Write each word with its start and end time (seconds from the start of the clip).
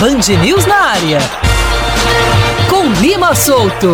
Band 0.00 0.34
News 0.42 0.64
na 0.64 0.76
área. 0.76 1.18
Com 2.70 2.90
Lima 3.02 3.34
Solto. 3.34 3.92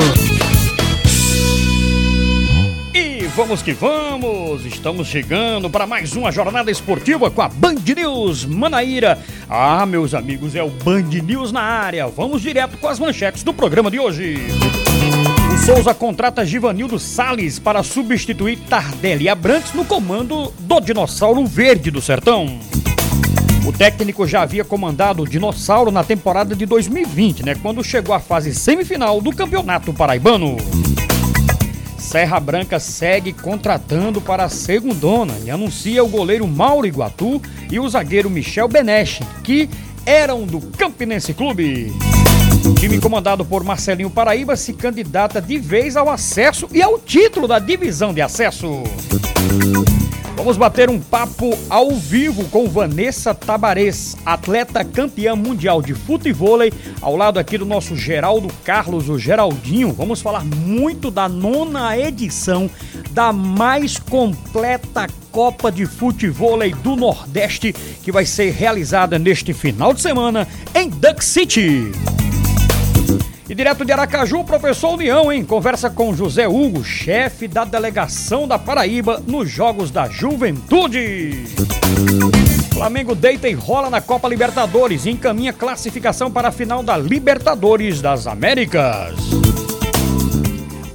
E 2.94 3.26
vamos 3.34 3.60
que 3.60 3.72
vamos! 3.72 4.64
Estamos 4.64 5.08
chegando 5.08 5.68
para 5.68 5.84
mais 5.84 6.14
uma 6.14 6.30
jornada 6.30 6.70
esportiva 6.70 7.28
com 7.28 7.42
a 7.42 7.48
Band 7.48 7.82
News 7.96 8.44
Manaíra. 8.44 9.18
Ah, 9.50 9.84
meus 9.84 10.14
amigos, 10.14 10.54
é 10.54 10.62
o 10.62 10.70
Band 10.70 11.10
News 11.24 11.50
na 11.50 11.62
área. 11.62 12.06
Vamos 12.06 12.40
direto 12.40 12.78
com 12.78 12.86
as 12.86 13.00
manchetes 13.00 13.42
do 13.42 13.52
programa 13.52 13.90
de 13.90 13.98
hoje. 13.98 14.36
O 15.52 15.58
Souza 15.66 15.92
contrata 15.92 16.46
Givanildo 16.46 17.00
Sales 17.00 17.58
para 17.58 17.82
substituir 17.82 18.60
Tardelli 18.68 19.28
Abrantes 19.28 19.74
no 19.74 19.84
comando 19.84 20.54
do 20.60 20.78
Dinossauro 20.78 21.44
Verde 21.44 21.90
do 21.90 22.00
Sertão. 22.00 22.60
O 23.66 23.72
técnico 23.72 24.24
já 24.28 24.42
havia 24.42 24.64
comandado 24.64 25.24
o 25.24 25.28
Dinossauro 25.28 25.90
na 25.90 26.04
temporada 26.04 26.54
de 26.54 26.64
2020, 26.64 27.44
né, 27.44 27.56
quando 27.60 27.82
chegou 27.82 28.14
à 28.14 28.20
fase 28.20 28.54
semifinal 28.54 29.20
do 29.20 29.34
Campeonato 29.34 29.92
Paraibano. 29.92 30.56
Serra 31.98 32.38
Branca 32.38 32.78
segue 32.78 33.32
contratando 33.32 34.20
para 34.20 34.44
a 34.44 34.48
segundona 34.48 35.34
e 35.44 35.50
anuncia 35.50 36.04
o 36.04 36.08
goleiro 36.08 36.46
Mauro 36.46 36.86
Iguatu 36.86 37.42
e 37.68 37.80
o 37.80 37.88
zagueiro 37.88 38.30
Michel 38.30 38.68
Beneche, 38.68 39.24
que 39.42 39.68
eram 40.06 40.46
do 40.46 40.60
Campinense 40.60 41.34
Clube. 41.34 41.92
O 42.64 42.72
time 42.74 43.00
comandado 43.00 43.44
por 43.44 43.64
Marcelinho 43.64 44.10
Paraíba 44.10 44.54
se 44.54 44.72
candidata 44.74 45.40
de 45.40 45.58
vez 45.58 45.96
ao 45.96 46.08
acesso 46.08 46.68
e 46.72 46.80
ao 46.80 47.00
título 47.00 47.48
da 47.48 47.58
divisão 47.58 48.14
de 48.14 48.22
acesso. 48.22 48.84
Vamos 50.36 50.58
bater 50.58 50.90
um 50.90 51.00
papo 51.00 51.58
ao 51.68 51.92
vivo 51.92 52.44
com 52.50 52.68
Vanessa 52.68 53.34
Tabares, 53.34 54.14
atleta 54.24 54.84
campeã 54.84 55.34
mundial 55.34 55.80
de 55.80 55.94
futebol, 55.94 56.58
ao 57.00 57.16
lado 57.16 57.38
aqui 57.38 57.56
do 57.56 57.64
nosso 57.64 57.96
Geraldo 57.96 58.52
Carlos, 58.62 59.08
o 59.08 59.18
Geraldinho. 59.18 59.94
Vamos 59.94 60.20
falar 60.20 60.44
muito 60.44 61.10
da 61.10 61.26
nona 61.26 61.98
edição 61.98 62.70
da 63.12 63.32
mais 63.32 63.98
completa 63.98 65.06
Copa 65.32 65.72
de 65.72 65.86
Futebol 65.86 66.58
do 66.82 66.96
Nordeste, 66.96 67.74
que 68.02 68.12
vai 68.12 68.26
ser 68.26 68.52
realizada 68.52 69.18
neste 69.18 69.54
final 69.54 69.94
de 69.94 70.02
semana 70.02 70.46
em 70.74 70.90
Duck 70.90 71.24
City. 71.24 71.92
E 73.48 73.54
direto 73.54 73.84
de 73.84 73.92
Aracaju, 73.92 74.40
o 74.40 74.44
professor 74.44 74.94
União, 74.94 75.30
hein? 75.30 75.44
Conversa 75.44 75.88
com 75.88 76.12
José 76.12 76.48
Hugo, 76.48 76.82
chefe 76.82 77.46
da 77.46 77.64
delegação 77.64 78.48
da 78.48 78.58
Paraíba 78.58 79.22
nos 79.24 79.48
Jogos 79.48 79.92
da 79.92 80.08
Juventude. 80.08 81.44
Flamengo 82.74 83.14
deita 83.14 83.48
e 83.48 83.54
rola 83.54 83.88
na 83.88 84.00
Copa 84.00 84.28
Libertadores 84.28 85.06
e 85.06 85.10
encaminha 85.10 85.52
classificação 85.52 86.28
para 86.28 86.48
a 86.48 86.52
final 86.52 86.82
da 86.82 86.96
Libertadores 86.96 88.02
das 88.02 88.26
Américas. 88.26 89.14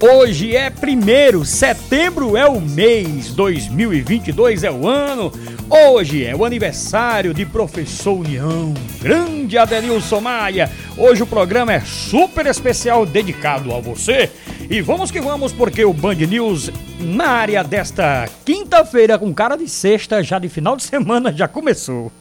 Hoje 0.03 0.55
é 0.55 0.69
primeiro, 0.71 1.45
setembro 1.45 2.35
é 2.35 2.47
o 2.47 2.59
mês, 2.59 3.27
2022 3.33 4.63
é 4.63 4.71
o 4.71 4.87
ano. 4.87 5.31
Hoje 5.73 6.25
é 6.25 6.35
o 6.35 6.43
aniversário 6.43 7.33
de 7.33 7.45
Professor 7.45 8.19
União, 8.19 8.73
grande 9.01 9.57
Adenilson 9.57 10.19
Maia. 10.19 10.69
Hoje 10.97 11.23
o 11.23 11.25
programa 11.25 11.71
é 11.71 11.79
super 11.79 12.45
especial 12.45 13.05
dedicado 13.05 13.73
a 13.73 13.79
você. 13.79 14.29
E 14.69 14.81
vamos 14.81 15.11
que 15.11 15.21
vamos, 15.21 15.53
porque 15.53 15.85
o 15.85 15.93
Band 15.93 16.15
News 16.15 16.69
na 16.99 17.25
área 17.25 17.63
desta 17.63 18.27
quinta-feira, 18.43 19.17
com 19.17 19.33
cara 19.33 19.55
de 19.55 19.69
sexta, 19.69 20.21
já 20.21 20.39
de 20.39 20.49
final 20.49 20.75
de 20.75 20.83
semana, 20.83 21.31
já 21.31 21.47
começou. 21.47 22.11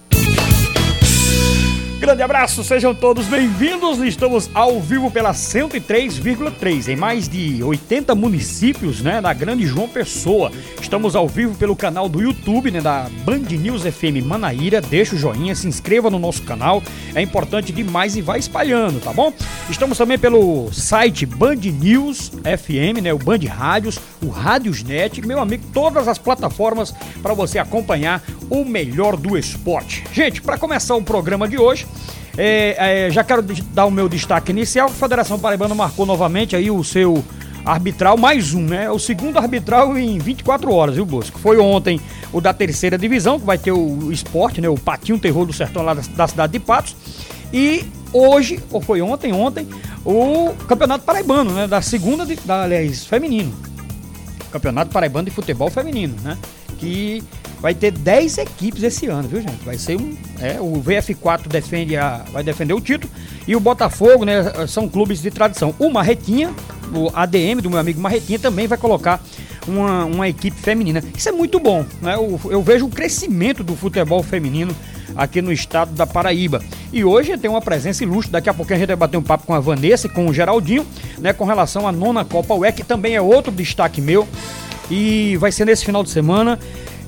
Grande 2.01 2.23
abraço, 2.23 2.65
sejam 2.65 2.95
todos 2.95 3.27
bem-vindos. 3.27 3.99
Estamos 3.99 4.49
ao 4.55 4.81
vivo 4.81 5.11
pela 5.11 5.33
103,3 5.33 6.89
em 6.89 6.97
mais 6.97 7.29
de 7.29 7.63
80 7.63 8.15
municípios, 8.15 9.03
né, 9.03 9.21
da 9.21 9.35
Grande 9.35 9.67
João 9.67 9.87
Pessoa. 9.87 10.51
Estamos 10.81 11.15
ao 11.15 11.29
vivo 11.29 11.55
pelo 11.57 11.77
canal 11.77 12.09
do 12.09 12.23
YouTube, 12.23 12.71
né, 12.71 12.81
da 12.81 13.07
Band 13.23 13.41
News 13.51 13.83
FM 13.83 14.25
Manaíra. 14.25 14.81
Deixa 14.81 15.15
o 15.15 15.19
joinha, 15.19 15.55
se 15.55 15.69
inscreva 15.69 16.09
no 16.09 16.19
nosso 16.19 16.43
canal. 16.43 16.83
É 17.15 17.21
importante 17.21 17.71
demais 17.71 18.17
e 18.17 18.23
vai 18.23 18.39
espalhando, 18.39 18.99
tá 18.99 19.13
bom? 19.13 19.31
Estamos 19.69 19.99
também 19.99 20.19
pelo 20.19 20.73
site 20.73 21.27
Band 21.27 21.57
News 21.57 22.31
FM, 22.31 23.03
né, 23.03 23.13
o 23.13 23.19
Band 23.19 23.41
Rádios, 23.47 24.01
o 24.23 24.31
Rádiosnet, 24.31 25.21
meu 25.21 25.39
amigo, 25.39 25.65
todas 25.71 26.09
as 26.09 26.17
plataformas 26.17 26.95
para 27.23 27.35
você 27.35 27.59
acompanhar 27.59 28.23
o 28.49 28.65
melhor 28.65 29.19
do 29.19 29.37
esporte. 29.37 30.03
Gente, 30.15 30.41
para 30.41 30.57
começar 30.57 30.97
o 30.97 31.03
programa 31.03 31.47
de 31.47 31.59
hoje, 31.59 31.87
é, 32.37 33.07
é, 33.07 33.11
já 33.11 33.25
quero 33.25 33.43
dar 33.43 33.87
o 33.87 33.91
meu 33.91 34.09
destaque 34.09 34.51
inicial. 34.51 34.89
A 34.89 34.93
Federação 34.93 35.39
Paraibana 35.39 35.75
marcou 35.75 36.07
novamente 36.07 36.57
aí 36.57 36.71
o 36.71 36.83
seu 36.83 37.23
arbitral, 37.65 38.17
mais 38.17 38.55
um, 38.55 38.63
né? 38.63 38.91
O 38.91 38.99
segundo 38.99 39.39
arbitral 39.39 39.97
em 39.99 40.19
24 40.19 40.73
horas, 40.73 40.95
viu, 40.95 41.05
Bosco? 41.05 41.39
Foi 41.39 41.59
ontem 41.59 42.01
o 42.33 42.41
da 42.41 42.55
terceira 42.55 42.97
divisão, 42.97 43.39
que 43.39 43.47
vai 43.47 43.59
ter 43.59 43.73
o 43.73 44.11
esporte, 44.11 44.61
né? 44.61 44.69
O 44.69 44.79
Patinho 44.79 45.19
Terror 45.19 45.45
do 45.45 45.53
Sertão 45.53 45.83
lá 45.83 45.95
da, 45.95 46.03
da 46.03 46.29
cidade 46.29 46.53
de 46.53 46.59
Patos. 46.59 46.97
E 47.53 47.85
hoje, 48.13 48.61
ou 48.71 48.81
foi 48.81 49.03
ontem, 49.03 49.33
ontem, 49.33 49.69
o 50.05 50.55
Campeonato 50.67 51.05
Paraibano, 51.05 51.53
né? 51.53 51.67
Da 51.67 51.83
segunda, 51.83 52.25
de, 52.25 52.37
da, 52.37 52.63
aliás, 52.63 53.05
feminino. 53.05 53.53
Campeonato 54.51 54.91
Paraibano 54.91 55.27
de 55.27 55.31
Futebol 55.31 55.71
Feminino, 55.71 56.17
né? 56.23 56.39
Que 56.79 57.23
vai 57.61 57.75
ter 57.75 57.91
10 57.91 58.39
equipes 58.39 58.83
esse 58.83 59.07
ano, 59.07 59.29
viu, 59.29 59.41
gente? 59.41 59.63
Vai 59.65 59.77
ser 59.77 60.01
um. 60.01 60.17
É, 60.41 60.61
o 60.61 60.83
VF4 60.83 61.49
defende 61.49 61.97
a, 61.97 62.25
vai 62.33 62.43
defender 62.43 62.73
o 62.73 62.81
título 62.81 63.13
e 63.47 63.55
o 63.55 63.61
Botafogo, 63.61 64.25
né? 64.25 64.67
São 64.67 64.89
clubes 64.89 65.21
de 65.21 65.31
tradição. 65.31 65.75
O 65.79 65.91
Marretinha, 65.91 66.53
o 66.95 67.11
ADM 67.15 67.61
do 67.63 67.71
meu 67.71 67.79
amigo 67.79 68.01
Marretinha, 68.01 68.39
também 68.39 68.67
vai 68.67 68.79
colocar 68.79 69.23
uma, 69.69 70.05
uma 70.05 70.29
equipe 70.29 70.59
feminina. 70.59 71.03
Isso 71.17 71.29
é 71.29 71.33
muito 71.33 71.61
bom, 71.61 71.85
né? 72.01 72.15
Eu, 72.15 72.41
eu 72.51 72.63
vejo 72.63 72.87
o 72.87 72.91
crescimento 72.91 73.63
do 73.63 73.77
futebol 73.77 74.23
feminino 74.23 74.75
aqui 75.15 75.43
no 75.43 75.53
estado 75.53 75.93
da 75.93 76.07
Paraíba. 76.07 76.63
E 76.93 77.05
hoje 77.05 77.37
tem 77.37 77.51
uma 77.51 77.61
presença 77.61 78.03
ilustre. 78.03 78.33
Daqui 78.33 78.49
a 78.49 78.55
pouco 78.55 78.73
a 78.73 78.77
gente 78.77 78.89
vai 78.89 78.97
bater 78.97 79.17
um 79.17 79.23
papo 79.23 79.47
com 79.47 79.55
a 79.55 79.61
Vanessa 79.61 80.07
e 80.07 80.11
com 80.11 80.27
o 80.27 80.33
Geraldinho, 80.33 80.87
né? 81.19 81.33
Com 81.33 81.45
relação 81.45 81.87
à 81.87 81.93
nona 81.93 82.25
Copa 82.25 82.55
UE, 82.55 82.73
que 82.73 82.85
também 82.85 83.15
é 83.15 83.21
outro 83.21 83.53
destaque 83.53 84.01
meu. 84.01 84.27
E 84.91 85.37
vai 85.37 85.53
ser 85.53 85.67
nesse 85.67 85.85
final 85.85 86.03
de 86.03 86.11
semana 86.11 86.59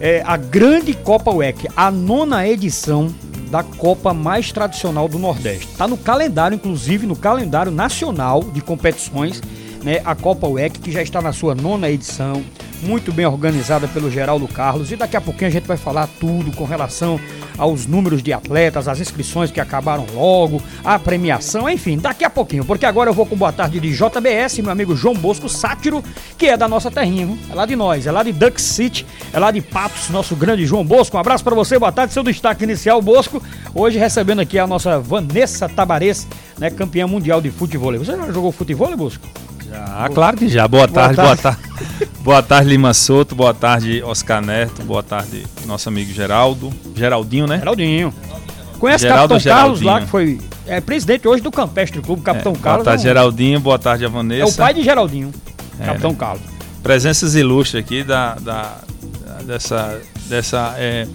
é, 0.02 0.20
a 0.26 0.36
grande 0.36 0.92
Copa 0.94 1.30
UEC, 1.30 1.68
a 1.76 1.88
nona 1.88 2.46
edição 2.46 3.14
da 3.52 3.62
Copa 3.62 4.12
mais 4.12 4.50
tradicional 4.50 5.06
do 5.06 5.16
Nordeste. 5.16 5.68
Está 5.68 5.86
no 5.86 5.96
calendário, 5.96 6.56
inclusive 6.56 7.06
no 7.06 7.14
calendário 7.14 7.70
nacional 7.70 8.42
de 8.42 8.60
competições, 8.60 9.40
né, 9.84 10.02
a 10.04 10.16
Copa 10.16 10.48
UEC, 10.48 10.80
que 10.80 10.90
já 10.90 11.02
está 11.02 11.22
na 11.22 11.32
sua 11.32 11.54
nona 11.54 11.88
edição, 11.88 12.42
muito 12.82 13.12
bem 13.12 13.26
organizada 13.26 13.86
pelo 13.86 14.10
Geraldo 14.10 14.48
Carlos. 14.48 14.90
E 14.90 14.96
daqui 14.96 15.16
a 15.16 15.20
pouquinho 15.20 15.46
a 15.46 15.52
gente 15.52 15.68
vai 15.68 15.76
falar 15.76 16.08
tudo 16.18 16.50
com 16.50 16.64
relação 16.64 17.20
aos 17.62 17.86
números 17.86 18.24
de 18.24 18.32
atletas, 18.32 18.88
as 18.88 18.98
inscrições 18.98 19.52
que 19.52 19.60
acabaram 19.60 20.04
logo, 20.12 20.60
a 20.84 20.98
premiação, 20.98 21.70
enfim, 21.70 21.96
daqui 21.96 22.24
a 22.24 22.30
pouquinho, 22.30 22.64
porque 22.64 22.84
agora 22.84 23.08
eu 23.08 23.14
vou 23.14 23.24
com 23.24 23.36
boa 23.36 23.52
tarde 23.52 23.78
de 23.78 23.92
JBS, 23.92 24.58
meu 24.58 24.72
amigo 24.72 24.96
João 24.96 25.14
Bosco 25.14 25.48
Sátiro, 25.48 26.02
que 26.36 26.46
é 26.46 26.56
da 26.56 26.66
nossa 26.66 26.90
terrinha, 26.90 27.38
é 27.48 27.54
lá 27.54 27.64
de 27.64 27.76
nós, 27.76 28.04
é 28.04 28.10
lá 28.10 28.24
de 28.24 28.32
Duck 28.32 28.60
City, 28.60 29.06
é 29.32 29.38
lá 29.38 29.52
de 29.52 29.60
Patos, 29.60 30.10
nosso 30.10 30.34
grande 30.34 30.66
João 30.66 30.84
Bosco. 30.84 31.16
Um 31.16 31.20
abraço 31.20 31.44
para 31.44 31.54
você, 31.54 31.78
boa 31.78 31.92
tarde, 31.92 32.12
seu 32.12 32.24
destaque 32.24 32.64
inicial, 32.64 33.00
Bosco. 33.00 33.40
Hoje 33.72 33.96
recebendo 33.96 34.40
aqui 34.40 34.58
a 34.58 34.66
nossa 34.66 34.98
Vanessa 34.98 35.68
Tabares, 35.68 36.26
né, 36.58 36.68
campeã 36.68 37.06
mundial 37.06 37.40
de 37.40 37.52
futebol. 37.52 37.96
Você 37.96 38.16
já 38.16 38.32
jogou 38.32 38.50
futebol, 38.50 38.96
Bosco? 38.96 39.24
Já, 39.72 40.08
claro 40.10 40.36
que 40.36 40.48
já. 40.48 40.68
Boa, 40.68 40.86
boa 40.86 40.88
tarde, 40.88 41.16
tarde, 41.16 41.22
boa 41.22 41.36
tarde. 41.36 42.12
boa 42.20 42.42
tarde, 42.42 42.68
Lima 42.68 42.92
Souto. 42.92 43.34
Boa 43.34 43.54
tarde, 43.54 44.02
Oscar 44.02 44.44
Neto. 44.44 44.82
Boa 44.82 45.02
tarde, 45.02 45.46
nosso 45.64 45.88
amigo 45.88 46.12
Geraldo. 46.12 46.70
Geraldinho, 46.94 47.46
né? 47.46 47.58
Geraldinho. 47.58 48.12
Conhece 48.78 49.06
o 49.06 49.08
Capitão 49.08 49.40
Carlos 49.40 49.80
lá, 49.80 50.00
que 50.02 50.08
foi 50.08 50.38
é, 50.66 50.80
presidente 50.80 51.26
hoje 51.26 51.42
do 51.42 51.50
Campestre 51.50 52.02
Clube, 52.02 52.20
Capitão 52.22 52.52
é, 52.52 52.56
Carlos. 52.56 52.84
Boa 52.84 52.84
tarde, 52.84 53.02
é. 53.02 53.08
Geraldinho. 53.08 53.60
Boa 53.60 53.78
tarde, 53.78 54.04
a 54.04 54.08
Vanessa. 54.08 54.42
É 54.42 54.44
o 54.44 54.52
pai 54.52 54.74
de 54.74 54.82
Geraldinho, 54.82 55.32
é, 55.80 55.86
Capitão 55.86 56.10
né? 56.10 56.16
Carlos. 56.18 56.42
Presenças 56.82 57.34
ilustres 57.34 57.82
aqui 57.82 58.02
da, 58.04 58.34
da, 58.34 58.76
da 59.22 59.34
dessa, 59.46 60.00
dessa 60.28 60.74
é, 60.76 61.06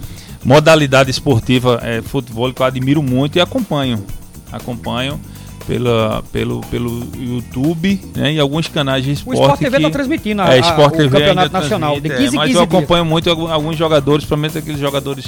modalidade 0.44 1.10
esportiva 1.10 1.78
é, 1.82 2.02
futebol 2.02 2.52
que 2.52 2.60
eu 2.60 2.66
admiro 2.66 3.02
muito 3.02 3.36
e 3.36 3.40
acompanho. 3.40 4.04
Acompanho 4.50 5.20
pela, 5.68 6.22
pelo, 6.32 6.62
pelo 6.62 7.06
YouTube 7.14 8.00
né, 8.16 8.32
e 8.32 8.40
alguns 8.40 8.66
canais 8.68 9.04
de 9.04 9.12
esporte. 9.12 9.38
O 9.38 9.42
Sport 9.42 9.60
TV 9.60 9.76
está 9.76 9.90
transmitindo 9.90 10.40
a, 10.40 10.56
é, 10.56 10.60
Sport 10.60 10.94
TV 10.94 11.06
o 11.06 11.10
Campeonato 11.10 11.52
Nacional 11.52 12.00
de 12.00 12.08
15 12.08 12.24
é, 12.24 12.30
Mas 12.38 12.46
15 12.46 12.54
eu 12.54 12.62
acompanho 12.62 13.04
dias. 13.04 13.12
muito 13.12 13.30
alguns 13.30 13.76
jogadores, 13.76 14.24
principalmente 14.24 14.56
aqueles 14.56 14.80
jogadores 14.80 15.26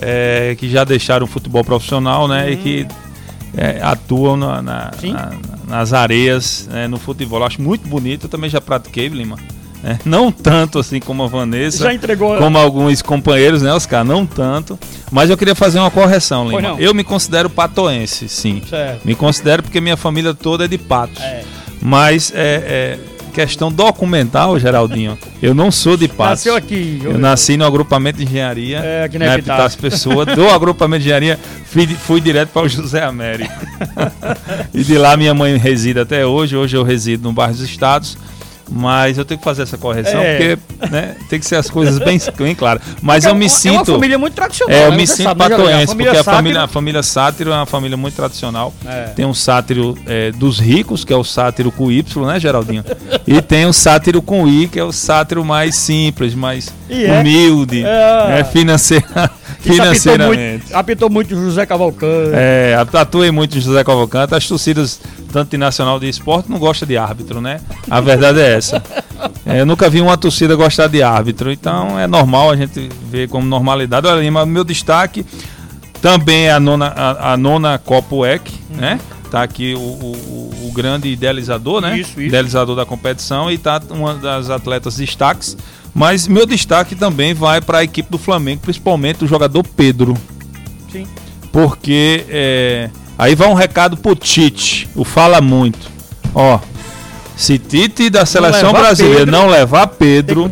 é, 0.00 0.56
que 0.58 0.68
já 0.68 0.82
deixaram 0.82 1.24
o 1.24 1.28
futebol 1.28 1.62
profissional 1.62 2.26
né, 2.26 2.46
hum. 2.46 2.50
e 2.50 2.56
que 2.56 2.86
é, 3.56 3.78
atuam 3.80 4.36
na, 4.36 4.60
na, 4.60 4.90
na, 5.00 5.32
nas 5.68 5.92
areias 5.92 6.68
né, 6.68 6.88
no 6.88 6.98
futebol. 6.98 7.44
acho 7.44 7.62
muito 7.62 7.88
bonito, 7.88 8.24
eu 8.24 8.28
também 8.28 8.50
já 8.50 8.60
pratiquei, 8.60 9.06
Lima. 9.06 9.38
Né? 9.82 9.98
Não 10.04 10.30
tanto 10.30 10.78
assim 10.78 11.00
como 11.00 11.22
a 11.22 11.26
Vanessa. 11.26 11.84
Já 11.84 11.94
entregou. 11.94 12.36
Como 12.38 12.58
alguns 12.58 13.02
companheiros, 13.02 13.62
né, 13.62 13.72
Oscar? 13.72 14.04
Não 14.04 14.26
tanto. 14.26 14.78
Mas 15.10 15.30
eu 15.30 15.36
queria 15.36 15.54
fazer 15.54 15.78
uma 15.78 15.90
correção, 15.90 16.48
Lima. 16.48 16.76
Eu 16.78 16.94
me 16.94 17.04
considero 17.04 17.48
patoense, 17.48 18.28
sim. 18.28 18.62
Certo. 18.68 19.06
Me 19.06 19.14
considero 19.14 19.62
porque 19.62 19.80
minha 19.80 19.96
família 19.96 20.34
toda 20.34 20.64
é 20.64 20.68
de 20.68 20.78
patos. 20.78 21.22
É. 21.22 21.42
Mas 21.80 22.32
é, 22.34 22.98
é 23.04 23.18
questão 23.32 23.70
documental, 23.70 24.58
Geraldinho. 24.58 25.16
Eu 25.40 25.54
não 25.54 25.70
sou 25.70 25.96
de 25.96 26.08
patos. 26.08 26.30
Nasceu 26.44 26.56
aqui. 26.56 27.00
Eu 27.04 27.16
nasci 27.16 27.56
no 27.56 27.64
agrupamento 27.64 28.18
de 28.18 28.24
engenharia, 28.24 28.78
É, 28.78 29.04
aqui 29.04 29.16
na 29.18 29.26
na. 29.26 29.34
Epitácio 29.34 29.78
Pessoa. 29.78 30.26
Do 30.26 30.48
agrupamento 30.50 31.02
de 31.02 31.06
engenharia, 31.06 31.38
fui, 31.66 31.86
fui 31.86 32.20
direto 32.20 32.48
para 32.48 32.62
o 32.62 32.68
José 32.68 33.04
Américo. 33.04 33.52
e 34.74 34.82
de 34.82 34.98
lá 34.98 35.16
minha 35.16 35.32
mãe 35.32 35.56
reside 35.56 36.00
até 36.00 36.26
hoje. 36.26 36.56
Hoje 36.56 36.76
eu 36.76 36.82
resido 36.82 37.22
no 37.22 37.32
bairro 37.32 37.52
dos 37.52 37.62
Estados. 37.62 38.18
Mas 38.70 39.16
eu 39.16 39.24
tenho 39.24 39.38
que 39.38 39.44
fazer 39.44 39.62
essa 39.62 39.78
correção, 39.78 40.20
É. 40.20 40.36
porque 40.58 40.90
né, 40.90 41.16
tem 41.30 41.38
que 41.40 41.46
ser 41.46 41.56
as 41.56 41.70
coisas 41.70 41.98
bem, 41.98 42.20
bem 42.36 42.54
claras. 42.54 42.82
Mas 43.00 43.24
eu 43.24 43.34
me 43.34 43.46
É 43.46 43.48
uma 43.48 43.54
sinto. 43.56 43.92
família 43.92 44.18
muito 44.18 44.34
tradicional. 44.34 44.76
É, 44.76 44.86
eu 44.86 44.90
né? 44.90 44.96
me 44.96 45.06
Você 45.06 45.16
sinto 45.16 45.26
sabe, 45.28 45.42
né, 45.42 45.48
patoense, 45.48 45.96
porque 45.96 46.16
a 46.18 46.24
família, 46.24 46.62
a 46.62 46.68
família 46.68 47.02
Sátiro 47.02 47.50
é 47.50 47.54
uma 47.54 47.66
família 47.66 47.96
muito 47.96 48.14
tradicional. 48.14 48.74
É. 48.86 49.04
Tem 49.16 49.24
um 49.24 49.32
sátiro 49.34 49.96
é, 50.06 50.30
dos 50.32 50.58
ricos, 50.58 51.04
que 51.04 51.12
é 51.12 51.16
o 51.16 51.24
sátiro 51.24 51.72
com 51.72 51.90
Y, 51.90 52.26
né, 52.26 52.38
Geraldinho? 52.38 52.84
e 53.26 53.40
tem 53.40 53.64
o 53.66 53.72
sátiro 53.72 54.20
com 54.20 54.46
I, 54.46 54.68
que 54.68 54.78
é 54.78 54.84
o 54.84 54.92
sátiro 54.92 55.44
mais 55.44 55.74
simples, 55.74 56.34
mais 56.34 56.72
é? 56.90 57.20
humilde, 57.20 57.82
É. 57.84 58.28
né, 58.28 58.44
financeira, 58.44 59.30
Isso 59.60 59.72
apitou 59.72 59.74
financeiramente. 59.86 60.62
muito, 60.64 60.74
apitou 60.76 61.10
muito 61.10 61.34
José 61.34 61.66
Cavalcante. 61.66 62.30
É, 62.34 62.76
atuei 62.94 63.30
muito 63.30 63.58
José 63.60 63.82
Cavalcante. 63.84 64.34
As 64.34 64.46
torcidas, 64.46 65.00
tanto 65.32 65.50
de 65.50 65.56
nacional 65.58 65.98
de 65.98 66.08
esporte, 66.08 66.50
não 66.50 66.58
gostam 66.58 66.86
de 66.86 66.96
árbitro, 66.96 67.40
né? 67.40 67.60
A 67.90 68.00
verdade 68.00 68.40
é 68.40 68.54
essa. 68.56 68.82
É, 69.44 69.60
eu 69.62 69.66
nunca 69.66 69.88
vi 69.90 70.00
uma 70.00 70.16
torcida 70.16 70.54
gostar 70.54 70.86
de 70.86 71.02
árbitro, 71.02 71.50
então 71.50 71.98
é 71.98 72.06
normal 72.06 72.50
a 72.50 72.56
gente 72.56 72.88
ver 73.10 73.28
como 73.28 73.44
normalidade. 73.46 74.06
Olha, 74.06 74.20
Lima, 74.20 74.46
meu 74.46 74.62
destaque 74.62 75.26
também 76.00 76.46
é 76.46 76.52
a 76.52 76.60
nona, 76.60 76.86
a, 76.94 77.32
a 77.32 77.36
nona 77.36 77.78
Copa 77.78 78.14
UEC, 78.14 78.52
né? 78.70 79.00
Tá 79.30 79.42
aqui 79.42 79.74
o, 79.74 79.78
o- 79.80 80.68
o 80.68 80.72
grande 80.72 81.08
idealizador, 81.08 81.80
né? 81.80 81.98
Isso, 81.98 82.10
isso. 82.12 82.20
Idealizador 82.20 82.76
da 82.76 82.86
competição 82.86 83.50
e 83.50 83.58
tá 83.58 83.80
uma 83.90 84.14
das 84.14 84.50
atletas 84.50 84.96
destaques. 84.96 85.56
Mas 85.98 86.28
meu 86.28 86.46
destaque 86.46 86.94
também 86.94 87.34
vai 87.34 87.60
para 87.60 87.78
a 87.78 87.84
equipe 87.84 88.08
do 88.08 88.18
Flamengo, 88.18 88.60
principalmente 88.62 89.24
o 89.24 89.26
jogador 89.26 89.64
Pedro 89.76 90.16
Sim. 90.92 91.04
porque 91.50 92.24
é, 92.28 92.88
aí 93.18 93.34
vai 93.34 93.48
um 93.48 93.54
recado 93.54 93.96
pro 93.96 94.14
Tite, 94.14 94.88
o 94.94 95.02
fala 95.02 95.40
muito. 95.40 95.90
Ó, 96.32 96.60
se 97.36 97.58
Tite 97.58 98.08
da 98.10 98.24
seleção 98.24 98.68
levar 98.68 98.80
brasileira 98.80 99.18
Pedro, 99.18 99.32
não 99.32 99.48
levar 99.48 99.86
Pedro, 99.88 100.50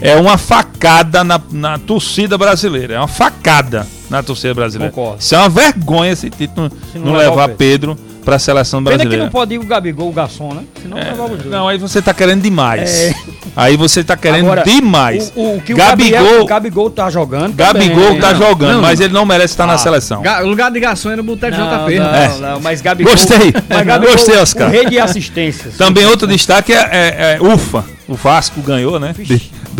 é 0.00 0.16
uma 0.16 0.36
facada 0.36 1.22
na, 1.22 1.40
na 1.52 1.78
torcida 1.78 2.36
brasileira. 2.36 2.94
É 2.94 2.98
uma 2.98 3.06
facada 3.06 3.86
na 4.10 4.24
torcida 4.24 4.54
brasileira. 4.54 4.92
Concordo. 4.92 5.20
Isso 5.20 5.36
é 5.36 5.38
uma 5.38 5.48
vergonha 5.48 6.16
se 6.16 6.28
Tite 6.30 6.52
não, 6.56 6.68
Se 6.68 6.98
não 6.98 7.06
não 7.06 7.12
levar 7.12 7.46
levar 7.46 7.56
Pedro 7.56 7.96
para 8.30 8.36
a 8.36 8.38
seleção 8.38 8.78
Pena 8.78 8.90
que 8.90 8.96
brasileira. 8.98 9.24
não 9.24 9.30
pode 9.32 9.54
ir 9.54 9.58
o 9.58 9.64
Gabigol, 9.64 10.08
o 10.08 10.12
garçom, 10.12 10.54
né? 10.54 10.62
Senão 10.80 10.96
É, 10.96 11.10
os 11.12 11.16
dois. 11.30 11.44
não, 11.46 11.66
aí 11.66 11.76
você 11.78 12.00
tá 12.00 12.14
querendo 12.14 12.40
demais. 12.42 12.88
É. 12.88 13.14
Aí 13.56 13.76
você 13.76 14.04
tá 14.04 14.16
querendo 14.16 14.44
Agora, 14.46 14.62
demais. 14.62 15.32
O, 15.34 15.56
o 15.56 15.60
que 15.60 15.74
Gabigol, 15.74 16.20
o 16.20 16.20
Gabriel, 16.20 16.42
o 16.42 16.46
Gabigol 16.46 16.90
tá 16.90 17.10
jogando. 17.10 17.54
Gabigol 17.54 18.04
também. 18.04 18.20
tá 18.20 18.32
Não, 18.32 18.38
jogando, 18.38 18.72
não, 18.74 18.82
mas 18.82 19.00
ele 19.00 19.12
não 19.12 19.26
merece 19.26 19.54
estar 19.54 19.66
na 19.66 19.72
Ah, 19.74 19.78
seleção. 19.78 20.22
Ga- 20.22 20.44
O 20.44 20.46
lugar 20.46 20.70
de 20.70 20.78
garçom 20.78 21.10
é 21.10 21.16
no 21.16 21.24
Boteco 21.24 21.56
JP. 21.56 21.98
não, 21.98 22.14
É. 22.14 22.28
não, 22.38 22.60
mas 22.60 22.80
Gabigol. 22.80 23.12
Gostei. 23.12 23.52
Mas 23.68 23.84
Gabigol, 23.86 24.12
Gostei, 24.14 24.36
Oscar. 24.36 24.68
O 24.68 24.70
rei 24.70 24.86
de 24.86 25.00
assistências. 25.00 25.76
Também 25.76 26.06
outro 26.06 26.28
destaque 26.28 26.72
é, 26.72 26.76
é- 26.76 27.38
é 27.40 27.42
Ufa. 27.42 27.84
O 28.06 28.14
Vasco 28.14 28.60
ganhou, 28.60 29.00
né? 29.00 29.12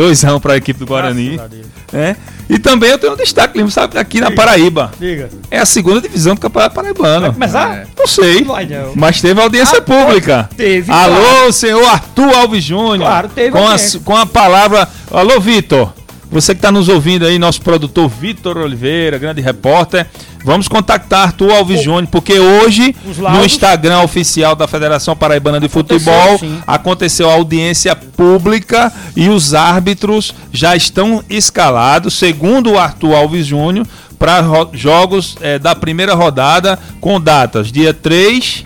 De 0.08 0.14
2x1 0.14 0.40
para 0.40 0.54
a 0.54 0.56
equipe 0.56 0.78
do 0.80 0.86
Guarani. 0.86 1.36
Graças 1.36 1.44
a 1.44 1.48
Deus. 1.48 1.66
É. 1.92 2.16
E 2.48 2.58
também 2.58 2.90
eu 2.90 2.98
tenho 2.98 3.12
um 3.12 3.16
destaque, 3.16 3.56
Lima, 3.58 3.70
sabe, 3.70 3.98
aqui 3.98 4.20
na 4.20 4.30
Paraíba. 4.30 4.90
Diga. 4.98 5.28
É 5.50 5.58
a 5.58 5.66
segunda 5.66 6.00
divisão 6.00 6.34
do 6.34 6.40
Campeonato 6.40 6.74
Paraibano. 6.74 7.20
Vai 7.26 7.32
começar? 7.32 7.86
Não 7.98 8.06
sei. 8.06 8.42
Vai 8.44 8.66
não. 8.66 8.92
Mas 8.96 9.20
teve 9.20 9.40
audiência 9.40 9.78
Ah, 9.78 9.82
pública. 9.82 10.48
teve, 10.56 10.90
Alô, 10.90 11.14
claro. 11.16 11.52
senhor 11.52 11.84
Arthur 11.88 12.34
Alves 12.34 12.64
Júnior. 12.64 13.08
Claro, 13.08 13.28
teve 13.28 13.50
com 13.50 13.68
a, 13.68 13.76
com 14.04 14.16
a 14.16 14.26
palavra. 14.26 14.88
Alô, 15.10 15.38
Vitor. 15.40 15.92
Você 16.30 16.54
que 16.54 16.58
está 16.58 16.70
nos 16.70 16.88
ouvindo 16.88 17.26
aí, 17.26 17.40
nosso 17.40 17.60
produtor 17.60 18.08
Vitor 18.08 18.56
Oliveira, 18.56 19.18
grande 19.18 19.40
repórter. 19.40 20.06
Vamos 20.44 20.68
contactar 20.68 21.22
Arthur 21.24 21.50
Alves 21.50 21.82
Júnior, 21.82 22.06
porque 22.06 22.38
hoje, 22.38 22.94
no 23.18 23.44
Instagram 23.44 24.00
oficial 24.00 24.54
da 24.54 24.68
Federação 24.68 25.16
Paraibana 25.16 25.58
de 25.58 25.66
Aconteceu, 25.66 25.98
Futebol, 25.98 26.38
sim. 26.38 26.62
aconteceu 26.66 27.28
a 27.28 27.34
audiência 27.34 27.94
pública 27.96 28.92
e 29.16 29.28
os 29.28 29.54
árbitros 29.54 30.32
já 30.52 30.76
estão 30.76 31.22
escalados, 31.28 32.14
segundo 32.14 32.70
o 32.70 32.78
Arthur 32.78 33.14
Alves 33.14 33.46
Júnior, 33.46 33.86
para 34.18 34.42
jogos 34.72 35.36
eh, 35.40 35.58
da 35.58 35.74
primeira 35.74 36.14
rodada 36.14 36.78
com 37.00 37.20
datas 37.20 37.72
dia 37.72 37.92
3 37.92 38.64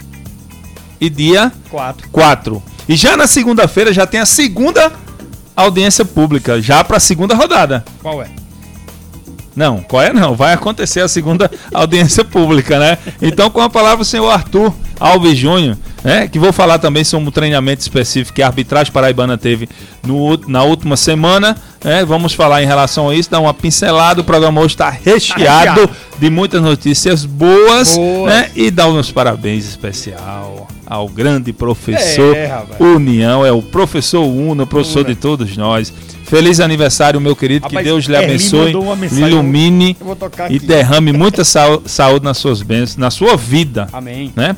e 1.00 1.08
dia 1.08 1.50
Quatro. 1.70 2.08
4. 2.11 2.62
E 2.88 2.94
já 2.94 3.16
na 3.16 3.26
segunda-feira 3.26 3.93
já 3.93 4.06
tem 4.06 4.20
a 4.20 4.26
segunda 4.26 4.93
audiência 5.56 6.04
pública, 6.04 6.60
já 6.60 6.82
para 6.82 6.96
a 6.96 7.00
segunda 7.00 7.34
rodada. 7.34 7.84
Qual 8.02 8.22
é? 8.22 8.26
Não, 9.56 9.78
qual 9.82 10.02
é 10.02 10.12
não? 10.12 10.34
Vai 10.34 10.52
acontecer 10.52 11.00
a 11.00 11.08
segunda 11.08 11.50
audiência 11.72 12.24
pública, 12.24 12.78
né? 12.78 12.98
Então, 13.22 13.48
com 13.50 13.60
a 13.60 13.70
palavra 13.70 14.02
o 14.02 14.04
senhor 14.04 14.28
Arthur 14.28 14.74
Alves 14.98 15.38
Júnior, 15.38 15.76
né? 16.02 16.26
Que 16.26 16.38
vou 16.38 16.52
falar 16.52 16.78
também 16.78 17.04
sobre 17.04 17.28
um 17.28 17.32
treinamento 17.32 17.80
específico 17.80 18.34
que 18.34 18.42
a 18.42 18.46
arbitragem 18.46 18.92
paraibana 18.92 19.38
teve 19.38 19.68
no, 20.04 20.36
na 20.48 20.64
última 20.64 20.96
semana, 20.96 21.56
né? 21.84 22.04
Vamos 22.04 22.32
falar 22.32 22.62
em 22.62 22.66
relação 22.66 23.08
a 23.08 23.14
isso, 23.14 23.30
dar 23.30 23.40
uma 23.40 23.54
pincelada. 23.54 24.22
O 24.22 24.24
programa 24.24 24.60
hoje 24.60 24.74
está 24.74 24.90
recheado, 24.90 25.80
recheado. 25.80 25.90
De 26.25 26.31
muitas 26.31 26.62
notícias 26.62 27.26
boas, 27.26 27.94
Boas. 27.99 28.32
né? 28.32 28.50
E 28.56 28.71
dar 28.71 28.91
meus 28.91 29.12
parabéns 29.12 29.67
especial 29.69 30.67
ao 30.87 31.06
grande 31.06 31.53
professor 31.53 32.35
É. 32.35 32.62
União, 32.81 33.44
é 33.44 33.53
o 33.53 33.61
professor 33.61 34.23
Uno, 34.25 34.67
professor 34.67 35.00
Una. 35.05 35.09
de 35.11 35.21
todos 35.21 35.55
nós. 35.55 35.93
Feliz 36.25 36.61
aniversário, 36.61 37.21
meu 37.21 37.37
querido. 37.37 37.67
que 37.69 37.75
Rapaz, 37.75 37.87
Deus 37.87 38.05
lhe 38.06 38.17
abençoe, 38.17 38.73
lhe 39.12 39.21
ilumine 39.21 39.94
e 40.49 40.59
derrame 40.59 41.12
muita 41.12 41.44
saúde 41.44 42.25
nas 42.25 42.38
suas 42.38 42.62
bênçãos, 42.62 42.97
na 42.97 43.11
sua 43.11 43.37
vida, 43.37 43.87
Amém. 43.93 44.32
né? 44.35 44.56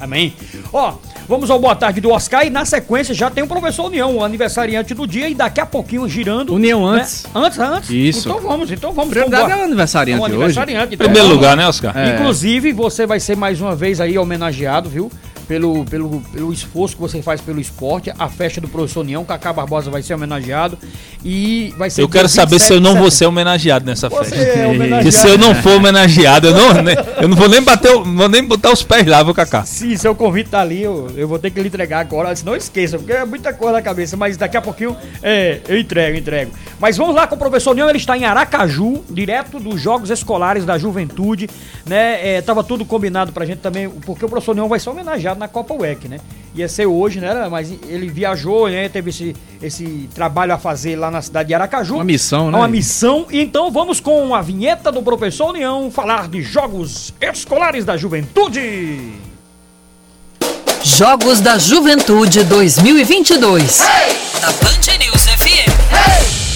Amém. 0.00 0.32
Ó, 0.72 0.94
vamos 1.28 1.50
ao 1.50 1.58
boa 1.58 1.74
tarde 1.74 2.00
do 2.00 2.10
Oscar 2.10 2.46
e 2.46 2.50
na 2.50 2.64
sequência 2.64 3.14
já 3.14 3.30
tem 3.30 3.42
o 3.42 3.46
professor 3.46 3.86
União, 3.86 4.16
o 4.16 4.24
aniversariante 4.24 4.94
do 4.94 5.06
dia, 5.06 5.28
e 5.28 5.34
daqui 5.34 5.60
a 5.60 5.66
pouquinho 5.66 6.08
girando. 6.08 6.54
União 6.54 6.90
né? 6.92 7.00
antes. 7.00 7.26
Antes, 7.34 7.58
antes? 7.58 7.90
Isso. 7.90 8.28
Então 8.28 8.40
vamos, 8.40 8.70
então 8.70 8.92
vamos. 8.92 9.10
Prioridade 9.10 9.42
Vamos 9.44 9.58
é 9.58 9.62
o 9.62 9.64
aniversariante 9.64 10.20
É 10.20 10.22
o 10.22 10.24
hoje. 10.26 10.34
aniversariante. 10.34 10.94
Então 10.94 11.04
primeiro 11.06 11.28
vamos. 11.28 11.36
lugar, 11.42 11.56
né, 11.56 11.66
Oscar? 11.66 11.96
É. 11.96 12.14
Inclusive, 12.14 12.72
você 12.72 13.06
vai 13.06 13.18
ser 13.20 13.36
mais 13.36 13.60
uma 13.60 13.74
vez 13.74 14.00
aí 14.00 14.18
homenageado, 14.18 14.88
viu? 14.88 15.10
Pelo, 15.48 15.82
pelo, 15.86 16.20
pelo 16.30 16.52
esforço 16.52 16.94
que 16.94 17.00
você 17.00 17.22
faz 17.22 17.40
pelo 17.40 17.58
esporte. 17.58 18.12
A 18.18 18.28
festa 18.28 18.60
do 18.60 18.68
professor 18.68 19.00
União, 19.00 19.24
Cacá 19.24 19.50
Barbosa 19.50 19.90
vai 19.90 20.02
ser 20.02 20.12
homenageado. 20.12 20.78
E 21.24 21.74
vai 21.78 21.88
ser 21.88 22.02
Eu 22.02 22.08
quero 22.08 22.28
saber 22.28 22.58
se 22.58 22.72
eu 22.72 22.76
27 22.76 22.82
não 22.82 23.00
vou 23.00 23.10
ser 23.10 23.24
homenageado 23.26 23.86
nessa 23.86 24.10
Você 24.10 24.36
festa. 24.36 24.58
é 24.58 24.66
homenageado. 24.66 24.94
Porque 25.02 25.12
se 25.12 25.26
eu 25.26 25.38
não 25.38 25.54
for 25.54 25.72
homenageado, 25.76 26.48
eu 26.48 26.54
não, 26.54 26.82
ne- 26.82 26.94
eu 27.20 27.28
não 27.28 27.36
vou 27.36 27.48
nem 27.48 27.62
bater, 27.62 27.92
vou 27.94 28.28
nem 28.28 28.44
botar 28.44 28.70
os 28.72 28.82
pés 28.82 29.06
lá, 29.06 29.22
viu, 29.22 29.32
Cacá? 29.34 29.64
Se 29.64 29.96
seu 29.96 30.14
convite 30.14 30.50
tá 30.50 30.60
ali, 30.60 30.82
eu, 30.82 31.10
eu 31.16 31.26
vou 31.26 31.38
ter 31.38 31.50
que 31.50 31.58
lhe 31.60 31.68
entregar 31.68 32.00
agora. 32.00 32.32
Não 32.44 32.54
esqueça, 32.54 32.98
porque 32.98 33.12
é 33.12 33.24
muita 33.24 33.52
coisa 33.54 33.72
na 33.72 33.82
cabeça. 33.82 34.16
Mas 34.18 34.36
daqui 34.36 34.56
a 34.58 34.60
pouquinho 34.60 34.94
é, 35.22 35.60
eu 35.66 35.78
entrego, 35.78 36.18
entrego. 36.18 36.52
Mas 36.78 36.96
vamos 36.98 37.14
lá 37.14 37.26
com 37.26 37.34
o 37.36 37.38
professor 37.38 37.70
União. 37.70 37.88
Ele 37.88 37.96
está 37.98 38.16
em 38.18 38.24
Aracaju, 38.26 39.02
direto 39.08 39.58
dos 39.58 39.80
Jogos 39.80 40.10
Escolares 40.10 40.66
da 40.66 40.76
Juventude. 40.76 41.48
Né? 41.86 42.36
É, 42.36 42.42
tava 42.42 42.62
tudo 42.62 42.84
combinado 42.84 43.32
pra 43.32 43.46
gente 43.46 43.58
também, 43.60 43.88
porque 43.88 44.22
o 44.24 44.28
professor 44.28 44.52
União 44.52 44.68
vai 44.68 44.78
ser 44.78 44.90
homenageado 44.90 45.37
na 45.38 45.48
Copa 45.48 45.74
UEC, 45.74 46.08
né? 46.08 46.18
Ia 46.54 46.68
ser 46.68 46.86
hoje, 46.86 47.20
né? 47.20 47.48
Mas 47.48 47.72
ele 47.88 48.08
viajou, 48.08 48.68
né? 48.68 48.88
Teve 48.88 49.10
esse, 49.10 49.36
esse 49.62 50.08
trabalho 50.14 50.52
a 50.52 50.58
fazer 50.58 50.96
lá 50.96 51.10
na 51.10 51.22
cidade 51.22 51.48
de 51.48 51.54
Aracaju. 51.54 51.94
Uma 51.94 52.04
missão, 52.04 52.48
É 52.48 52.52
né? 52.52 52.58
Uma 52.58 52.68
missão. 52.68 53.26
Então 53.30 53.70
vamos 53.70 54.00
com 54.00 54.34
a 54.34 54.42
vinheta 54.42 54.90
do 54.90 55.02
professor 55.02 55.50
União 55.50 55.90
falar 55.90 56.28
de 56.28 56.42
Jogos 56.42 57.14
Escolares 57.20 57.84
da 57.84 57.96
Juventude. 57.96 59.12
Jogos 60.82 61.40
da 61.40 61.58
Juventude 61.58 62.44
2022. 62.44 63.78
Da 64.40 64.46
Band 64.52 64.98
News 64.98 65.26
FM. 65.26 66.48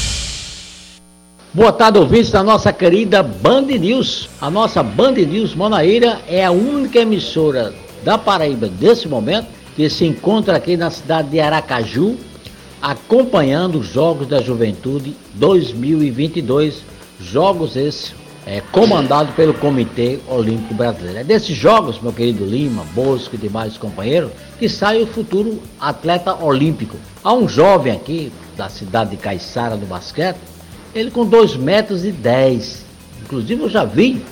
Boa 1.55 1.71
tarde, 1.71 1.99
ouvintes 1.99 2.31
da 2.31 2.43
nossa 2.43 2.73
querida 2.73 3.23
Band 3.23 3.67
News. 3.67 4.31
A 4.41 4.49
nossa 4.49 4.83
Band 4.83 5.13
News 5.13 5.55
Manaíra 5.55 6.21
é 6.27 6.45
a 6.45 6.51
única 6.51 7.01
emissora 7.01 7.75
da 8.05 8.19
Paraíba 8.19 8.69
desse 8.69 9.09
momento 9.09 9.49
que 9.75 9.89
se 9.89 10.05
encontra 10.05 10.57
aqui 10.57 10.77
na 10.77 10.91
cidade 10.91 11.31
de 11.31 11.41
Aracaju, 11.41 12.17
acompanhando 12.81 13.79
os 13.79 13.87
Jogos 13.87 14.27
da 14.27 14.41
Juventude 14.41 15.17
2022. 15.35 16.83
Jogos 17.21 17.77
esses 17.77 18.15
é, 18.47 18.61
comandado 18.73 19.33
pelo 19.33 19.55
Comitê 19.55 20.19
Olímpico 20.29 20.75
Brasileiro. 20.75 21.21
É 21.21 21.25
desses 21.25 21.57
jogos, 21.57 22.01
meu 22.01 22.13
querido 22.13 22.45
Lima, 22.45 22.85
Bosco 22.95 23.35
e 23.35 23.39
demais 23.39 23.77
companheiros, 23.77 24.33
que 24.59 24.69
sai 24.69 25.01
o 25.01 25.07
futuro 25.07 25.63
atleta 25.81 26.35
olímpico. 26.35 26.97
Há 27.23 27.33
um 27.33 27.49
jovem 27.49 27.93
aqui, 27.93 28.33
da 28.57 28.69
cidade 28.69 29.11
de 29.11 29.17
Caiçara, 29.17 29.77
do 29.77 29.87
basquete, 29.87 30.39
ele 30.95 31.11
com 31.11 31.25
2 31.25 31.57
metros 31.57 32.05
e 32.05 32.13
10. 32.13 32.85
Inclusive 33.23 33.63
eu 33.63 33.71
já 33.71 33.85
vi 33.85 34.23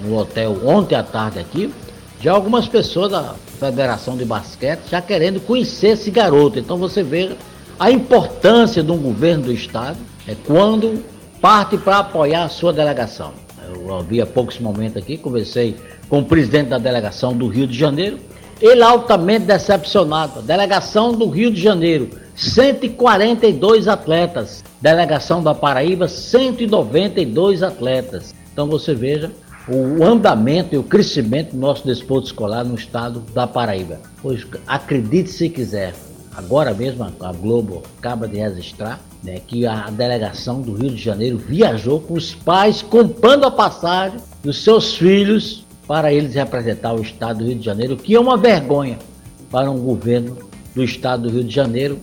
no 0.00 0.18
hotel 0.18 0.58
ontem 0.64 0.96
à 0.96 1.02
tarde 1.02 1.38
aqui, 1.38 1.72
já 2.24 2.32
algumas 2.32 2.66
pessoas 2.66 3.10
da 3.10 3.34
Federação 3.60 4.16
de 4.16 4.24
Basquete 4.24 4.80
já 4.90 5.02
querendo 5.02 5.40
conhecer 5.40 5.88
esse 5.88 6.10
garoto. 6.10 6.58
Então 6.58 6.78
você 6.78 7.02
vê 7.02 7.32
a 7.78 7.90
importância 7.90 8.82
de 8.82 8.90
um 8.90 8.96
governo 8.96 9.44
do 9.44 9.52
estado 9.52 9.98
é 10.26 10.34
quando 10.46 11.04
parte 11.38 11.76
para 11.76 11.98
apoiar 11.98 12.44
a 12.44 12.48
sua 12.48 12.72
delegação. 12.72 13.32
Eu 13.62 14.22
há 14.22 14.26
poucos 14.26 14.58
momentos 14.58 14.96
aqui, 14.96 15.18
conversei 15.18 15.76
com 16.08 16.20
o 16.20 16.24
presidente 16.24 16.68
da 16.68 16.78
delegação 16.78 17.36
do 17.36 17.46
Rio 17.46 17.66
de 17.66 17.78
Janeiro, 17.78 18.18
ele 18.58 18.82
altamente 18.82 19.44
decepcionado. 19.44 20.40
Delegação 20.40 21.12
do 21.12 21.28
Rio 21.28 21.50
de 21.50 21.60
Janeiro, 21.60 22.08
142 22.34 23.86
atletas. 23.86 24.64
Delegação 24.80 25.42
da 25.42 25.54
Paraíba, 25.54 26.08
192 26.08 27.62
atletas. 27.62 28.34
Então 28.50 28.66
você 28.66 28.94
veja 28.94 29.30
o 29.68 30.04
andamento 30.04 30.74
e 30.74 30.78
o 30.78 30.82
crescimento 30.82 31.52
do 31.52 31.58
nosso 31.58 31.86
desporto 31.86 32.26
escolar 32.26 32.64
no 32.64 32.74
estado 32.74 33.20
da 33.32 33.46
Paraíba. 33.46 34.00
Pois 34.20 34.46
acredite 34.66 35.30
se 35.30 35.48
quiser, 35.48 35.94
agora 36.36 36.74
mesmo 36.74 37.04
a 37.20 37.32
Globo 37.32 37.82
acaba 37.98 38.28
de 38.28 38.36
registrar 38.36 39.00
né, 39.22 39.40
que 39.46 39.66
a 39.66 39.88
delegação 39.90 40.60
do 40.60 40.74
Rio 40.74 40.90
de 40.90 41.02
Janeiro 41.02 41.38
viajou 41.38 42.00
com 42.00 42.14
os 42.14 42.34
pais 42.34 42.82
comprando 42.82 43.44
a 43.44 43.50
passagem 43.50 44.18
dos 44.42 44.62
seus 44.62 44.96
filhos 44.96 45.64
para 45.88 46.12
eles 46.12 46.34
representar 46.34 46.92
o 46.94 47.00
estado 47.00 47.38
do 47.38 47.46
Rio 47.46 47.58
de 47.58 47.64
Janeiro, 47.64 47.96
que 47.96 48.14
é 48.14 48.20
uma 48.20 48.36
vergonha 48.36 48.98
para 49.50 49.70
um 49.70 49.78
governo 49.78 50.36
do 50.74 50.82
estado 50.82 51.24
do 51.24 51.30
Rio 51.30 51.44
de 51.44 51.54
Janeiro. 51.54 51.98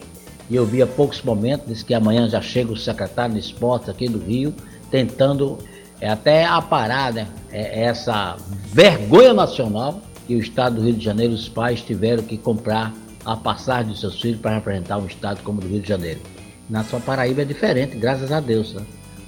E 0.49 0.55
eu 0.55 0.65
vi 0.65 0.81
há 0.81 0.87
poucos 0.87 1.21
momentos, 1.21 1.67
disse 1.67 1.85
que 1.85 1.93
amanhã 1.93 2.27
já 2.27 2.41
chega 2.41 2.71
o 2.71 2.77
secretário 2.77 3.35
de 3.35 3.39
esportes 3.39 3.89
aqui 3.89 4.07
do 4.07 4.19
Rio, 4.19 4.53
tentando 4.89 5.57
é, 6.01 6.09
até 6.09 6.43
aparar 6.43 7.13
né, 7.13 7.27
é, 7.51 7.83
essa 7.83 8.35
vergonha 8.73 9.33
nacional 9.33 10.01
que 10.25 10.35
o 10.35 10.39
estado 10.39 10.75
do 10.75 10.81
Rio 10.81 10.95
de 10.95 11.05
Janeiro, 11.05 11.33
os 11.33 11.47
pais 11.47 11.81
tiveram 11.81 12.23
que 12.23 12.37
comprar 12.37 12.91
a 13.23 13.35
passagem 13.35 13.91
dos 13.91 13.99
seus 13.99 14.19
filhos 14.19 14.41
para 14.41 14.55
representar 14.55 14.97
um 14.97 15.05
estado 15.05 15.41
como 15.43 15.59
o 15.59 15.61
do 15.61 15.67
Rio 15.67 15.79
de 15.79 15.87
Janeiro. 15.87 16.19
Na 16.67 16.83
sua 16.83 16.99
Paraíba 16.99 17.43
é 17.43 17.45
diferente, 17.45 17.95
graças 17.97 18.31
a 18.31 18.39
Deus. 18.39 18.73
Né? 18.73 18.81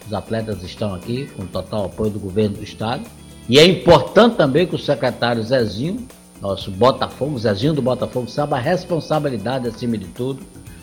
Os 0.08 0.14
atletas 0.14 0.64
estão 0.64 0.96
aqui 0.96 1.28
com 1.38 1.46
total 1.46 1.86
apoio 1.86 2.10
do 2.10 2.20
governo 2.20 2.58
do 2.58 2.64
estado. 2.64 3.04
E 3.48 3.60
é 3.60 3.66
importante 3.66 4.36
também 4.36 4.66
que 4.66 4.76
o 4.76 4.80
secretário 4.80 5.44
Zezinho, 5.44 6.08
nosso 6.42 6.72
Botafogo, 6.72 7.38
Zezinho 7.38 7.74
do 7.74 7.82
Botafogo, 7.82 8.28
saiba 8.28 8.56
a 8.56 8.60
responsabilidade 8.60 9.68
acima 9.68 9.98
de 9.98 10.08
tudo 10.08 10.42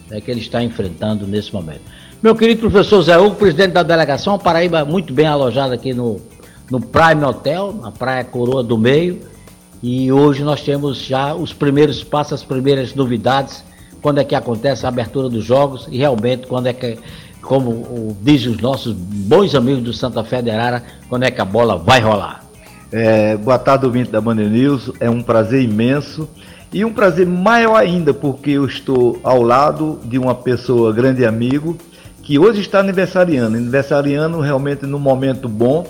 né, 0.09 0.21
que 0.21 0.31
ele 0.31 0.41
está 0.41 0.63
enfrentando 0.63 1.27
nesse 1.27 1.53
momento. 1.53 1.83
Meu 2.23 2.35
querido 2.35 2.61
professor 2.61 3.00
Zé 3.00 3.17
Hugo, 3.17 3.37
presidente 3.37 3.73
da 3.73 3.83
delegação, 3.83 4.39
Paraíba 4.39 4.85
muito 4.85 5.11
bem 5.11 5.27
alojado 5.27 5.73
aqui 5.73 5.95
no, 5.95 6.21
no 6.71 6.79
Prime 6.79 7.25
Hotel, 7.25 7.73
na 7.81 7.91
Praia 7.91 8.23
Coroa 8.23 8.62
do 8.62 8.77
Meio. 8.77 9.21
E 9.83 10.12
hoje 10.12 10.45
nós 10.45 10.62
temos 10.62 10.99
já 10.99 11.35
os 11.35 11.55
primeiros 11.55 12.05
passos, 12.05 12.35
as 12.35 12.45
primeiras 12.45 12.95
novidades 12.95 13.65
quando 14.03 14.19
é 14.19 14.25
que 14.25 14.35
acontece 14.35 14.85
a 14.85 14.91
abertura 14.91 15.31
dos 15.31 15.43
jogos 15.43 15.89
e 15.91 15.97
realmente 15.97 16.47
quando 16.47 16.67
é 16.67 16.75
que, 16.75 16.99
como 17.41 18.15
dizem 18.21 18.53
os 18.53 18.61
nossos 18.61 18.93
bons 18.93 19.55
amigos 19.55 19.83
do 19.83 19.93
Santa 19.95 20.23
Fé 20.23 20.43
de 20.43 20.50
Arara, 20.50 20.83
quando 21.09 21.23
é 21.23 21.31
que 21.31 21.41
a 21.41 21.45
bola 21.47 21.79
vai 21.79 22.00
rolar. 22.00 22.45
É, 22.93 23.35
boa 23.39 23.59
tarde, 23.59 23.87
ouvinte 23.87 24.11
da 24.11 24.21
Banda 24.21 24.45
News. 24.45 24.93
É 25.00 25.09
um 25.09 25.23
prazer 25.23 25.62
imenso 25.62 26.29
e 26.71 26.85
um 26.85 26.93
prazer 26.93 27.27
maior 27.27 27.77
ainda 27.77 28.12
porque 28.12 28.50
eu 28.50 28.67
estou 28.67 29.19
ao 29.23 29.43
lado 29.43 29.99
de 30.05 30.19
uma 30.19 30.35
pessoa 30.35 30.93
grande 30.93 31.25
amigo 31.25 31.79
que 32.31 32.39
hoje 32.39 32.61
está 32.61 32.79
aniversariando, 32.79 33.57
aniversariando 33.57 34.39
realmente 34.39 34.87
num 34.87 35.01
momento 35.01 35.49
bom, 35.49 35.85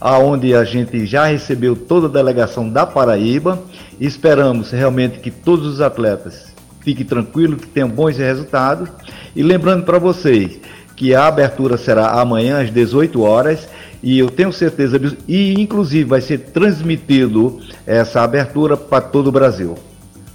aonde 0.00 0.54
a 0.54 0.64
gente 0.64 1.04
já 1.04 1.26
recebeu 1.26 1.76
toda 1.76 2.06
a 2.06 2.10
delegação 2.10 2.66
da 2.66 2.86
Paraíba. 2.86 3.62
Esperamos 4.00 4.70
realmente 4.70 5.18
que 5.18 5.30
todos 5.30 5.66
os 5.66 5.82
atletas 5.82 6.54
fique 6.80 7.04
tranquilo 7.04 7.58
que 7.58 7.66
tenham 7.66 7.90
bons 7.90 8.16
resultados. 8.16 8.88
E 9.36 9.42
lembrando 9.42 9.84
para 9.84 9.98
vocês 9.98 10.58
que 10.96 11.14
a 11.14 11.26
abertura 11.26 11.76
será 11.76 12.18
amanhã 12.18 12.62
às 12.62 12.70
18 12.70 13.20
horas 13.20 13.68
e 14.02 14.18
eu 14.18 14.30
tenho 14.30 14.50
certeza 14.50 14.98
e 15.28 15.60
inclusive 15.60 16.04
vai 16.04 16.22
ser 16.22 16.38
transmitido 16.38 17.60
essa 17.86 18.22
abertura 18.22 18.78
para 18.78 19.02
todo 19.02 19.26
o 19.26 19.32
Brasil. 19.32 19.74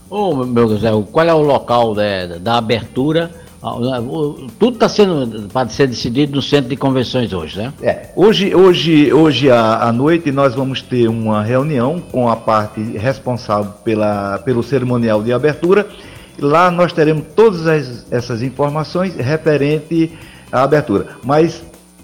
Ô, 0.08 0.36
meu 0.36 0.70
José, 0.70 0.92
qual 1.12 1.26
é 1.26 1.34
o 1.34 1.42
local 1.42 1.96
né, 1.96 2.38
da 2.40 2.60
abertura? 2.60 3.32
Ah, 3.68 4.02
tudo 4.60 4.76
está 4.76 4.90
sendo 4.90 5.48
para 5.50 5.68
ser 5.70 5.88
decidido 5.88 6.36
no 6.36 6.42
centro 6.42 6.70
de 6.70 6.76
convenções 6.76 7.34
hoje, 7.34 7.58
né? 7.58 7.74
É, 7.82 8.10
hoje, 8.16 8.54
hoje, 8.56 9.12
hoje 9.14 9.50
à, 9.50 9.84
à 9.84 9.92
noite 9.92 10.32
nós 10.32 10.56
vamos 10.56 10.82
ter 10.82 11.08
uma 11.08 11.44
reunião 11.44 12.00
com 12.12 12.30
a 12.30 12.36
parte 12.36 12.82
responsável 12.98 13.72
pela, 13.84 14.40
pelo 14.40 14.64
cerimonial 14.64 15.22
de 15.22 15.34
abertura 15.34 15.88
Lá 16.40 16.70
nós 16.70 16.94
teremos 16.94 17.26
todas 17.36 17.66
as, 17.66 18.06
essas 18.12 18.44
informações 18.44 19.16
referente 19.16 20.12
à 20.52 20.62
abertura. 20.62 21.18
Mas 21.24 21.64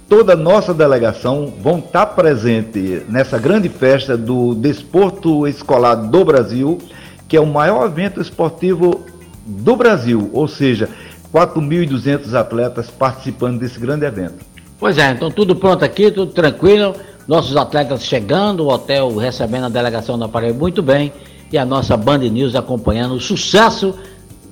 toda 0.10 0.34
a 0.34 0.36
nossa 0.36 0.74
delegação 0.74 1.53
vão 1.62 1.77
estar 1.77 2.08
presente 2.08 3.03
nessa 3.08 3.38
grande 3.38 3.70
festa 3.70 4.17
do 4.17 4.55
Desporto 4.55 5.48
Escolar 5.48 5.96
do 5.96 6.25
Brasil, 6.25 6.79
que 7.27 7.38
é 7.38 7.41
o 7.41 7.46
maior 7.46 7.86
evento 7.86 8.20
esportivo 8.20 9.01
do 9.46 9.75
Brasil, 9.75 10.29
ou 10.34 10.48
seja, 10.48 10.89
4.200 11.33 12.33
atletas 12.33 12.89
participando 12.91 13.59
desse 13.59 13.79
grande 13.79 14.05
evento. 14.05 14.45
Pois 14.79 14.97
é, 14.97 15.11
então 15.11 15.31
tudo 15.31 15.55
pronto 15.55 15.83
aqui, 15.83 16.11
tudo 16.11 16.31
tranquilo, 16.31 16.95
nossos 17.27 17.55
atletas 17.57 18.05
chegando, 18.05 18.65
o 18.65 18.69
hotel 18.71 19.15
recebendo 19.15 19.65
a 19.65 19.69
delegação 19.69 20.19
da 20.19 20.27
Paraíba 20.27 20.59
muito 20.59 20.83
bem 20.83 21.11
e 21.51 21.57
a 21.57 21.65
nossa 21.65 21.97
Band 21.97 22.19
News 22.19 22.55
acompanhando 22.55 23.15
o 23.15 23.19
sucesso 23.19 23.95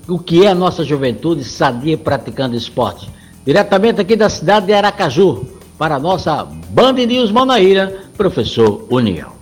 o 0.07 0.17
que 0.17 0.45
é 0.45 0.49
a 0.49 0.55
nossa 0.55 0.83
juventude 0.83 1.43
sadia 1.43 1.97
praticando 1.97 2.55
esporte. 2.55 3.09
Diretamente 3.45 4.01
aqui 4.01 4.15
da 4.15 4.29
cidade 4.29 4.67
de 4.67 4.73
Aracaju, 4.73 5.45
para 5.77 5.95
a 5.95 5.99
nossa 5.99 6.43
Band 6.69 6.93
News 6.93 7.31
Manaíra, 7.31 8.05
professor 8.17 8.85
União. 8.89 9.40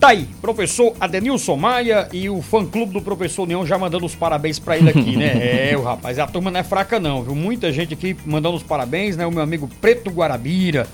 Tá 0.00 0.10
aí, 0.10 0.28
professor 0.40 0.94
Adenilson 1.00 1.56
Maia 1.56 2.08
e 2.12 2.30
o 2.30 2.40
fã-clube 2.40 2.92
do 2.92 3.02
professor 3.02 3.42
União 3.42 3.66
já 3.66 3.76
mandando 3.76 4.06
os 4.06 4.14
parabéns 4.14 4.56
para 4.58 4.78
ele 4.78 4.90
aqui, 4.90 5.16
né? 5.16 5.32
É, 5.72 5.76
o 5.76 5.82
rapaz, 5.82 6.18
a 6.18 6.26
turma 6.26 6.50
não 6.50 6.60
é 6.60 6.62
fraca 6.62 7.00
não, 7.00 7.22
viu? 7.22 7.34
Muita 7.34 7.72
gente 7.72 7.94
aqui 7.94 8.16
mandando 8.24 8.56
os 8.56 8.62
parabéns, 8.62 9.16
né? 9.16 9.26
O 9.26 9.30
meu 9.32 9.42
amigo 9.42 9.68
Preto 9.80 10.10
Guarabira, 10.10 10.86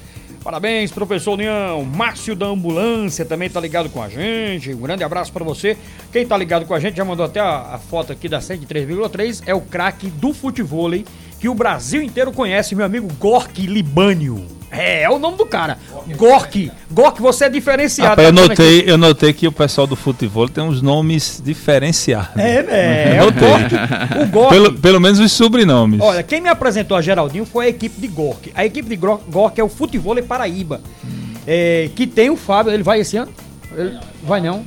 Parabéns, 0.45 0.93
professor 0.93 1.33
União. 1.33 1.83
Márcio 1.85 2.37
da 2.37 2.45
Ambulância 2.45 3.25
também 3.25 3.49
tá 3.49 3.59
ligado 3.59 3.89
com 3.89 4.03
a 4.03 4.11
gente. 4.11 4.75
Um 4.75 4.81
grande 4.81 5.03
abraço 5.03 5.33
para 5.33 5.43
você. 5.43 5.75
Quem 6.13 6.27
tá 6.27 6.37
ligado 6.37 6.67
com 6.67 6.75
a 6.75 6.79
gente 6.79 6.99
já 6.99 7.05
mandou 7.05 7.25
até 7.25 7.41
a, 7.41 7.75
a 7.75 7.79
foto 7.79 8.13
aqui 8.13 8.29
da 8.29 8.41
103,3. 8.41 9.43
É 9.47 9.55
o 9.55 9.63
craque 9.63 10.09
do 10.09 10.35
futebol 10.35 10.91
que 11.41 11.49
o 11.49 11.55
Brasil 11.55 12.03
inteiro 12.03 12.31
conhece, 12.31 12.75
meu 12.75 12.85
amigo 12.85 13.09
Gork 13.19 13.67
Libânio. 13.67 14.47
É, 14.77 15.03
é 15.03 15.11
o 15.11 15.19
nome 15.19 15.37
do 15.37 15.47
cara. 15.47 15.79
Gork. 16.17 16.71
Gork, 16.91 17.21
você 17.21 17.47
é 17.47 17.49
diferenciado. 17.49 18.11
Rapaz, 18.11 18.27
eu, 18.27 18.33
notei, 18.33 18.85
eu 18.87 18.99
notei 18.99 19.33
que 19.33 19.47
o 19.47 19.53
pessoal 19.53 19.87
do 19.87 19.97
futebol 19.97 20.49
tem 20.49 20.63
uns 20.63 20.83
nomes 20.83 21.41
diferenciados. 21.45 22.37
É, 22.37 22.59
é, 22.69 23.17
é 23.17 23.23
o 23.23 23.33
Gork. 23.33 23.75
O 24.23 24.27
Gork. 24.29 24.51
Pelo, 24.51 24.73
pelo 24.75 25.01
menos 25.01 25.19
os 25.19 25.33
sobrenomes. 25.33 26.01
Olha, 26.01 26.23
quem 26.23 26.41
me 26.41 26.49
apresentou 26.49 26.97
a 26.97 27.03
Geraldinho 27.03 27.45
foi 27.45 27.67
a 27.67 27.69
equipe 27.69 28.01
de 28.01 28.09
Gork. 28.09 28.53
A 28.55 28.65
equipe 28.65 28.89
de 28.89 28.97
Gork 28.97 29.61
é 29.61 29.65
o 29.65 29.69
Futebol 29.69 30.21
Paraíba. 30.23 30.81
É, 31.47 31.91
que 31.95 32.07
tem 32.07 32.31
o 32.31 32.37
Fábio, 32.37 32.73
ele 32.73 32.83
vai 32.83 33.01
esse 33.01 33.17
ano? 33.17 33.33
Ele, 33.77 33.99
vai 34.23 34.41
não? 34.41 34.65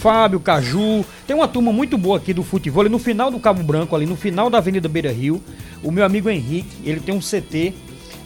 Fábio, 0.00 0.40
Caju. 0.40 1.04
Tem 1.26 1.34
uma 1.34 1.48
turma 1.48 1.72
muito 1.72 1.96
boa 1.96 2.18
aqui 2.18 2.34
do 2.34 2.42
futebol. 2.42 2.88
No 2.88 2.98
final 2.98 3.30
do 3.30 3.40
Cabo 3.40 3.62
Branco, 3.62 3.94
ali 3.96 4.06
no 4.06 4.16
final 4.16 4.50
da 4.50 4.58
Avenida 4.58 4.88
Beira 4.88 5.10
Rio, 5.10 5.42
o 5.82 5.90
meu 5.90 6.04
amigo 6.04 6.28
Henrique, 6.28 6.76
ele 6.84 7.00
tem 7.00 7.14
um 7.14 7.20
CT 7.20 7.72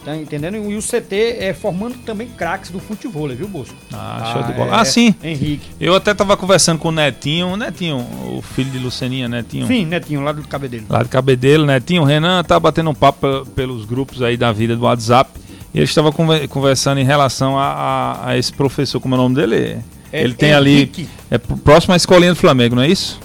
Tá 0.03 0.15
entendendo? 0.15 0.55
E 0.55 0.77
o 0.77 0.81
CT 0.81 1.37
é 1.39 1.53
formando 1.53 1.97
também 2.05 2.27
craques 2.27 2.71
do 2.71 2.79
futebol, 2.79 3.27
viu, 3.29 3.47
Bosco? 3.47 3.75
Ah, 3.91 4.31
show 4.31 4.41
ah, 4.41 4.47
de 4.47 4.53
bola. 4.53 4.71
É, 4.71 4.79
ah, 4.79 4.85
sim. 4.85 5.13
Henrique. 5.21 5.69
Eu 5.79 5.93
até 5.93 6.13
tava 6.13 6.37
conversando 6.37 6.79
com 6.79 6.87
o 6.87 6.91
Netinho, 6.91 7.47
o 7.47 7.57
Netinho, 7.57 7.97
o 7.97 8.41
filho 8.41 8.71
de 8.71 8.79
Luceninha, 8.79 9.27
Netinho. 9.27 9.67
Sim, 9.67 9.85
Netinho, 9.85 10.21
lá 10.21 10.31
do 10.31 10.41
Cabedelo. 10.47 10.85
Lá 10.89 11.03
do 11.03 11.09
Cabedelo, 11.09 11.65
Netinho. 11.65 12.03
O 12.03 12.05
Renan 12.05 12.43
tá 12.43 12.59
batendo 12.59 12.89
um 12.89 12.95
papo 12.95 13.45
pelos 13.55 13.85
grupos 13.85 14.21
aí 14.21 14.37
da 14.37 14.51
vida 14.51 14.75
do 14.75 14.83
WhatsApp. 14.83 15.29
E 15.73 15.77
ele 15.77 15.85
estava 15.85 16.11
conversando 16.11 16.99
em 16.99 17.03
relação 17.03 17.57
a, 17.57 17.65
a, 17.65 18.29
a, 18.29 18.37
esse 18.37 18.51
professor, 18.51 18.99
como 18.99 19.15
é 19.15 19.17
o 19.17 19.21
nome 19.21 19.35
dele? 19.35 19.77
É, 20.11 20.23
ele 20.23 20.33
tem 20.33 20.51
Henrique. 20.51 21.01
ali. 21.01 21.09
É 21.29 21.37
próximo 21.37 21.93
à 21.93 21.97
escolinha 21.97 22.31
do 22.31 22.37
Flamengo, 22.37 22.75
não 22.75 22.81
é 22.81 22.87
isso? 22.87 23.19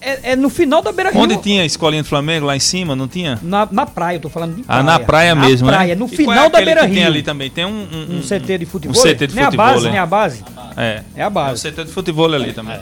É, 0.00 0.32
é 0.32 0.36
no 0.36 0.48
final 0.48 0.82
da 0.82 0.92
Beira 0.92 1.10
Rio. 1.10 1.20
Onde 1.20 1.36
tinha 1.38 1.62
a 1.62 1.66
escolinha 1.66 2.02
do 2.02 2.08
Flamengo, 2.08 2.46
lá 2.46 2.56
em 2.56 2.60
cima, 2.60 2.94
não 2.94 3.08
tinha? 3.08 3.38
Na, 3.42 3.68
na 3.70 3.86
praia, 3.86 4.16
eu 4.16 4.20
tô 4.20 4.28
falando 4.28 4.56
de 4.56 4.62
praia. 4.62 4.80
Ah, 4.80 4.82
na 4.82 5.00
praia 5.00 5.34
mesmo, 5.34 5.66
na 5.66 5.72
né? 5.72 5.78
praia, 5.78 5.96
no 5.96 6.06
E 6.06 6.08
qual 6.08 6.16
final 6.16 6.34
é 6.46 6.50
da 6.50 6.58
aquele 6.58 6.64
Beira 6.64 6.80
que 6.82 6.86
Rio. 6.86 6.96
Tem 6.96 7.04
ali 7.06 7.22
também, 7.22 7.50
tem 7.50 7.64
um... 7.64 7.86
Um 8.10 8.20
CT 8.20 8.58
de 8.58 8.66
futebol. 8.66 8.96
Um 8.96 9.02
CT 9.02 9.26
de 9.26 9.34
nem 9.34 9.44
futebol, 9.44 9.66
a 9.66 9.72
base, 9.72 9.84
né? 9.84 9.90
nem 9.90 9.98
a 10.00 10.06
base. 10.06 10.44
É. 10.76 11.02
É 11.16 11.22
a 11.22 11.30
base. 11.30 11.68
Um 11.68 11.70
CT 11.70 11.84
de 11.84 11.90
futebol 11.90 12.32
ali 12.32 12.52
também. 12.52 12.78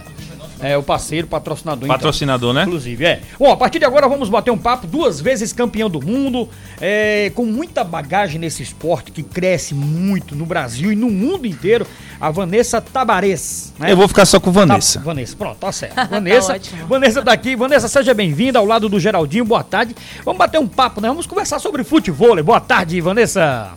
É 0.60 0.76
o 0.76 0.82
parceiro, 0.82 1.26
patrocinador. 1.26 1.84
então. 1.84 1.94
Patrocinador, 1.96 2.52
né? 2.54 2.62
Inclusive, 2.62 3.04
é. 3.04 3.20
Bom, 3.38 3.52
a 3.52 3.56
partir 3.56 3.78
de 3.78 3.84
agora 3.84 4.08
vamos 4.08 4.28
bater 4.28 4.50
um 4.50 4.58
papo, 4.58 4.86
duas 4.86 5.20
vezes 5.20 5.52
campeão 5.52 5.90
do 5.90 6.00
mundo, 6.00 6.48
é, 6.80 7.30
com 7.34 7.44
muita 7.44 7.84
bagagem 7.84 8.38
nesse 8.38 8.62
esporte 8.62 9.12
que 9.12 9.22
cresce 9.22 9.74
muito 9.74 10.34
no 10.34 10.46
Brasil 10.46 10.92
e 10.92 10.96
no 10.96 11.10
mundo 11.10 11.46
inteiro, 11.46 11.86
a 12.20 12.30
Vanessa 12.30 12.80
Tabares. 12.80 13.72
né? 13.78 13.92
Eu 13.92 13.96
vou 13.96 14.08
ficar 14.08 14.24
só 14.24 14.40
com 14.40 14.50
Vanessa. 14.50 14.98
Tá, 14.98 15.04
Vanessa, 15.04 15.36
pronto, 15.36 15.58
tá 15.58 15.72
certo. 15.72 15.94
Vanessa, 16.08 16.54
ótimo. 16.54 16.86
Vanessa 16.86 17.22
tá 17.22 17.32
aqui. 17.32 17.54
Vanessa, 17.56 17.88
seja 17.88 18.14
bem-vinda 18.14 18.58
ao 18.58 18.64
lado 18.64 18.88
do 18.88 18.98
Geraldinho. 18.98 19.44
Boa 19.44 19.62
tarde. 19.62 19.94
Vamos 20.24 20.38
bater 20.38 20.58
um 20.58 20.66
papo, 20.66 21.00
né? 21.00 21.08
Vamos 21.08 21.26
conversar 21.26 21.58
sobre 21.58 21.84
futebol. 21.84 22.42
Boa 22.42 22.60
tarde, 22.60 23.00
Vanessa. 23.00 23.72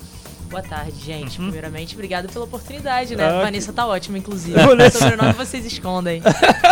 Boa 0.50 0.64
tarde, 0.64 0.94
gente. 1.06 1.38
Primeiramente, 1.38 1.94
obrigado 1.94 2.28
pela 2.32 2.46
oportunidade, 2.46 3.16
né? 3.16 3.24
Ah, 3.24 3.44
Vanessa 3.44 3.72
tá 3.72 3.86
ótima, 3.86 4.18
inclusive. 4.18 4.54
Vanessa. 4.66 4.98
O 4.98 5.02
sobrenome 5.02 5.34
vocês 5.34 5.64
escondem. 5.66 6.24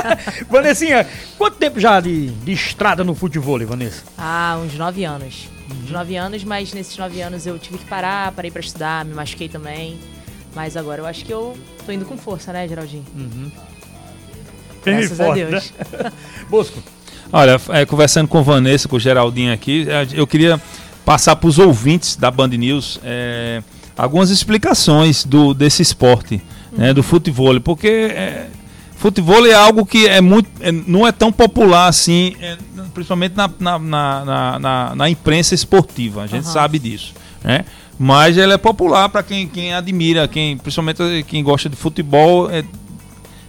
Vanessinha, 0.50 1.08
quanto 1.38 1.58
tempo 1.58 1.80
já 1.80 2.00
de, 2.00 2.30
de 2.32 2.52
estrada 2.54 3.04
no 3.04 3.14
futebol, 3.14 3.64
Vanessa? 3.68 4.04
Ah, 4.18 4.60
uns 4.64 4.74
nove 4.74 5.04
anos. 5.04 5.48
Uns 5.84 5.92
nove 5.92 6.16
anos, 6.16 6.44
mas 6.44 6.74
nesses 6.74 6.98
nove 6.98 7.22
anos 7.22 7.46
eu 7.46 7.60
tive 7.60 7.78
que 7.78 7.86
parar, 7.86 8.32
parei 8.32 8.50
pra 8.50 8.62
estudar, 8.62 9.06
me 9.06 9.14
machuquei 9.14 9.48
também. 9.48 10.00
Mas 10.56 10.76
agora 10.76 11.02
eu 11.02 11.06
acho 11.06 11.24
que 11.24 11.32
eu 11.32 11.56
tô 11.86 11.92
indo 11.92 12.04
com 12.06 12.18
força, 12.18 12.52
né, 12.52 12.68
Geraldinho? 12.68 13.06
E 13.16 13.52
Graças 14.84 15.20
a 15.20 15.26
forte, 15.26 15.46
Deus. 15.46 15.74
né? 16.02 16.12
Bosco. 16.50 16.82
Olha, 17.32 17.62
é, 17.70 17.86
conversando 17.86 18.28
com 18.28 18.42
Vanessa, 18.42 18.88
com 18.88 18.96
o 18.96 19.00
Geraldinho 19.00 19.54
aqui, 19.54 19.86
é, 19.90 20.08
eu 20.14 20.26
queria 20.26 20.60
passar 21.08 21.38
para 21.38 21.48
os 21.48 21.58
ouvintes 21.58 22.18
da 22.18 22.30
Band 22.30 22.50
News 22.50 23.00
é, 23.02 23.64
algumas 23.98 24.30
explicações 24.30 25.24
do, 25.24 25.54
desse 25.54 25.82
esporte, 25.82 26.42
né, 26.74 26.94
do 26.94 27.02
futebol, 27.02 27.62
porque 27.62 27.88
é, 27.88 28.48
futebol 28.98 29.46
é 29.46 29.54
algo 29.54 29.86
que 29.86 30.06
é 30.06 30.20
muito, 30.20 30.50
é, 30.60 30.70
não 30.70 31.08
é 31.08 31.14
tão 31.14 31.32
popular 31.32 31.88
assim, 31.88 32.36
é, 32.42 32.58
principalmente 32.94 33.38
na, 33.38 33.50
na, 33.58 33.80
na, 33.80 34.60
na- 34.60 34.96
na- 34.96 35.10
imprensa 35.10 35.56
esportiva, 35.56 36.24
a 36.24 36.28
gente 36.28 36.44
Aham. 36.44 36.52
sabe 36.52 36.78
disso, 36.78 37.14
né? 37.42 37.64
Mas 37.98 38.38
ele 38.38 38.52
é 38.52 38.58
popular 38.58 39.08
para 39.08 39.24
quem, 39.24 39.48
quem 39.48 39.74
admira, 39.74 40.28
quem, 40.28 40.58
principalmente 40.58 41.24
quem 41.26 41.42
gosta 41.42 41.70
de 41.70 41.78
futebol, 41.78 42.52
é, 42.52 42.66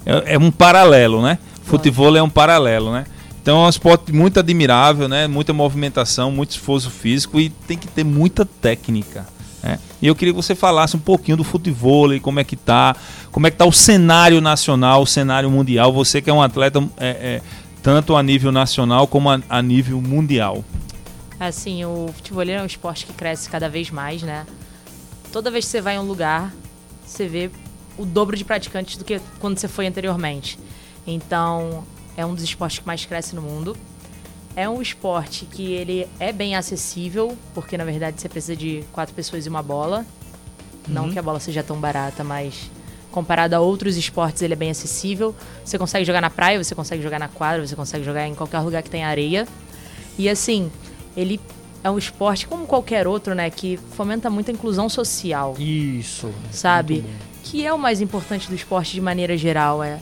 é, 0.07 0.35
é 0.35 0.39
um 0.39 0.53
paralelo, 0.53 1.21
né? 1.21 1.39
Futebol 1.65 2.17
é 2.17 2.23
um 2.23 2.31
paralelo, 2.31 2.93
né? 2.93 3.05
Então 3.49 3.63
é 3.63 3.67
um 3.67 3.71
esporte 3.71 4.13
muito 4.13 4.39
admirável, 4.39 5.09
né? 5.09 5.27
Muita 5.27 5.55
movimentação, 5.55 6.31
muito 6.31 6.51
esforço 6.51 6.91
físico 6.91 7.41
e 7.41 7.49
tem 7.49 7.79
que 7.79 7.89
ter 7.89 8.05
muita 8.05 8.45
técnica. 8.45 9.27
né? 9.63 9.79
E 10.03 10.07
eu 10.07 10.15
queria 10.15 10.35
que 10.35 10.37
você 10.37 10.55
falasse 10.55 10.95
um 10.95 11.01
pouquinho 11.01 11.39
do 11.39 11.43
futebol, 11.45 12.09
como 12.21 12.39
é 12.41 12.45
que 12.45 12.57
tá, 12.57 12.95
como 13.33 13.47
é 13.47 13.51
que 13.51 13.57
tá 13.57 13.65
o 13.65 13.73
cenário 13.73 14.39
nacional, 14.43 15.01
o 15.01 15.07
cenário 15.07 15.51
mundial. 15.51 15.95
Você 15.95 16.21
que 16.21 16.29
é 16.29 16.33
um 16.33 16.43
atleta 16.43 16.87
é, 16.99 17.09
é, 17.09 17.43
tanto 17.83 18.15
a 18.17 18.23
nível 18.23 18.53
nacional 18.53 19.07
como 19.07 19.31
a, 19.31 19.41
a 19.49 19.63
nível 19.63 19.99
mundial. 20.03 20.63
Assim, 21.41 21.83
o 21.87 22.11
futebol 22.15 22.43
é 22.43 22.61
um 22.61 22.67
esporte 22.67 23.07
que 23.07 23.15
cresce 23.15 23.49
cada 23.49 23.67
vez 23.67 23.91
mais, 23.91 24.23
né? 24.23 24.45
Toda 25.33 25.51
vez 25.51 25.65
que 25.65 25.71
você 25.71 25.81
vai 25.81 25.95
em 25.95 25.99
um 25.99 26.07
lugar, 26.07 26.53
você 27.03 27.27
vê 27.27 27.51
o 27.97 28.05
dobro 28.05 28.37
de 28.37 28.45
praticantes 28.45 28.99
do 28.99 29.07
que 29.07 29.19
quando 29.41 29.57
você 29.57 29.69
foi 29.69 29.87
anteriormente. 29.87 30.59
Então, 31.07 31.83
é 32.19 32.27
um 32.27 32.35
dos 32.35 32.43
esportes 32.43 32.81
que 32.81 32.87
mais 32.87 33.07
cresce 33.07 33.37
no 33.37 33.41
mundo. 33.41 33.77
É 34.57 34.69
um 34.69 34.83
esporte 34.83 35.47
que 35.47 35.71
ele 35.71 36.09
é 36.19 36.33
bem 36.33 36.57
acessível, 36.57 37.39
porque 37.55 37.79
na 37.79 37.85
verdade 37.85 38.21
você 38.21 38.29
precisa 38.29 38.57
de 38.57 38.83
quatro 38.93 39.15
pessoas 39.15 39.47
e 39.47 39.49
uma 39.49 39.63
bola. 39.63 40.05
Não 40.89 41.13
que 41.13 41.19
a 41.19 41.23
bola 41.23 41.39
seja 41.39 41.63
tão 41.63 41.79
barata, 41.79 42.25
mas 42.25 42.73
comparado 43.13 43.55
a 43.55 43.61
outros 43.61 43.97
esportes, 43.97 44.43
ele 44.43 44.55
é 44.55 44.57
bem 44.57 44.71
acessível. 44.71 45.33
Você 45.65 45.79
consegue 45.79 46.05
jogar 46.05 46.21
na 46.21 46.29
praia, 46.29 46.63
você 46.63 46.75
consegue 46.75 47.01
jogar 47.01 47.21
na 47.21 47.29
quadra, 47.29 47.65
você 47.65 47.77
consegue 47.77 48.05
jogar 48.05 48.27
em 48.27 48.35
qualquer 48.35 48.59
lugar 48.61 48.83
que 48.83 48.91
tenha 48.91 49.07
areia. 49.07 49.47
E 50.19 50.29
assim, 50.29 50.73
ele 51.17 51.41
é 51.85 51.91
um 51.91 51.99
esporte 51.99 52.49
como 52.49 52.67
qualquer 52.67 53.07
outro, 53.07 53.33
né, 53.33 53.49
que 53.49 53.77
fomenta 53.93 54.29
muito 54.29 54.51
a 54.51 54.55
inclusão 54.55 54.89
social, 54.89 55.55
Isso. 55.57 56.33
sabe? 56.51 57.05
Que 57.45 57.65
é 57.65 57.73
o 57.73 57.79
mais 57.79 58.01
importante 58.01 58.49
do 58.49 58.57
esporte 58.57 58.95
de 58.95 59.01
maneira 59.01 59.37
geral, 59.37 59.85
é 59.85 60.01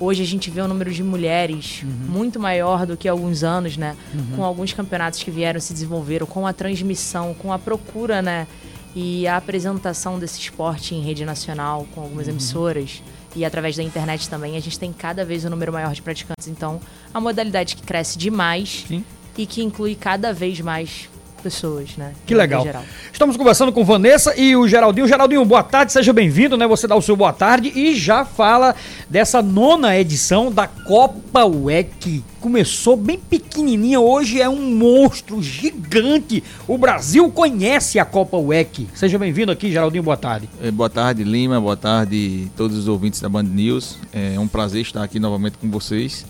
Hoje 0.00 0.22
a 0.22 0.26
gente 0.26 0.48
vê 0.50 0.62
um 0.62 0.68
número 0.68 0.92
de 0.92 1.02
mulheres 1.02 1.82
muito 2.08 2.38
maior 2.38 2.86
do 2.86 2.96
que 2.96 3.08
há 3.08 3.12
alguns 3.12 3.42
anos, 3.42 3.76
né? 3.76 3.96
Com 4.36 4.44
alguns 4.44 4.72
campeonatos 4.72 5.22
que 5.22 5.30
vieram 5.30 5.58
se 5.58 5.72
desenvolveram, 5.72 6.24
com 6.26 6.46
a 6.46 6.52
transmissão, 6.52 7.34
com 7.34 7.52
a 7.52 7.58
procura, 7.58 8.22
né? 8.22 8.46
E 8.94 9.26
a 9.26 9.36
apresentação 9.36 10.18
desse 10.18 10.40
esporte 10.40 10.94
em 10.94 11.02
rede 11.02 11.24
nacional, 11.24 11.86
com 11.94 12.00
algumas 12.00 12.28
emissoras 12.28 13.02
e 13.36 13.44
através 13.44 13.76
da 13.76 13.82
internet 13.82 14.28
também, 14.28 14.56
a 14.56 14.60
gente 14.60 14.78
tem 14.78 14.92
cada 14.92 15.24
vez 15.24 15.44
um 15.44 15.50
número 15.50 15.72
maior 15.72 15.92
de 15.92 16.02
praticantes. 16.02 16.48
Então, 16.48 16.80
a 17.12 17.20
modalidade 17.20 17.76
que 17.76 17.82
cresce 17.82 18.16
demais 18.16 18.84
Sim. 18.88 19.04
e 19.36 19.46
que 19.46 19.62
inclui 19.62 19.94
cada 19.94 20.32
vez 20.32 20.60
mais 20.60 21.08
pessoas, 21.42 21.96
né? 21.96 22.12
Que 22.26 22.34
legal. 22.34 22.66
Estamos 23.12 23.36
conversando 23.36 23.72
com 23.72 23.84
Vanessa 23.84 24.34
e 24.36 24.54
o 24.56 24.66
Geraldinho. 24.68 25.08
Geraldinho, 25.08 25.44
boa 25.44 25.62
tarde, 25.62 25.92
seja 25.92 26.12
bem-vindo, 26.12 26.56
né? 26.56 26.66
Você 26.66 26.86
dá 26.86 26.94
o 26.96 27.02
seu 27.02 27.16
boa 27.16 27.32
tarde 27.32 27.72
e 27.74 27.94
já 27.94 28.24
fala 28.24 28.74
dessa 29.08 29.40
nona 29.40 29.96
edição 29.98 30.52
da 30.52 30.66
Copa 30.66 31.44
WEC. 31.44 32.22
Começou 32.40 32.96
bem 32.96 33.18
pequenininha, 33.18 34.00
hoje 34.00 34.40
é 34.40 34.48
um 34.48 34.74
monstro 34.76 35.42
gigante. 35.42 36.42
O 36.66 36.76
Brasil 36.78 37.30
conhece 37.30 37.98
a 37.98 38.04
Copa 38.04 38.36
WEC. 38.36 38.88
Seja 38.94 39.18
bem-vindo 39.18 39.50
aqui, 39.50 39.70
Geraldinho, 39.70 40.02
boa 40.02 40.16
tarde. 40.16 40.48
Eh, 40.62 40.70
Boa 40.70 40.90
tarde, 40.90 41.24
Lima. 41.24 41.60
Boa 41.60 41.76
tarde, 41.76 42.50
todos 42.56 42.76
os 42.76 42.88
ouvintes 42.88 43.20
da 43.20 43.28
Band 43.28 43.44
News. 43.44 43.98
É 44.12 44.38
um 44.38 44.46
prazer 44.48 44.82
estar 44.82 45.02
aqui 45.02 45.18
novamente 45.18 45.58
com 45.58 45.68
vocês 45.70 46.24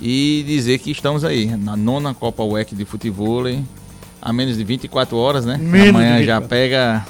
e 0.00 0.42
dizer 0.46 0.78
que 0.78 0.90
estamos 0.90 1.24
aí 1.24 1.46
na 1.56 1.76
nona 1.76 2.14
Copa 2.14 2.42
WEC 2.42 2.74
de 2.74 2.84
futebol, 2.86 3.44
a 4.20 4.32
menos 4.32 4.56
de 4.56 4.64
24 4.64 5.16
horas, 5.16 5.44
né? 5.46 5.56
Menos 5.56 5.88
Amanhã 5.90 6.18
24. 6.18 6.26
já 6.26 6.40
pega, 6.40 7.06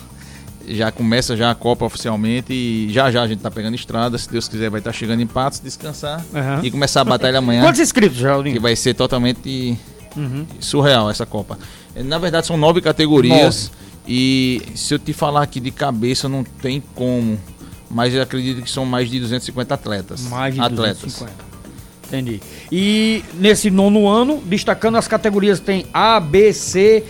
já 0.68 0.92
começa 0.92 1.36
já 1.36 1.50
a 1.50 1.54
Copa 1.54 1.84
oficialmente 1.84 2.52
e 2.52 2.88
já 2.90 3.10
já 3.10 3.22
a 3.22 3.26
gente 3.26 3.40
tá 3.40 3.50
pegando 3.50 3.74
estrada. 3.74 4.16
Se 4.18 4.30
Deus 4.30 4.48
quiser, 4.48 4.70
vai 4.70 4.80
estar 4.80 4.92
chegando 4.92 5.20
em 5.20 5.26
Patos, 5.26 5.60
descansar 5.60 6.24
Aham. 6.34 6.60
e 6.62 6.70
começar 6.70 7.00
a 7.00 7.04
batalha 7.04 7.38
amanhã. 7.40 7.62
Quantos 7.62 7.80
inscritos, 7.80 8.16
Que 8.16 8.22
Geraldinho? 8.22 8.60
vai 8.60 8.76
ser 8.76 8.94
totalmente 8.94 9.76
Uhum. 10.16 10.44
surreal 10.58 11.08
essa 11.10 11.24
Copa. 11.24 11.58
Na 11.96 12.18
verdade, 12.18 12.46
são 12.46 12.56
nove 12.56 12.80
categorias. 12.80 13.70
E 14.08 14.62
se 14.74 14.92
eu 14.94 14.98
te 14.98 15.12
falar 15.12 15.42
aqui 15.42 15.60
de 15.60 15.70
cabeça, 15.70 16.28
não 16.28 16.42
tem 16.42 16.82
como. 16.94 17.38
Mas 17.90 18.14
eu 18.14 18.22
acredito 18.22 18.62
que 18.62 18.70
são 18.70 18.84
mais 18.84 19.08
de 19.10 19.20
250 19.20 19.74
atletas. 19.74 20.22
Mais 20.22 20.54
de 20.54 20.60
atletas. 20.60 21.02
250. 21.02 21.49
Entendi. 22.10 22.40
E 22.72 23.22
nesse 23.34 23.70
nono 23.70 24.08
ano, 24.08 24.42
destacando 24.44 24.96
as 24.96 25.06
categorias, 25.06 25.60
tem 25.60 25.86
A, 25.94 26.18
B, 26.18 26.52
C, 26.52 27.04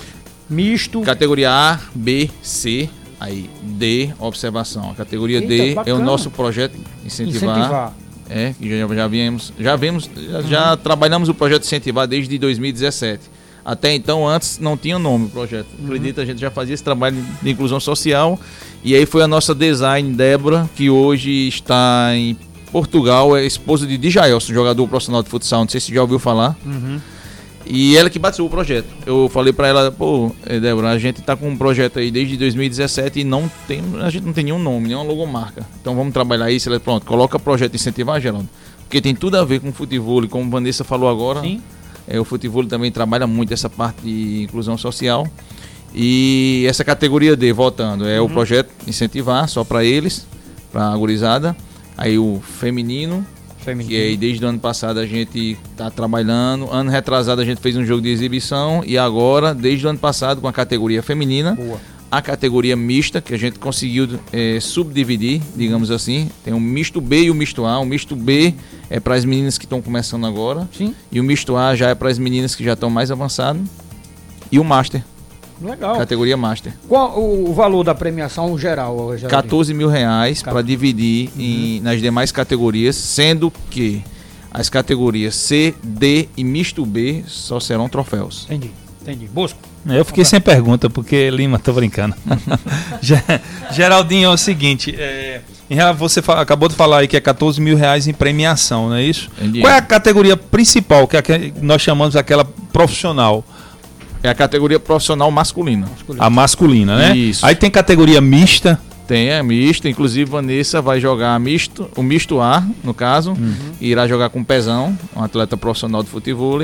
misto. 0.48 1.00
Categoria 1.00 1.50
A, 1.50 1.80
B, 1.94 2.28
C. 2.42 2.88
Aí, 3.18 3.48
D, 3.62 4.10
observação. 4.18 4.90
A 4.90 4.94
categoria 4.94 5.38
Eita, 5.38 5.48
D 5.48 5.70
é 5.70 5.74
bacana. 5.74 5.98
o 5.98 6.02
nosso 6.02 6.30
projeto 6.30 6.76
incentivar. 7.04 7.58
Incentivar. 7.58 7.94
É, 8.28 8.54
já, 8.60 8.94
já 8.94 9.08
vimos, 9.08 9.52
já 9.58 9.76
vimos, 9.76 10.08
já, 10.30 10.42
já 10.42 10.76
trabalhamos 10.76 11.28
o 11.28 11.34
projeto 11.34 11.64
incentivar 11.64 12.06
desde 12.06 12.38
2017. 12.38 13.22
Até 13.64 13.92
então, 13.92 14.26
antes 14.26 14.58
não 14.58 14.76
tinha 14.76 14.98
nome 14.98 15.26
o 15.26 15.28
projeto. 15.28 15.66
Acredita, 15.84 16.22
a 16.22 16.24
gente 16.24 16.40
já 16.40 16.50
fazia 16.50 16.74
esse 16.74 16.84
trabalho 16.84 17.16
de 17.42 17.50
inclusão 17.50 17.80
social. 17.80 18.38
E 18.82 18.94
aí 18.94 19.04
foi 19.04 19.22
a 19.22 19.28
nossa 19.28 19.54
design, 19.54 20.12
Débora, 20.14 20.68
que 20.74 20.88
hoje 20.88 21.48
está 21.48 22.10
em 22.14 22.36
Portugal, 22.70 23.36
é 23.36 23.44
esposa 23.44 23.86
de 23.86 23.98
Djaelson, 23.98 24.52
jogador 24.52 24.86
profissional 24.88 25.22
de 25.22 25.28
futsal. 25.28 25.60
Não 25.60 25.68
sei 25.68 25.80
se 25.80 25.94
já 25.94 26.02
ouviu 26.02 26.18
falar. 26.18 26.56
E 27.66 27.96
ela 27.96 28.08
que 28.08 28.18
bateu 28.18 28.44
o 28.44 28.50
projeto. 28.50 28.88
Eu 29.06 29.28
falei 29.28 29.52
pra 29.52 29.68
ela, 29.68 29.92
pô, 29.92 30.34
eh, 30.46 30.58
Débora, 30.58 30.88
a 30.88 30.98
gente 30.98 31.20
tá 31.22 31.36
com 31.36 31.48
um 31.48 31.56
projeto 31.56 31.98
aí 31.98 32.10
desde 32.10 32.36
2017 32.36 33.20
e 33.20 33.24
não 33.24 33.50
tem, 33.68 33.82
a 34.00 34.10
gente 34.10 34.24
não 34.24 34.32
tem 34.32 34.44
nenhum 34.44 34.58
nome, 34.58 34.88
nenhuma 34.88 35.04
logomarca. 35.04 35.64
Então 35.80 35.94
vamos 35.94 36.12
trabalhar 36.12 36.50
isso. 36.50 36.68
Ela, 36.68 36.80
pronto, 36.80 37.04
coloca 37.06 37.38
projeto 37.38 37.74
incentivar, 37.74 38.20
Geraldo. 38.20 38.48
Porque 38.80 39.00
tem 39.00 39.14
tudo 39.14 39.36
a 39.36 39.44
ver 39.44 39.60
com 39.60 39.72
futebol, 39.72 40.24
e 40.24 40.28
como 40.28 40.46
a 40.46 40.50
Vanessa 40.50 40.82
falou 40.82 41.08
agora. 41.08 41.42
Sim. 41.42 41.62
É, 42.08 42.18
o 42.18 42.24
futebol 42.24 42.64
também 42.66 42.90
trabalha 42.90 43.26
muito 43.26 43.54
essa 43.54 43.70
parte 43.70 44.02
de 44.02 44.42
inclusão 44.42 44.76
social. 44.76 45.26
E 45.94 46.64
essa 46.68 46.84
categoria 46.84 47.36
D, 47.36 47.52
voltando, 47.52 48.08
é 48.08 48.20
o 48.20 48.28
projeto 48.28 48.70
incentivar 48.86 49.48
só 49.48 49.62
para 49.62 49.84
eles, 49.84 50.26
para 50.72 50.92
a 50.92 50.96
gurizada. 50.96 51.56
Aí 51.96 52.18
o 52.18 52.40
feminino, 52.42 53.24
Feminino. 53.58 53.90
que 53.90 53.96
aí 53.96 54.16
desde 54.16 54.44
o 54.44 54.48
ano 54.48 54.58
passado 54.58 54.98
a 54.98 55.06
gente 55.06 55.56
tá 55.76 55.90
trabalhando. 55.90 56.70
Ano 56.70 56.90
retrasado 56.90 57.40
a 57.40 57.44
gente 57.44 57.60
fez 57.60 57.76
um 57.76 57.84
jogo 57.84 58.02
de 58.02 58.08
exibição 58.08 58.82
e 58.86 58.96
agora, 58.96 59.54
desde 59.54 59.86
o 59.86 59.90
ano 59.90 59.98
passado, 59.98 60.40
com 60.40 60.48
a 60.48 60.52
categoria 60.52 61.02
feminina, 61.02 61.54
Boa. 61.54 61.78
a 62.10 62.22
categoria 62.22 62.74
mista, 62.74 63.20
que 63.20 63.34
a 63.34 63.38
gente 63.38 63.58
conseguiu 63.58 64.08
é, 64.32 64.58
subdividir, 64.60 65.42
digamos 65.54 65.90
assim. 65.90 66.30
Tem 66.42 66.54
o 66.54 66.60
misto 66.60 67.00
B 67.00 67.24
e 67.24 67.30
o 67.30 67.34
misto 67.34 67.64
A. 67.66 67.78
O 67.78 67.84
misto 67.84 68.16
B 68.16 68.54
é 68.88 68.98
para 68.98 69.14
as 69.14 69.24
meninas 69.24 69.58
que 69.58 69.66
estão 69.66 69.82
começando 69.82 70.26
agora. 70.26 70.68
Sim. 70.76 70.94
E 71.12 71.20
o 71.20 71.24
misto 71.24 71.56
A 71.56 71.74
já 71.76 71.90
é 71.90 71.94
para 71.94 72.08
as 72.08 72.18
meninas 72.18 72.54
que 72.54 72.64
já 72.64 72.72
estão 72.72 72.88
mais 72.88 73.10
avançadas. 73.10 73.62
E 74.50 74.58
o 74.58 74.64
Master, 74.64 75.04
Legal. 75.60 75.96
categoria 75.96 76.36
Master. 76.36 76.72
Qual 76.88 77.18
o 77.20 77.52
valor 77.52 77.84
da 77.84 77.94
premiação 77.94 78.58
geral, 78.58 78.96
Geraldinho? 79.16 79.28
14 79.30 79.74
mil 79.74 79.88
reais 79.88 80.42
para 80.42 80.62
dividir 80.62 81.30
em, 81.38 81.80
nas 81.80 82.00
demais 82.00 82.32
categorias, 82.32 82.96
sendo 82.96 83.52
que 83.70 84.02
as 84.50 84.68
categorias 84.68 85.34
C, 85.34 85.74
D 85.82 86.28
e 86.36 86.42
misto 86.42 86.84
B 86.86 87.22
só 87.26 87.60
serão 87.60 87.88
troféus. 87.88 88.46
Entendi, 88.50 88.70
entendi. 89.02 89.26
Bosco. 89.26 89.58
Eu 89.86 90.04
fiquei 90.04 90.24
sem 90.24 90.40
pergunta, 90.40 90.90
porque 90.90 91.30
Lima, 91.30 91.58
tô 91.58 91.72
brincando. 91.72 92.14
Ge- 93.00 93.22
Geraldinho, 93.72 94.26
é 94.30 94.32
o 94.32 94.36
seguinte, 94.36 94.94
é, 94.98 95.40
você 95.96 96.20
acabou 96.36 96.68
de 96.68 96.74
falar 96.74 96.98
aí 96.98 97.08
que 97.08 97.16
é 97.16 97.20
14 97.20 97.60
mil 97.60 97.76
reais 97.76 98.06
em 98.06 98.12
premiação, 98.12 98.88
não 98.90 98.96
é 98.96 99.02
isso? 99.02 99.30
Entendi. 99.38 99.60
Qual 99.60 99.72
é 99.72 99.76
a 99.78 99.82
categoria 99.82 100.36
principal, 100.36 101.06
que 101.08 101.16
é 101.16 101.20
a 101.20 101.22
que 101.22 101.54
nós 101.62 101.80
chamamos 101.80 102.14
aquela 102.16 102.44
profissional, 102.72 103.42
É 104.22 104.28
a 104.28 104.34
categoria 104.34 104.78
profissional 104.78 105.30
masculina. 105.30 105.86
a 106.18 106.28
masculina, 106.30 106.96
né? 106.96 107.16
Isso. 107.16 107.44
Aí 107.44 107.54
tem 107.54 107.70
categoria 107.70 108.20
mista, 108.20 108.78
Tem 109.08 109.32
a 109.32 109.42
mista, 109.42 109.88
inclusive 109.88 110.30
Vanessa 110.30 110.80
vai 110.80 111.00
jogar 111.00 111.38
misto, 111.40 111.88
o 111.96 112.02
misto 112.02 112.40
A, 112.40 112.62
no 112.84 112.94
caso, 112.94 113.32
Uhum. 113.32 113.54
e 113.80 113.88
irá 113.90 114.06
jogar 114.06 114.28
com 114.30 114.44
Pezão, 114.44 114.96
um 115.16 115.22
atleta 115.24 115.56
profissional 115.56 116.00
de 116.04 116.08
futebol. 116.08 116.60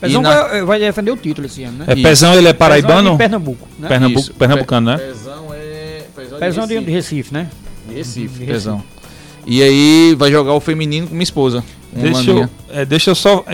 Pezão 0.00 0.22
na- 0.22 0.42
vai, 0.44 0.62
vai 0.64 0.78
defender 0.78 1.10
o 1.10 1.16
título 1.16 1.48
esse 1.48 1.64
ano, 1.64 1.78
né? 1.78 1.84
é. 1.88 1.96
Pezão, 1.96 2.34
ele 2.34 2.46
é 2.46 2.52
paraibano? 2.52 2.94
Pezão 3.02 3.12
de 3.12 3.18
Pernambuco, 3.18 3.68
né? 3.80 3.88
Pernambuco, 3.88 4.20
Isso. 4.20 4.34
pernambucano, 4.34 4.90
né? 4.92 4.96
Pezão 4.98 5.46
é. 5.52 6.02
Pezão, 6.14 6.38
Pezão 6.38 6.66
de, 6.68 6.78
de 6.78 6.90
Recife. 6.90 6.92
Recife, 6.92 7.34
né? 7.34 7.48
De 7.88 7.94
Recife, 7.96 8.38
De 8.38 8.44
Pezão. 8.46 8.80
E 9.44 9.60
aí 9.60 10.14
vai 10.16 10.30
jogar 10.30 10.52
o 10.52 10.60
feminino 10.60 11.08
com 11.08 11.14
minha 11.14 11.24
esposa. 11.24 11.64
Uma 11.92 12.02
Deixa 12.02 12.30
eu, 12.30 12.50
é, 12.70 12.84
deixa 12.84 13.10
eu 13.10 13.14
só 13.14 13.44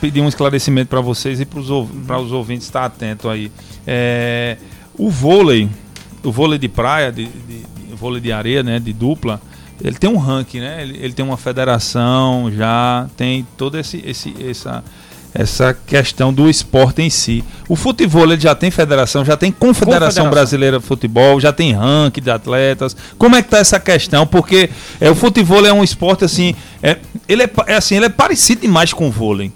pedir 0.00 0.20
um 0.20 0.28
esclarecimento 0.28 0.88
para 0.88 1.00
vocês 1.00 1.40
e 1.40 1.44
para 1.44 1.58
os 1.60 2.32
ouvintes 2.32 2.66
estar 2.66 2.84
atentos 2.84 3.30
aí. 3.30 3.50
É, 3.86 4.56
o 4.96 5.10
vôlei, 5.10 5.68
o 6.22 6.30
vôlei 6.32 6.58
de 6.58 6.68
praia, 6.68 7.10
de, 7.12 7.26
de- 7.26 7.58
de- 7.88 7.94
vôlei 7.96 8.20
de 8.20 8.32
areia, 8.32 8.62
né, 8.62 8.78
de 8.80 8.92
dupla, 8.92 9.40
ele 9.82 9.96
tem 9.96 10.08
um 10.10 10.16
ranking, 10.16 10.60
né? 10.60 10.82
Ele, 10.82 10.98
ele 11.02 11.12
tem 11.12 11.24
uma 11.24 11.36
federação 11.36 12.50
já, 12.52 13.08
tem 13.16 13.46
toda 13.56 13.78
esse, 13.80 14.02
esse, 14.06 14.34
essa, 14.48 14.82
essa 15.34 15.74
questão 15.86 16.32
do 16.32 16.48
esporte 16.48 17.00
em 17.02 17.08
si. 17.10 17.42
O 17.68 17.74
futebol 17.76 18.24
ele 18.24 18.40
já 18.40 18.54
tem 18.54 18.70
federação, 18.70 19.24
já 19.24 19.36
tem 19.36 19.50
confederação, 19.50 19.98
Confederação. 19.98 20.30
brasileira 20.30 20.78
de 20.78 20.84
futebol, 20.84 21.40
já 21.40 21.52
tem 21.52 21.72
ranking 21.72 22.20
de 22.20 22.30
atletas. 22.30 22.96
Como 23.16 23.34
é 23.34 23.42
que 23.42 23.48
tá 23.48 23.58
essa 23.58 23.80
questão? 23.80 24.26
Porque 24.26 24.68
é, 25.00 25.10
o 25.10 25.14
futebol 25.14 25.64
é 25.64 25.72
um 25.72 25.82
esporte 25.82 26.24
assim, 26.24 26.54
é, 26.82 26.98
ele 27.28 27.44
é, 27.44 27.50
é 27.66 27.74
assim, 27.76 27.96
ele 27.96 28.06
é 28.06 28.10
parecido 28.10 28.60
demais 28.62 28.92
com 28.92 29.08
o 29.08 29.10
vôlei, 29.10 29.50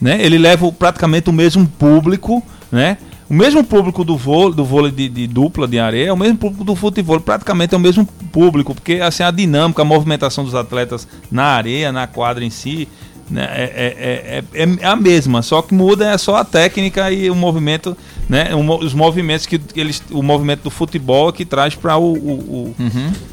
né? 0.00 0.18
Ele 0.22 0.36
leva 0.36 0.70
praticamente 0.72 1.30
o 1.30 1.32
mesmo 1.32 1.66
público, 1.66 2.42
né? 2.70 2.98
O 3.30 3.34
mesmo 3.34 3.64
público 3.64 4.04
do 4.04 4.14
vôlei, 4.14 4.54
do 4.54 4.62
vôlei 4.62 4.92
de, 4.92 5.08
de 5.08 5.26
dupla 5.26 5.66
de 5.66 5.78
areia 5.78 6.08
é 6.08 6.12
o 6.12 6.16
mesmo 6.16 6.36
público 6.36 6.64
do 6.64 6.76
futebol, 6.76 7.18
praticamente 7.18 7.72
é 7.72 7.78
o 7.78 7.80
mesmo 7.80 8.04
público, 8.30 8.74
porque 8.74 8.94
assim 8.94 9.22
a 9.22 9.30
dinâmica, 9.30 9.80
a 9.80 9.84
movimentação 9.86 10.44
dos 10.44 10.54
atletas 10.54 11.08
na 11.30 11.44
areia, 11.44 11.90
na 11.90 12.06
quadra 12.06 12.44
em 12.44 12.50
si, 12.50 12.86
é, 13.34 13.40
é- 13.40 14.42
é- 14.56 14.62
é- 14.62 14.76
é 14.80 14.86
a 14.86 14.96
mesma, 14.96 15.42
só 15.42 15.62
que 15.62 15.74
muda 15.74 16.10
é 16.10 16.18
só 16.18 16.36
a 16.36 16.44
técnica 16.44 17.10
e 17.10 17.30
o 17.30 17.34
movimento, 17.34 17.96
né, 18.28 18.48
os 18.54 18.92
movimentos 18.94 19.46
que 19.46 19.60
eles, 19.74 20.02
o 20.10 20.22
movimento 20.22 20.62
do 20.64 20.70
futebol 20.70 21.28
é 21.28 21.32
que 21.32 21.44
traz 21.44 21.74
para 21.74 21.96
o, 21.96 22.12
o, 22.12 22.74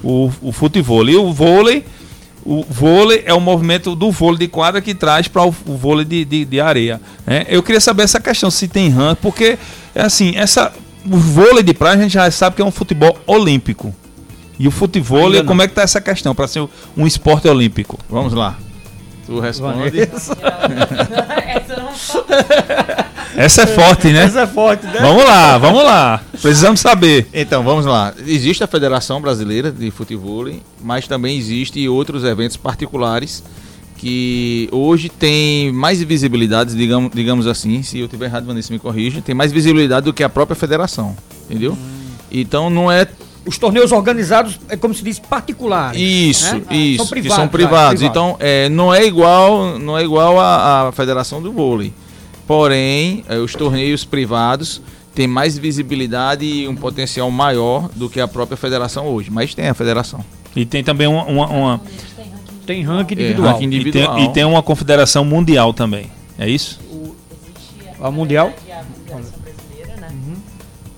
o, 0.04 0.10
o, 0.10 0.32
o 0.50 0.52
futebol. 0.52 1.08
E 1.10 1.16
o 1.16 1.34
vôlei, 1.34 1.84
o 2.46 2.64
vôlei 2.70 3.24
é 3.26 3.34
o 3.34 3.42
movimento 3.42 3.96
do 3.96 4.12
vôlei 4.12 4.40
de 4.40 4.48
quadra 4.48 4.82
que 4.82 4.94
traz 4.96 5.28
para 5.28 5.44
o, 5.46 5.50
o 5.66 5.76
vôlei 5.76 6.06
de, 6.06 6.24
de, 6.26 6.46
de 6.46 6.62
areia. 6.62 7.02
né? 7.26 7.46
Eu 7.50 7.62
queria 7.62 7.82
saber 7.82 8.04
essa 8.04 8.20
questão, 8.20 8.50
se 8.50 8.68
tem 8.68 8.90
ranking, 8.90 9.22
porque 9.22 9.58
é 9.94 10.02
assim, 10.02 10.34
essa, 10.36 10.72
o 11.06 11.18
vôlei 11.18 11.64
de 11.64 11.74
praia 11.74 11.96
a 11.98 12.02
gente 12.02 12.14
já 12.14 12.30
sabe 12.32 12.56
que 12.56 12.62
é 12.62 12.66
um 12.66 12.72
futebol 12.72 13.18
olímpico. 13.28 13.94
E 14.58 14.68
o 14.68 14.72
futebol, 14.72 15.30
como 15.46 15.62
é 15.62 15.68
que 15.68 15.74
tá 15.74 15.82
essa 15.84 16.02
questão 16.02 16.36
para 16.36 16.46
ser 16.48 16.68
um 16.98 17.08
esporte 17.08 17.48
olímpico? 17.48 17.98
Vamos 18.10 18.34
lá. 18.34 18.58
Tu 19.30 19.40
responde. 19.40 20.10
Essa 23.38 23.62
é 23.62 23.68
forte, 23.68 24.08
né? 24.08 24.24
Essa 24.24 24.42
é 24.42 24.48
forte, 24.48 24.88
né? 24.88 24.98
Vamos 25.00 25.24
lá, 25.24 25.58
vamos 25.60 25.84
lá. 25.84 26.20
Precisamos 26.42 26.80
saber. 26.80 27.28
Então, 27.32 27.64
vamos 27.64 27.86
lá. 27.86 28.12
Existe 28.26 28.64
a 28.64 28.68
Federação 28.68 29.22
Brasileira 29.22 29.72
de 29.72 29.92
Futebol, 29.92 30.50
mas 30.82 31.08
também 31.08 31.38
existem 31.38 31.88
outros 31.88 32.24
eventos 32.24 32.58
particulares 32.58 33.44
que 33.98 34.68
hoje 34.72 35.10
tem 35.10 35.72
mais 35.72 36.02
visibilidade, 36.02 36.76
digamos, 36.76 37.12
digamos 37.14 37.46
assim, 37.46 37.84
se 37.84 38.00
eu 38.00 38.08
tiver 38.08 38.26
errado, 38.26 38.46
Vanessa 38.46 38.74
me 38.74 38.80
corrija, 38.80 39.22
tem 39.22 39.36
mais 39.36 39.52
visibilidade 39.52 40.06
do 40.06 40.14
que 40.14 40.24
a 40.24 40.30
própria 40.30 40.56
federação, 40.56 41.16
entendeu? 41.46 41.78
Então 42.32 42.70
não 42.70 42.92
é 42.92 43.06
Os 43.46 43.58
torneios 43.58 43.92
organizados, 43.92 44.60
é 44.70 44.76
como 44.78 44.94
se 44.94 45.04
diz, 45.04 45.18
particulares. 45.18 46.00
isso, 46.00 46.56
né? 46.56 46.62
isso, 46.76 46.98
São 46.98 47.06
que 47.08 47.12
privados. 47.12 47.36
são 47.36 47.44
vai, 47.46 47.50
privados. 47.50 48.00
privados. 48.00 48.02
Então 48.04 48.38
é, 48.40 48.70
não 48.70 48.94
é 48.94 49.06
igual, 49.06 49.80
não 49.80 49.98
é 49.98 50.04
igual 50.04 50.40
à, 50.40 50.88
à 50.88 50.92
Federação 50.92 51.42
do 51.42 51.52
Vôlei. 51.52 51.94
Porém, 52.46 53.24
é, 53.30 53.38
os 53.38 53.54
torneios 53.54 54.04
privados 54.04 54.82
têm 55.16 55.28
mais 55.28 55.58
visibilidade 55.58 56.46
e 56.46 56.68
um 56.68 56.76
potencial 56.76 57.30
maior 57.32 57.90
do 57.96 58.10
que 58.10 58.20
a 58.20 58.28
própria 58.28 58.58
federação 58.58 59.08
hoje. 59.08 59.30
Mas 59.32 59.54
tem 59.56 59.68
a 59.68 59.74
federação. 59.74 60.24
E 60.56 60.66
tem 60.66 60.84
também 60.84 61.08
uma. 61.08 61.24
uma- 61.26 61.48
uma- 61.48 61.82
Tem 62.66 62.84
ranking 62.84 63.16
É, 63.16 63.22
individual. 63.22 63.54
ranking 63.54 63.66
e, 63.66 63.70
tem, 63.70 63.80
individual. 63.80 64.20
e 64.20 64.30
tem 64.30 64.44
uma 64.46 64.62
confederação 64.62 65.24
mundial 65.26 65.74
também. 65.74 66.12
É 66.38 66.48
isso? 66.50 66.80
A 68.02 68.10
mundial? 68.12 68.48
A 68.48 68.52
Confederação 68.52 69.40
Brasileira, 69.42 70.02
né? 70.02 70.12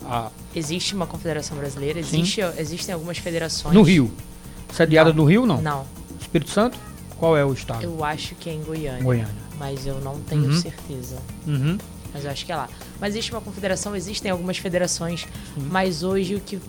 Ah, 0.10 0.27
Existe 0.55 0.93
uma 0.95 1.07
confederação 1.07 1.57
brasileira, 1.57 1.99
existe, 1.99 2.41
existem 2.57 2.93
algumas 2.93 3.17
federações. 3.17 3.73
no 3.73 3.81
Rio. 3.81 4.11
Sediada 4.73 5.09
Não. 5.11 5.17
no 5.17 5.25
Rio, 5.25 5.45
não? 5.45 5.61
Não, 5.61 5.85
Espírito 6.19 6.49
Santo? 6.51 6.77
Qual 7.17 7.37
é 7.37 7.45
o 7.45 7.53
estado? 7.53 7.83
eu 7.83 8.03
acho 8.03 8.35
que 8.35 8.49
é 8.49 8.53
em 8.53 8.63
Goiânia. 8.63 9.03
Goiânia. 9.03 9.41
Mas 9.57 9.85
eu 9.85 9.99
não 10.01 10.19
tenho 10.21 10.45
Uhum. 10.45 10.59
certeza. 10.61 11.17
Uhum. 11.45 11.77
Mas 12.13 12.25
eu 12.25 12.31
acho 12.31 12.45
que 12.45 12.51
é 12.51 12.55
lá. 12.55 12.67
Mas 12.99 13.13
existe 13.13 13.31
uma 13.31 13.39
confederação, 13.41 13.95
existem 13.95 14.31
algumas 14.31 14.57
federações, 14.57 15.27
mas 15.55 16.03
hoje 16.03 16.35
o 16.35 16.39
que 16.41 16.59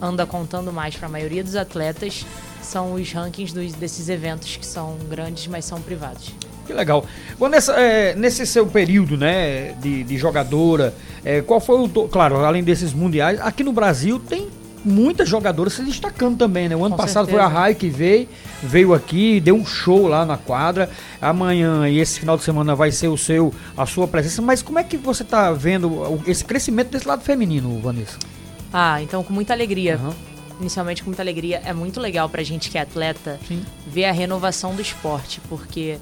anda 0.00 0.26
contando 0.26 0.72
mais 0.72 0.96
para 0.96 1.06
a 1.06 1.10
maioria 1.10 1.44
dos 1.44 1.54
atletas 1.54 2.26
são 2.60 2.94
os 2.94 3.12
rankings 3.12 3.54
dos- 3.54 3.72
desses 3.74 4.08
eventos 4.08 4.56
que 4.56 4.66
são 4.66 4.96
grandes, 5.08 5.46
mas 5.46 5.64
são 5.64 5.80
privados. 5.80 6.32
Que 6.66 6.72
legal. 6.72 7.04
Bom, 7.38 7.48
nessa, 7.48 7.72
é, 7.72 8.14
nesse 8.14 8.46
seu 8.46 8.66
período, 8.66 9.16
né, 9.16 9.72
de, 9.80 10.04
de 10.04 10.16
jogadora, 10.16 10.94
é, 11.24 11.40
qual 11.40 11.60
foi 11.60 11.76
o. 11.80 11.88
Claro, 12.08 12.36
além 12.44 12.62
desses 12.62 12.92
mundiais, 12.92 13.40
aqui 13.40 13.64
no 13.64 13.72
Brasil 13.72 14.18
tem 14.18 14.48
muitas 14.84 15.28
jogadoras 15.28 15.74
se 15.74 15.82
destacando 15.82 16.36
também, 16.38 16.68
né? 16.68 16.76
O 16.76 16.84
ano 16.84 16.96
Com 16.96 17.02
passado 17.02 17.26
certeza. 17.26 17.48
foi 17.48 17.56
a 17.56 17.60
Rai 17.60 17.74
que 17.74 17.88
veio, 17.88 18.28
veio 18.62 18.94
aqui, 18.94 19.40
deu 19.40 19.54
um 19.54 19.64
show 19.64 20.06
lá 20.06 20.24
na 20.26 20.36
quadra. 20.36 20.90
Amanhã 21.20 21.88
e 21.88 21.98
esse 21.98 22.18
final 22.20 22.36
de 22.36 22.44
semana 22.44 22.74
vai 22.74 22.90
ser 22.90 23.08
o 23.08 23.16
seu, 23.16 23.52
a 23.76 23.86
sua 23.86 24.08
presença. 24.08 24.42
Mas 24.42 24.62
como 24.62 24.78
é 24.78 24.84
que 24.84 24.96
você 24.96 25.24
tá 25.24 25.52
vendo 25.52 26.20
esse 26.26 26.44
crescimento 26.44 26.90
desse 26.90 27.06
lado 27.06 27.22
feminino, 27.22 27.78
Vanessa? 27.80 28.18
Ah, 28.72 29.02
então 29.02 29.22
com 29.22 29.32
muita 29.32 29.52
alegria. 29.52 29.96
Aham. 29.96 30.14
Inicialmente 30.60 31.02
com 31.02 31.10
muita 31.10 31.22
alegria. 31.22 31.60
É 31.64 31.72
muito 31.72 32.00
legal 32.00 32.28
pra 32.28 32.42
gente 32.42 32.70
que 32.70 32.78
é 32.78 32.82
atleta 32.82 33.38
Sim. 33.48 33.62
ver 33.86 34.04
a 34.04 34.12
renovação 34.12 34.74
do 34.74 34.82
esporte, 34.82 35.40
porque 35.48 35.98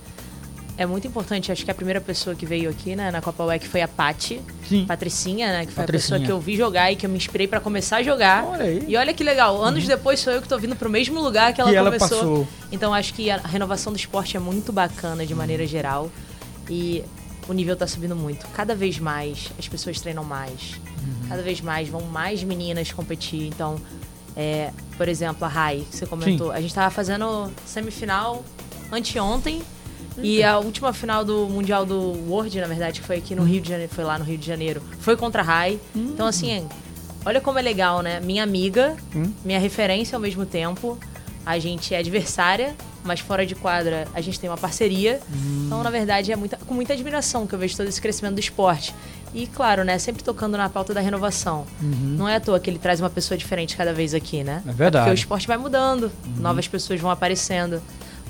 é 0.80 0.86
muito 0.86 1.06
importante. 1.06 1.52
Acho 1.52 1.62
que 1.62 1.70
a 1.70 1.74
primeira 1.74 2.00
pessoa 2.00 2.34
que 2.34 2.46
veio 2.46 2.70
aqui 2.70 2.96
né, 2.96 3.10
na 3.10 3.20
Copa 3.20 3.44
UEC 3.44 3.68
foi 3.68 3.82
a 3.82 3.86
Pati, 3.86 4.40
Sim. 4.66 4.86
Patricinha, 4.86 5.52
né? 5.52 5.66
Que 5.66 5.72
foi 5.72 5.82
Patricinha. 5.84 6.16
a 6.16 6.20
pessoa 6.20 6.26
que 6.26 6.32
eu 6.32 6.40
vi 6.40 6.56
jogar 6.56 6.90
e 6.90 6.96
que 6.96 7.04
eu 7.04 7.10
me 7.10 7.18
inspirei 7.18 7.46
pra 7.46 7.60
começar 7.60 7.98
a 7.98 8.02
jogar. 8.02 8.44
Olha 8.46 8.64
aí. 8.64 8.78
Uhum. 8.78 8.84
E 8.88 8.96
olha 8.96 9.12
que 9.12 9.22
legal, 9.22 9.62
anos 9.62 9.86
depois 9.86 10.20
sou 10.20 10.32
eu 10.32 10.40
que 10.40 10.48
tô 10.48 10.58
vindo 10.58 10.74
pro 10.74 10.88
mesmo 10.88 11.20
lugar 11.20 11.52
que 11.52 11.60
ela 11.60 11.68
Que 11.68 11.76
ela 11.76 11.90
começou. 11.90 12.18
passou. 12.18 12.48
Então 12.72 12.94
acho 12.94 13.12
que 13.12 13.30
a 13.30 13.36
renovação 13.36 13.92
do 13.92 13.96
esporte 13.96 14.38
é 14.38 14.40
muito 14.40 14.72
bacana 14.72 15.26
de 15.26 15.34
maneira 15.34 15.66
geral. 15.66 16.10
E 16.70 17.04
o 17.46 17.52
nível 17.52 17.76
tá 17.76 17.86
subindo 17.86 18.16
muito. 18.16 18.46
Cada 18.48 18.74
vez 18.74 18.98
mais 18.98 19.50
as 19.58 19.68
pessoas 19.68 20.00
treinam 20.00 20.24
mais. 20.24 20.80
Cada 21.28 21.42
vez 21.42 21.60
mais 21.60 21.90
vão 21.90 22.00
mais 22.02 22.42
meninas 22.42 22.90
competir. 22.90 23.48
Então, 23.48 23.78
é, 24.34 24.70
por 24.96 25.08
exemplo, 25.08 25.44
a 25.44 25.48
Rai, 25.48 25.84
que 25.90 25.94
você 25.94 26.06
comentou. 26.06 26.50
A 26.52 26.60
gente 26.62 26.72
tava 26.72 26.88
fazendo 26.88 27.52
semifinal 27.66 28.42
anteontem. 28.90 29.60
E 30.22 30.42
a 30.42 30.59
última 30.59 30.92
final 30.92 31.24
do 31.24 31.46
Mundial 31.48 31.85
do 31.87 31.98
World, 32.28 32.61
na 32.61 32.66
verdade, 32.66 33.00
que 33.00 33.06
foi 33.06 33.16
aqui 33.16 33.35
no 33.35 33.42
Rio 33.44 33.61
de 33.61 33.68
Janeiro, 33.68 33.92
foi 33.94 34.04
lá 34.04 34.18
no 34.18 34.24
Rio 34.24 34.38
de 34.38 34.46
Janeiro, 34.46 34.83
foi 35.00 35.16
contra 35.16 35.42
a 35.42 35.44
Rai. 35.44 35.78
Então, 35.94 36.26
assim, 36.26 36.66
olha 37.24 37.40
como 37.40 37.59
é 37.59 37.62
legal, 37.62 38.02
né? 38.02 38.20
Minha 38.20 38.42
amiga, 38.42 38.96
minha 39.44 39.59
referência 39.59 40.16
ao 40.16 40.20
mesmo 40.20 40.44
tempo. 40.46 40.98
A 41.44 41.59
gente 41.59 41.94
é 41.94 41.98
adversária, 41.98 42.74
mas 43.02 43.20
fora 43.20 43.46
de 43.46 43.54
quadra 43.54 44.06
a 44.14 44.20
gente 44.20 44.38
tem 44.38 44.48
uma 44.50 44.59
parceria. 44.59 45.20
Então, 45.66 45.83
na 45.83 45.90
verdade, 45.90 46.30
é 46.30 46.37
muita, 46.37 46.56
com 46.59 46.74
muita 46.74 46.92
admiração 46.92 47.46
que 47.46 47.54
eu 47.54 47.59
vejo 47.59 47.76
todo 47.76 47.88
esse 47.88 48.00
crescimento 48.00 48.35
do 48.35 48.40
esporte. 48.40 48.94
E 49.33 49.46
claro, 49.46 49.85
né, 49.85 49.96
sempre 49.98 50.22
tocando 50.24 50.56
na 50.56 50.68
pauta 50.68 50.92
da 50.92 51.00
renovação. 51.00 51.64
Não 51.80 52.28
é 52.28 52.37
à 52.37 52.40
toa 52.40 52.59
que 52.61 52.68
ele 52.68 52.78
traz 52.78 53.00
uma 53.00 53.09
pessoa 53.09 53.38
diferente 53.38 53.76
cada 53.76 53.92
vez 53.94 54.12
aqui, 54.12 54.42
né? 54.44 54.62
É 54.66 54.72
verdade. 54.72 55.04
Porque 55.04 55.14
o 55.14 55.20
esporte 55.20 55.46
vai 55.46 55.56
mudando, 55.56 56.11
novas 56.37 56.68
pessoas 56.68 57.00
vão 57.00 57.11
aparecendo. 57.11 57.80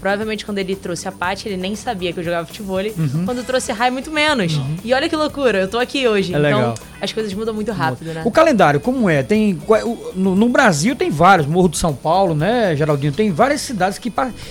Provavelmente 0.01 0.45
quando 0.47 0.59
ele 0.59 0.75
trouxe 0.75 1.07
a 1.07 1.13
Paty, 1.13 1.49
ele 1.49 1.57
nem 1.57 1.77
sabia 1.77 2.13
que 2.13 2.19
eu 2.21 2.25
jogava 2.25 2.47
futebol. 2.47 2.79
Uhum. 2.81 3.25
Quando 3.27 3.45
trouxe 3.45 3.71
a 3.71 3.75
Rai, 3.75 3.91
muito 3.91 4.11
menos. 4.11 4.59
E 4.85 4.95
olha 4.95 5.09
que 5.09 5.15
loucura, 5.17 5.59
eu 5.59 5.69
tô 5.69 5.79
aqui 5.79 6.07
hoje. 6.09 6.35
É 6.35 6.39
então, 6.39 6.59
legal. 6.59 6.75
as 7.01 7.13
coisas 7.13 7.33
mudam 7.35 7.53
muito 7.55 7.71
rápido, 7.73 8.13
né? 8.15 8.23
O 8.25 8.31
calendário, 8.31 8.81
como 8.81 9.09
é? 9.11 9.23
Tem, 9.23 9.59
o- 9.67 10.13
no, 10.15 10.35
no 10.35 10.49
Brasil 10.49 10.97
tem 10.97 11.11
vários, 11.11 11.47
Morro 11.47 11.69
de 11.69 11.77
São 11.79 11.95
Paulo, 11.95 12.35
né, 12.35 12.75
Geraldinho? 12.77 13.13
Tem 13.13 13.31
várias 13.31 13.61
cidades 13.61 13.99
que, 13.99 14.11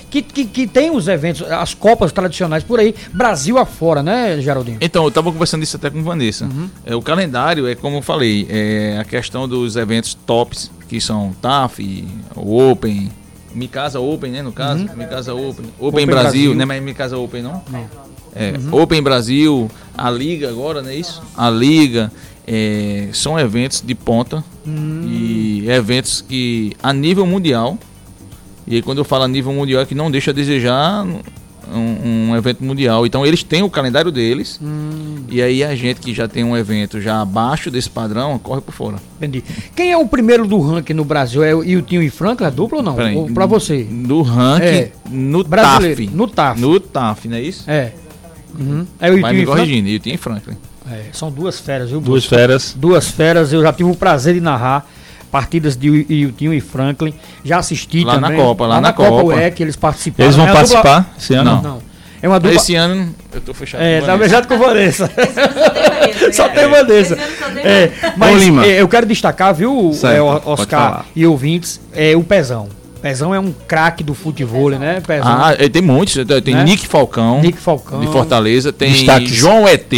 que, 0.10 0.22
que, 0.22 0.46
que 0.46 0.68
tem 0.68 0.92
os 0.92 1.08
eventos, 1.08 1.42
as 1.52 1.74
copas 1.74 2.12
tradicionais 2.12 2.64
por 2.64 2.80
aí, 2.80 2.94
Brasil 3.14 3.58
afora, 3.58 4.04
né, 4.04 4.40
Geraldinho? 4.42 4.78
Então, 4.82 5.04
eu 5.04 5.10
estava 5.10 5.32
conversando 5.32 5.64
isso 5.64 5.76
até 5.78 5.90
com 5.90 6.04
Vanessa. 6.04 6.48
É, 6.86 6.96
o 6.96 7.02
calendário 7.02 7.68
é 7.68 7.74
como 7.76 7.98
eu 7.98 8.02
falei, 8.02 8.46
é 8.50 8.98
a 9.00 9.04
questão 9.06 9.48
dos 9.48 9.76
eventos 9.76 10.14
tops, 10.14 10.70
que 10.88 11.00
são 11.00 11.34
TAF, 11.42 12.08
o 12.36 12.60
Open, 12.70 13.12
Mikasa 13.54 14.00
Open, 14.00 14.32
né, 14.32 14.42
no 14.42 14.52
caso? 14.52 14.86
Mikasa 14.96 15.34
Open. 15.34 15.66
Open, 15.78 15.88
Open 15.88 16.06
Brasil, 16.06 16.32
Brasil. 16.32 16.56
né, 16.56 16.66
mas 16.66 16.84
Mikasa 16.84 17.18
Open 17.18 17.42
não? 17.42 17.62
Não. 17.70 17.90
É, 18.36 18.54
Open 18.72 19.02
Brasil, 19.02 19.70
a 19.98 20.10
Liga 20.12 20.50
agora, 20.50 20.82
não 20.82 20.90
é 20.90 20.96
isso? 20.96 21.22
A 21.36 21.50
Liga, 21.50 22.12
é, 22.48 23.10
são 23.14 23.40
eventos 23.40 23.82
de 23.86 23.94
ponta 23.96 24.44
e 25.08 25.66
eventos 25.70 26.22
que 26.28 26.74
a 26.82 26.94
nível 26.94 27.26
mundial, 27.26 27.78
e 28.68 28.76
aí 28.76 28.82
quando 28.82 29.00
eu 29.00 29.06
falo 29.06 29.24
a 29.24 29.28
nível 29.28 29.52
mundial 29.52 29.82
é 29.82 29.86
que 29.86 29.96
não 29.96 30.12
deixa 30.12 30.32
a 30.32 30.34
desejar 30.34 31.06
um, 31.74 32.30
um 32.32 32.36
evento 32.36 32.64
mundial. 32.64 33.06
Então 33.06 33.26
eles 33.26 33.44
têm 33.44 33.64
o 33.64 33.70
calendário 33.70 34.12
deles. 34.12 34.60
E 35.30 35.42
aí 35.42 35.64
a 35.64 35.76
gente 35.76 36.00
que 36.02 36.14
já 36.14 36.28
tem 36.28 36.44
um 36.44 36.56
evento 36.58 37.00
já 37.02 37.22
abaixo 37.22 37.70
desse 37.70 37.90
padrão, 37.90 38.38
corre 38.40 38.62
por 38.62 38.74
fora. 38.74 38.98
Entendi. 39.18 39.44
Quem 39.76 39.92
é 39.92 39.98
o 39.98 40.08
primeiro 40.08 40.48
do 40.48 40.60
ranking 40.60 40.94
no 40.94 41.04
Brasil? 41.06 41.44
É 41.44 41.54
o 41.54 41.64
Iltinho 41.64 42.02
e 42.02 42.10
Franklin, 42.10 42.48
a 42.48 42.50
dupla 42.50 42.80
ou 42.80 42.84
não? 42.84 42.96
Peraí, 42.96 43.16
Ou 43.16 43.28
pra 43.32 43.46
você? 43.46 43.86
No 43.90 44.22
ranking, 44.22 44.66
É. 44.66 44.92
no 45.10 45.44
Brasileiro, 45.44 46.04
TAF. 46.06 46.16
no 46.16 46.28
TAF. 46.28 46.62
No 46.62 46.80
TAF, 46.80 47.28
não 47.28 47.38
é 47.38 47.42
isso? 47.42 47.70
É. 47.70 47.92
Uhum. 48.58 48.86
É 49.00 49.12
o 49.12 49.22
Vai 49.22 49.32
Iltinho 49.36 49.84
me 49.84 49.96
e 50.14 50.18
Franklin? 50.18 50.56
e. 50.56 50.70
É, 50.92 51.04
são 51.14 51.30
duas 51.32 51.60
feras, 51.60 51.92
viu? 51.92 52.02
Duas 52.02 52.26
feras. 52.26 52.74
Duas 52.76 53.08
feras, 53.10 53.54
eu 53.54 53.62
já 53.62 53.72
tive 53.72 53.90
o 53.92 53.96
prazer 53.96 54.34
de 54.34 54.42
narrar 54.42 54.90
partidas 55.32 55.76
de 55.78 56.06
Iltinho 56.10 56.54
e 56.54 56.60
Franklin. 56.62 57.14
Já 57.44 57.60
assisti 57.60 58.04
Lá 58.04 58.18
na 58.20 58.28
também. 58.28 58.44
Copa, 58.44 58.66
lá 58.68 58.82
na 58.82 58.94
Copa. 58.94 59.10
Copa. 59.24 59.40
é 59.42 59.50
que 59.52 59.62
eles 59.64 59.76
participaram. 59.76 60.26
Eles 60.26 60.36
vão 60.36 60.48
É 60.48 60.52
uma 60.52 60.62
dupla- 60.64 60.82
participar 60.82 61.14
esse 61.18 61.34
ano? 61.34 61.52
Não. 61.56 61.62
Não. 61.62 61.90
É 62.22 62.28
uma 62.28 62.40
dupla. 62.40 62.56
Esse 62.58 62.76
ano 62.76 63.16
eu 63.34 63.40
tô 63.40 63.54
fechado. 63.54 63.82
É, 63.82 64.02
com 64.02 64.06
tá 64.06 64.12
Vanessa. 64.12 64.20
beijado 64.20 64.48
com 64.48 64.58
Vanessa. 64.58 65.12
Só 66.34 66.50
tem 66.50 66.68
Vanessa. 66.70 67.18
É, 67.62 67.92
mas 68.16 68.42
Lima. 68.42 68.66
é, 68.66 68.82
eu 68.82 68.88
quero 68.88 69.06
destacar, 69.06 69.54
viu, 69.54 69.92
Certo, 69.94 70.16
é, 70.16 70.22
o- 70.22 70.40
pode 70.40 70.62
Oscar 70.62 71.06
e 71.16 71.26
ouvintes, 71.26 71.80
é 71.94 72.16
o 72.16 72.24
Pezão. 72.24 72.70
Pezão 73.02 73.34
é 73.36 73.40
um 73.40 73.52
craque 73.68 74.02
do 74.04 74.14
futebol, 74.14 74.70
né? 74.72 75.02
Pezão. 75.06 75.28
Ah, 75.30 75.52
tem 75.72 75.82
muitos. 75.82 76.16
Tem 76.44 76.54
Né? 76.56 76.64
Nick 76.64 76.88
Falcão, 76.88 77.42
Nick 77.42 77.58
Falcão. 77.58 78.00
de 78.00 78.08
Fortaleza. 78.08 78.72
Tem 78.72 78.92
Destaques. 78.94 79.32
João 79.32 79.68
ET. 79.68 79.92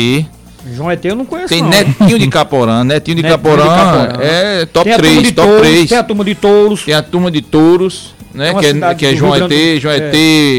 João 0.75 0.91
ET 0.91 1.03
eu 1.05 1.15
não 1.15 1.25
conheço 1.25 1.49
Tem 1.49 1.61
não. 1.61 1.69
Netinho 1.69 2.19
de 2.19 2.27
Caporã. 2.27 2.83
Netinho 2.85 3.15
de 3.17 3.23
Netinho 3.23 3.39
de 3.39 3.49
Caporã 3.49 4.09
é 4.21 4.65
top 4.65 4.83
Tem 4.85 4.93
a 4.93 4.97
turma 4.97 5.11
3, 5.11 5.23
de 5.23 5.31
top 5.31 5.47
touros, 5.47 5.67
3. 5.67 5.89
Tem 5.89 5.97
a 5.97 6.03
turma 6.03 6.23
de 6.23 6.35
touros. 6.35 6.83
Tem 6.85 6.93
a 6.93 7.01
turma 7.03 7.31
de 7.31 7.41
touros, 7.41 8.15
né? 8.33 8.53
Que 8.53 8.65
é, 8.67 8.95
que 8.95 9.05
é 9.07 9.15
João 9.15 9.35
ET, 9.35 9.47
do- 9.47 9.79
João 9.79 9.93
é. 9.93 9.97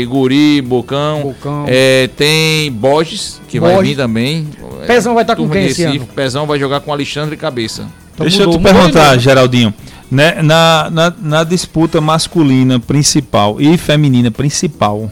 ET, 0.02 0.06
Guri, 0.08 0.60
Bocão. 0.62 1.20
Bocão. 1.22 1.64
É, 1.68 2.08
tem 2.16 2.70
Borges, 2.72 3.40
que 3.48 3.60
vai 3.60 3.74
Borges. 3.74 3.90
vir 3.90 3.96
também. 3.96 4.48
Pezão 4.86 5.14
vai 5.14 5.22
estar 5.22 5.36
com 5.36 5.42
Turma 5.42 5.54
quem 5.54 5.66
de 5.66 5.70
esse 5.72 5.84
ano? 5.84 6.06
Pezão 6.06 6.46
vai 6.46 6.58
jogar 6.58 6.80
com 6.80 6.92
Alexandre 6.92 7.36
Cabeça. 7.36 7.86
Então 8.14 8.26
Deixa 8.26 8.44
mudou, 8.44 8.54
eu 8.54 8.58
te 8.58 8.62
perguntar. 8.62 9.16
Geraldinho. 9.18 9.72
Né, 10.10 10.42
na, 10.42 10.90
na, 10.90 11.14
na 11.22 11.44
disputa 11.44 11.98
masculina 11.98 12.78
principal 12.78 13.58
e 13.58 13.78
feminina 13.78 14.30
principal, 14.30 15.10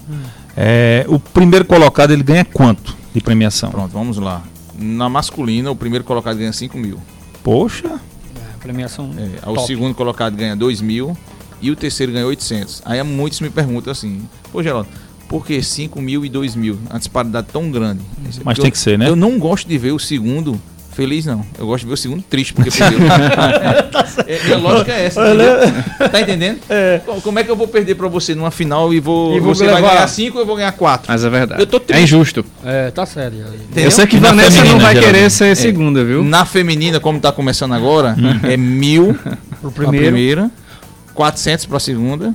é, 0.55 1.07
o 1.09 1.19
primeiro 1.19 1.65
colocado 1.65 2.11
ele 2.11 2.23
ganha 2.23 2.45
quanto 2.45 2.95
de 3.15 3.21
premiação? 3.23 3.71
Pronto, 3.71 3.91
vamos 3.93 4.19
lá. 4.19 4.43
Na 4.79 5.09
masculina, 5.09 5.71
o 5.71 5.77
primeiro 5.77 6.05
colocado 6.05 6.37
ganha 6.39 6.53
5 6.53 6.77
mil. 6.79 6.99
Poxa, 7.43 8.01
É, 8.37 8.59
Premiação. 8.63 9.11
É, 9.17 9.49
o 9.49 9.59
segundo 9.67 9.95
colocado 9.95 10.37
ganha 10.37 10.55
2 10.55 10.81
mil 10.81 11.17
e 11.61 11.71
o 11.71 11.77
terceiro 11.77 12.13
ganha 12.13 12.27
800. 12.27 12.83
Aí 12.85 13.03
muitos 13.03 13.41
me 13.41 13.51
perguntam 13.51 13.91
assim, 13.91 14.23
pô 14.53 14.63
Geraldo, 14.63 14.89
por 15.29 15.45
que 15.47 15.63
5 15.63 16.01
mil 16.01 16.25
e 16.25 16.29
2 16.29 16.55
mil? 16.55 16.79
Uma 16.89 16.99
disparidade 16.99 17.47
tão 17.53 17.71
grande. 17.71 18.03
mas 18.45 18.59
Eu- 18.59 18.63
tem 18.63 18.71
que 18.71 18.79
ser, 18.79 18.99
né? 18.99 19.09
Eu 19.09 19.17
não 19.17 19.39
gosto 19.39 19.67
de 19.69 19.79
ver 19.79 19.93
o 19.93 19.99
segundo 19.99 20.61
feliz, 20.93 21.25
não. 21.27 21.45
Eu 21.59 21.67
gosto 21.67 21.83
de 21.83 21.89
ver 21.89 21.95
o 21.95 21.97
segundo 21.97 22.23
triste 22.23 22.53
porque 22.53 22.71
perdeu. 22.71 22.99
é, 24.27 24.45
minha 24.45 24.59
lógica 24.59 24.93
é 24.93 25.07
essa, 25.07 25.21
entendeu? 25.27 26.09
Tá 26.11 26.21
entendendo? 26.21 26.59
Co- 27.07 27.21
Como 27.21 27.39
é 27.39 27.45
que 27.45 27.51
eu 27.51 27.57
vou 27.57 27.69
perder 27.69 27.95
pra 27.95 28.09
você 28.09 28.35
numa 28.35 28.51
final 28.51 28.93
e 28.93 29.01
vou, 29.01 29.37
E 29.37 29.41
você 29.41 29.65
vai 29.67 29.77
levar- 29.77 29.95
ganhar 29.95 30.09
5 30.09 30.37
ou 30.37 30.43
eu 30.43 30.47
vou 30.47 30.57
ganhar 30.57 30.73
4? 30.73 31.07
Mas 31.11 31.25
é 31.25 31.31
verdade. 31.31 31.63
Eu 31.63 31.67
tô 31.67 31.81
triste. 31.81 32.01
é 32.01 32.03
injusto. 32.03 32.45
É, 32.65 32.91
tá 32.91 33.07
sério. 33.07 33.45
Eu 33.75 33.91
sei 33.91 34.07
que 34.07 34.19
na 34.21 34.29
Vanessa 34.31 34.51
feminina, 34.53 34.73
não 34.75 34.81
vai 34.81 34.95
Geraldinho? 34.95 35.15
querer 35.21 35.31
ser 35.31 35.57
segunda, 35.57 36.05
viu? 36.05 36.23
Na 36.25 36.45
feminina, 36.45 37.01
como 37.01 37.19
tá 37.21 37.33
começando 37.33 37.73
agora, 37.75 38.15
é 38.43 38.57
mil 38.57 39.17
Pro 39.61 39.71
pra 39.71 39.89
primeira, 39.89 40.51
400 41.15 41.67
pra 41.67 41.79
segunda 41.81 42.33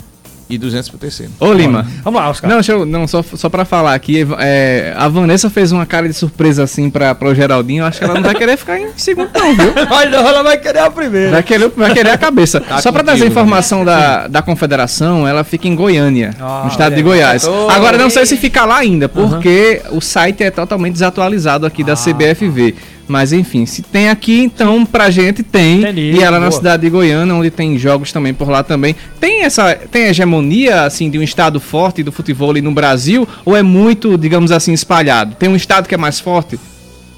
e 0.50 0.58
200 0.58 0.90
pro 0.90 0.98
terceiro. 1.00 1.32
Ô, 1.40 1.52
Lima. 1.52 1.86
Vamos 2.04 2.20
lá, 2.22 2.30
Oscar. 2.30 2.50
Não, 2.50 2.60
eu, 2.68 2.86
não, 2.86 3.08
só, 3.08 3.24
só 3.24 3.50
pra 3.50 3.66
falar 3.66 3.96
aqui, 3.96 4.26
é, 4.40 4.94
a 4.96 5.08
Vanessa 5.08 5.50
fez 5.50 5.72
uma 5.72 5.86
cara 5.86 6.08
de 6.08 6.14
surpresa 6.14 6.64
assim 6.64 6.90
pra, 6.90 7.16
pro 7.16 7.34
Geraldinho, 7.34 7.82
eu 7.82 7.86
acho 7.88 7.98
que 8.00 8.06
ela 8.06 8.14
não 8.14 8.22
vai 8.22 8.36
querer 8.36 8.56
ficar 8.58 8.80
em 8.80 8.90
segundo 8.96 9.30
não, 9.34 9.56
viu? 9.56 9.74
Mas 9.90 10.12
não, 10.12 10.20
ela 10.20 10.44
vai 10.44 10.58
querer 10.58 10.80
a 10.80 10.92
primeira. 10.92 11.32
Vai 11.32 11.44
querer, 11.44 11.70
vai 11.70 11.94
querer 11.94 12.12
a 12.12 12.18
cabeça. 12.18 12.62
Tá 12.62 12.80
Só 12.82 12.92
pra 12.92 13.02
contigo, 13.02 13.18
trazer 13.18 13.26
informação 13.32 13.84
da, 13.84 14.28
da 14.28 14.42
confederação, 14.42 15.28
ela 15.28 15.44
fica 15.44 15.68
em 15.68 15.76
Goiânia, 15.76 16.32
Ah, 16.40 16.62
no 16.66 16.70
estado 16.72 16.92
de 16.94 17.02
olha. 17.02 17.04
Goiás. 17.04 17.44
Tô- 17.44 17.70
Agora, 17.70 17.98
não 17.98 18.10
sei 18.10 18.26
se 18.26 18.38
fica 18.38 18.66
lá 18.66 18.78
ainda, 18.78 19.10
porque 19.10 19.82
o 19.92 20.00
site 20.02 20.44
é 20.44 20.52
totalmente 20.52 20.94
desatualizado 20.94 21.66
aqui 21.66 21.84
da 21.84 21.94
Ah. 21.94 21.96
CBFV. 21.96 22.76
Mas 23.08 23.32
enfim, 23.32 23.66
se 23.66 23.82
tem 23.82 24.10
aqui, 24.10 24.42
então 24.42 24.86
pra 24.86 25.10
gente 25.12 25.44
tem. 25.44 25.80
Entendi, 25.80 26.12
e 26.14 26.24
ela 26.24 26.40
na 26.40 26.50
boa. 26.50 26.58
cidade 26.58 26.82
de 26.82 26.90
Goiânia, 26.90 27.36
onde 27.36 27.52
tem 27.52 27.78
jogos 27.78 28.12
também 28.12 28.34
por 28.34 28.50
lá 28.50 28.64
também. 28.64 28.96
Tem 29.20 29.44
essa 29.44 29.76
tem 29.76 30.06
hegemonia 30.08 30.84
assim 30.84 31.10
de 31.10 31.20
um 31.20 31.24
estado 31.24 31.60
forte 31.60 32.02
do 32.02 32.12
futebol 32.12 32.50
ali 32.50 32.62
no 32.62 32.72
Brasil 32.72 33.28
ou 33.46 33.56
é 33.56 33.62
muito, 33.62 34.18
digamos 34.18 34.52
assim, 34.52 34.74
espalhado? 34.74 35.36
Tem 35.36 35.48
um 35.48 35.56
estado 35.56 35.88
que 35.88 35.94
é 35.94 35.98
mais 35.98 36.20
forte? 36.20 36.60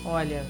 Olha, 0.04 0.44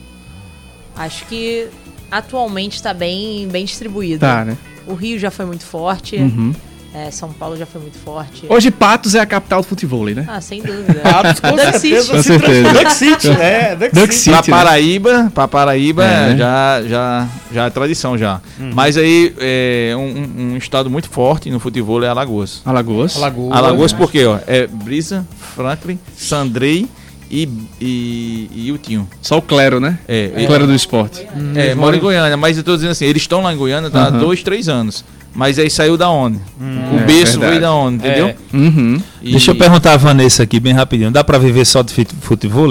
acho 0.95 1.25
que 1.25 1.67
atualmente 2.09 2.75
está 2.75 2.93
bem, 2.93 3.47
bem 3.47 3.65
distribuído. 3.65 4.19
Tá, 4.21 4.43
né? 4.43 4.57
O 4.87 4.93
Rio 4.93 5.19
já 5.19 5.29
foi 5.29 5.45
muito 5.45 5.65
forte, 5.65 6.15
Uhum. 6.15 6.53
É, 6.97 7.11
São 7.11 7.31
Paulo 7.31 7.55
já 7.55 7.65
foi 7.65 7.81
muito 7.81 7.97
forte. 7.99 8.45
Hoje 8.49 8.71
Patos 8.71 9.13
é 9.13 9.19
a 9.19 9.25
capital 9.25 9.61
do 9.61 9.67
futebol, 9.67 10.05
né? 10.05 10.25
Ah, 10.27 10.41
sem 10.41 10.61
dúvida. 10.61 11.01
Atos, 11.05 11.39
com 11.39 11.49
Duck 11.51 11.61
certeza. 11.79 12.03
City. 12.03 12.11
Com 12.11 12.23
certeza. 12.23 12.73
Duck 12.73 12.93
City, 12.93 13.27
é. 13.29 13.75
Duck 13.75 13.95
Duck 13.95 14.13
City. 14.15 14.35
City. 14.35 14.49
Pra 14.49 14.57
né? 14.57 14.63
Paraíba, 14.63 15.31
pra 15.33 15.47
Paraíba 15.47 16.03
É, 16.03 16.29
né? 16.29 16.37
já, 16.37 16.83
já, 16.87 17.27
já 17.53 17.65
é 17.65 17.69
tradição 17.69 18.17
já. 18.17 18.41
Mas 18.73 18.97
aí 18.97 19.33
é 19.39 19.93
um, 19.95 20.53
um- 20.53 20.57
estado 20.57 20.89
muito 20.89 21.09
forte 21.09 21.49
no 21.51 21.59
futebol 21.59 22.03
é 22.03 22.07
Alagoas. 22.07 22.61
Alagoas. 22.65 23.15
Alagoas. 23.17 23.57
Alagoas 23.57 23.93
por 23.93 24.11
quê? 24.11 24.25
Ó? 24.25 24.39
É 24.47 24.65
Brisa, 24.67 25.25
Franklin, 25.55 25.99
Sandrei 26.15 26.87
e, 27.29 27.47
e, 27.79 28.49
e 28.55 28.71
o 28.71 28.77
Tinho. 28.77 29.07
Só 29.21 29.37
o 29.37 29.41
Clero, 29.41 29.79
né? 29.79 29.99
É, 30.07 30.31
O 30.37 30.47
Clero 30.47 30.65
do 30.65 30.73
esporte. 30.73 31.27
é, 31.55 31.75
mora 31.75 31.95
em 31.95 31.99
Goiânia, 31.99 32.37
mas 32.37 32.57
eu 32.57 32.63
tô 32.63 32.75
dizendo 32.75 32.91
assim, 32.91 33.05
eles 33.05 33.21
estão 33.23 33.41
lá 33.41 33.53
em 33.53 33.57
Goiânia 33.57 33.89
tá, 33.89 34.03
há 34.03 34.07
Aham. 34.07 34.19
dois, 34.19 34.41
três 34.41 34.67
anos. 34.69 35.03
Mas 35.35 35.59
aí 35.59 35.69
saiu 35.69 35.95
da 35.97 36.09
onde? 36.09 36.37
o 36.59 36.97
é 36.99 37.05
berço 37.05 37.33
verdade. 37.39 37.49
veio 37.49 37.61
da 37.61 37.73
onde, 37.73 37.95
entendeu? 37.97 38.27
É. 38.27 38.35
Uhum. 38.53 39.01
E- 39.21 39.31
deixa 39.31 39.51
eu 39.51 39.55
perguntar 39.55 39.93
a 39.93 39.97
Vanessa 39.97 40.43
aqui 40.43 40.59
bem 40.59 40.73
rapidinho. 40.73 41.11
Dá 41.11 41.23
pra 41.23 41.37
viver 41.37 41.63
só 41.65 41.81
de 41.83 41.93
fut- 41.93 42.15
futebol? 42.21 42.67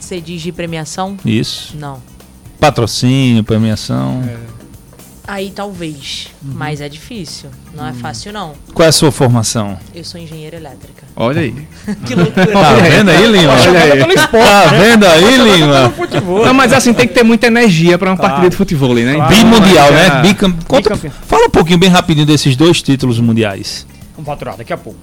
Você 0.00 0.20
diz 0.20 0.42
de 0.42 0.50
premiação? 0.52 1.16
Isso. 1.24 1.76
Não. 1.76 2.02
Patrocínio, 2.58 3.44
premiação. 3.44 4.22
Aí 5.28 5.50
talvez, 5.50 6.28
mas 6.40 6.80
é 6.80 6.88
difícil. 6.88 7.50
Não 7.74 7.84
é 7.86 7.92
fácil 7.92 8.32
não. 8.32 8.52
Qual 8.72 8.86
é 8.86 8.88
a 8.88 8.92
sua 8.92 9.10
formação? 9.10 9.76
Eu 9.92 10.04
sou 10.04 10.20
engenheira 10.20 10.56
elétrica. 10.56 11.02
Olha 11.16 11.40
aí. 11.40 11.66
Que 12.06 12.14
loucura. 12.14 12.46
Tá 12.46 12.74
vendo 12.74 13.10
aí, 13.10 13.26
Lima? 13.26 13.52
Olha 13.52 13.82
aí. 13.82 14.16
Tá 14.28 14.66
vendo 14.78 15.04
aí, 15.06 15.36
Lima? 15.36 15.92
Não, 16.44 16.54
mas 16.54 16.72
assim, 16.72 16.92
tem 16.94 17.08
que 17.08 17.14
ter 17.14 17.24
muita 17.24 17.48
energia 17.48 17.98
pra 17.98 18.10
uma 18.10 18.16
partida 18.16 18.48
de 18.48 18.54
futebol, 18.56 18.94
né? 18.94 19.14
Claro. 19.14 19.34
Bimundial, 19.34 19.90
né? 19.92 20.22
Bicam... 20.22 20.52
Conta- 20.68 20.90
Bicampeão. 20.94 21.12
Fala 21.26 21.46
um 21.46 21.50
pouquinho 21.50 21.78
bem 21.78 21.88
rapidinho 21.90 22.26
desses 22.26 22.54
dois 22.54 22.80
títulos 22.80 23.18
mundiais. 23.18 23.84
Vamos 24.14 24.26
faturar 24.26 24.56
daqui 24.56 24.72
a 24.72 24.76
pouco. 24.76 24.98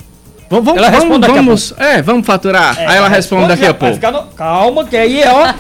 Vamos, 0.50 0.66
vamos, 0.66 0.78
Ela 0.82 0.90
responde 0.90 1.10
vamos, 1.10 1.22
daqui 1.28 1.34
a 1.40 1.42
vamos- 1.42 1.74
é, 1.78 2.02
vamos 2.02 2.26
faturar. 2.26 2.78
aí 2.78 2.96
ela 2.98 3.10
responde 3.10 3.48
daqui 3.48 3.66
a 3.66 3.74
pouco. 3.74 4.12
no- 4.12 4.24
Calma, 4.36 4.86
que 4.86 4.96
aí, 4.96 5.22
ó, 5.26 5.54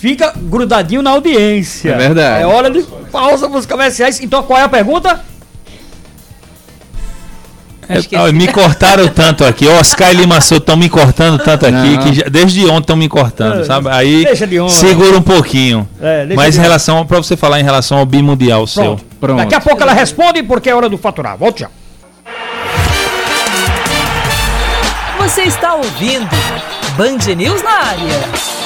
fica 0.00 0.32
grudadinho 0.36 1.02
na 1.02 1.10
audiência. 1.10 1.92
É 1.92 1.96
verdade. 1.98 2.42
É 2.42 2.46
hora 2.46 2.70
de 2.70 2.82
pausa 3.10 3.48
pros 3.48 3.66
comerciais. 3.66 4.20
Então, 4.20 4.42
qual 4.42 4.58
é 4.58 4.62
a 4.62 4.68
pergunta? 4.68 5.20
É, 7.90 8.18
ó, 8.18 8.30
me 8.30 8.46
cortaram 8.48 9.08
tanto 9.08 9.42
aqui. 9.46 9.66
Oscar 9.66 10.10
e 10.12 10.16
Lima 10.16 10.42
Souto 10.42 10.62
estão 10.62 10.76
me 10.76 10.90
cortando 10.90 11.38
tanto 11.42 11.64
aqui 11.64 11.72
Não. 11.96 12.02
que 12.02 12.12
já- 12.16 12.24
desde 12.30 12.66
ontem 12.66 12.80
estão 12.80 12.96
me 12.96 13.08
cortando, 13.08 13.62
É, 13.62 13.64
sabe? 13.64 13.88
Aí 13.90 14.24
deixa 14.26 14.46
de 14.46 14.60
onda. 14.60 14.68
segura 14.70 15.16
um 15.16 15.22
pouquinho. 15.22 15.88
É, 15.98 16.26
Mas 16.36 16.58
em 16.58 16.60
relação, 16.60 17.06
para 17.06 17.16
você 17.16 17.34
falar 17.34 17.60
em 17.60 17.64
relação 17.64 17.96
ao 17.96 18.04
bimundial 18.04 18.66
seu. 18.66 18.82
Pronto. 18.84 19.04
Pronto. 19.18 19.38
Daqui 19.38 19.54
a 19.54 19.60
pouco 19.60 19.82
ela 19.82 19.94
responde 19.94 20.42
porque 20.42 20.68
é 20.68 20.74
hora 20.74 20.88
do 20.90 20.98
faturar. 20.98 21.36
Volte 21.38 21.60
já. 21.60 21.70
Você 25.18 25.42
está 25.44 25.74
ouvindo 25.74 26.28
Band 26.96 27.34
News 27.36 27.62
na 27.62 27.70
área. 27.70 28.57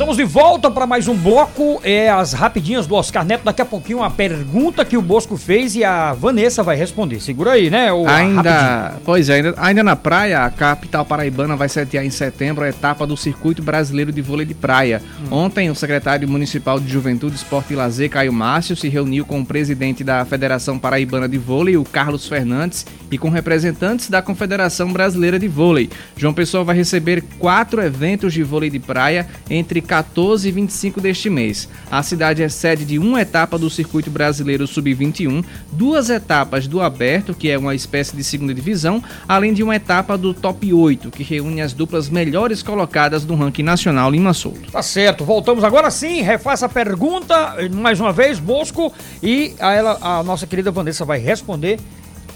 Estamos 0.00 0.09
de 0.20 0.24
volta 0.24 0.70
para 0.70 0.86
mais 0.86 1.08
um 1.08 1.16
bloco. 1.16 1.80
É 1.82 2.10
as 2.10 2.34
rapidinhas 2.34 2.86
do 2.86 2.94
Oscar 2.94 3.24
Neto. 3.24 3.42
Daqui 3.42 3.62
a 3.62 3.64
pouquinho, 3.64 4.00
uma 4.00 4.10
pergunta 4.10 4.84
que 4.84 4.94
o 4.94 5.00
Bosco 5.00 5.34
fez 5.34 5.74
e 5.74 5.82
a 5.82 6.12
Vanessa 6.12 6.62
vai 6.62 6.76
responder. 6.76 7.20
Segura 7.20 7.52
aí, 7.52 7.70
né? 7.70 7.90
o-. 7.90 8.06
Ainda, 8.06 8.98
pois 9.02 9.30
é, 9.30 9.36
ainda, 9.36 9.54
ainda 9.56 9.82
na 9.82 9.96
praia, 9.96 10.44
a 10.44 10.50
capital 10.50 11.06
paraibana 11.06 11.56
vai 11.56 11.70
sediar 11.70 12.04
em 12.04 12.10
setembro 12.10 12.64
a 12.64 12.68
etapa 12.68 13.06
do 13.06 13.16
Circuito 13.16 13.62
Brasileiro 13.62 14.12
de 14.12 14.20
Vôlei 14.20 14.44
de 14.44 14.52
Praia. 14.52 15.00
Ontem, 15.30 15.70
o 15.70 15.74
secretário 15.74 16.28
municipal 16.28 16.78
de 16.78 16.92
Juventude, 16.92 17.36
Esporte 17.36 17.72
e 17.72 17.76
Lazer, 17.76 18.10
Caio 18.10 18.30
Márcio, 18.30 18.76
se 18.76 18.90
reuniu 18.90 19.24
com 19.24 19.40
o 19.40 19.46
presidente 19.46 20.04
da 20.04 20.22
Federação 20.26 20.78
Paraibana 20.78 21.26
de 21.26 21.38
Vôlei, 21.38 21.78
o 21.78 21.84
Carlos 21.84 22.28
Fernandes, 22.28 22.84
e 23.10 23.16
com 23.16 23.30
representantes 23.30 24.10
da 24.10 24.20
Confederação 24.20 24.92
Brasileira 24.92 25.38
de 25.38 25.48
Vôlei. 25.48 25.88
João 26.14 26.34
Pessoa 26.34 26.62
vai 26.62 26.76
receber 26.76 27.24
quatro 27.38 27.80
eventos 27.80 28.34
de 28.34 28.42
vôlei 28.42 28.68
de 28.68 28.78
praia 28.78 29.26
entre 29.48 29.80
14 29.80 30.09
e 30.44 30.50
25 30.50 31.00
deste 31.00 31.30
mês. 31.30 31.68
A 31.90 32.02
cidade 32.02 32.42
é 32.42 32.48
sede 32.48 32.84
de 32.84 32.98
uma 32.98 33.22
etapa 33.22 33.58
do 33.58 33.70
Circuito 33.70 34.10
Brasileiro 34.10 34.66
Sub-21, 34.66 35.44
duas 35.72 36.10
etapas 36.10 36.66
do 36.66 36.80
Aberto, 36.80 37.32
que 37.32 37.48
é 37.48 37.56
uma 37.56 37.74
espécie 37.74 38.14
de 38.14 38.22
segunda 38.22 38.52
divisão, 38.52 39.02
além 39.26 39.54
de 39.54 39.62
uma 39.62 39.76
etapa 39.76 40.18
do 40.18 40.34
Top 40.34 40.72
8, 40.72 41.10
que 41.10 41.22
reúne 41.22 41.62
as 41.62 41.72
duplas 41.72 42.08
melhores 42.08 42.62
colocadas 42.62 43.24
no 43.24 43.34
ranking 43.34 43.62
nacional 43.62 44.10
Lima 44.10 44.34
Souto. 44.34 44.70
Tá 44.70 44.82
certo, 44.82 45.24
voltamos 45.24 45.64
agora 45.64 45.90
sim. 45.90 46.20
Refaça 46.20 46.66
a 46.66 46.68
pergunta 46.68 47.54
eh, 47.58 47.68
mais 47.68 47.98
uma 47.98 48.12
vez, 48.12 48.38
Bosco. 48.38 48.92
E 49.22 49.54
a, 49.58 49.72
ela, 49.72 49.98
a 50.00 50.22
nossa 50.22 50.46
querida 50.46 50.70
Vanessa 50.70 51.04
vai 51.04 51.18
responder 51.18 51.78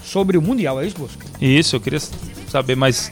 sobre 0.03 0.37
o 0.37 0.41
Mundial. 0.41 0.81
É 0.81 0.87
isso, 0.87 0.97
Bosco? 0.97 1.21
Isso, 1.39 1.75
eu 1.75 1.81
queria 1.81 1.99
saber 2.49 2.75
mais. 2.75 3.11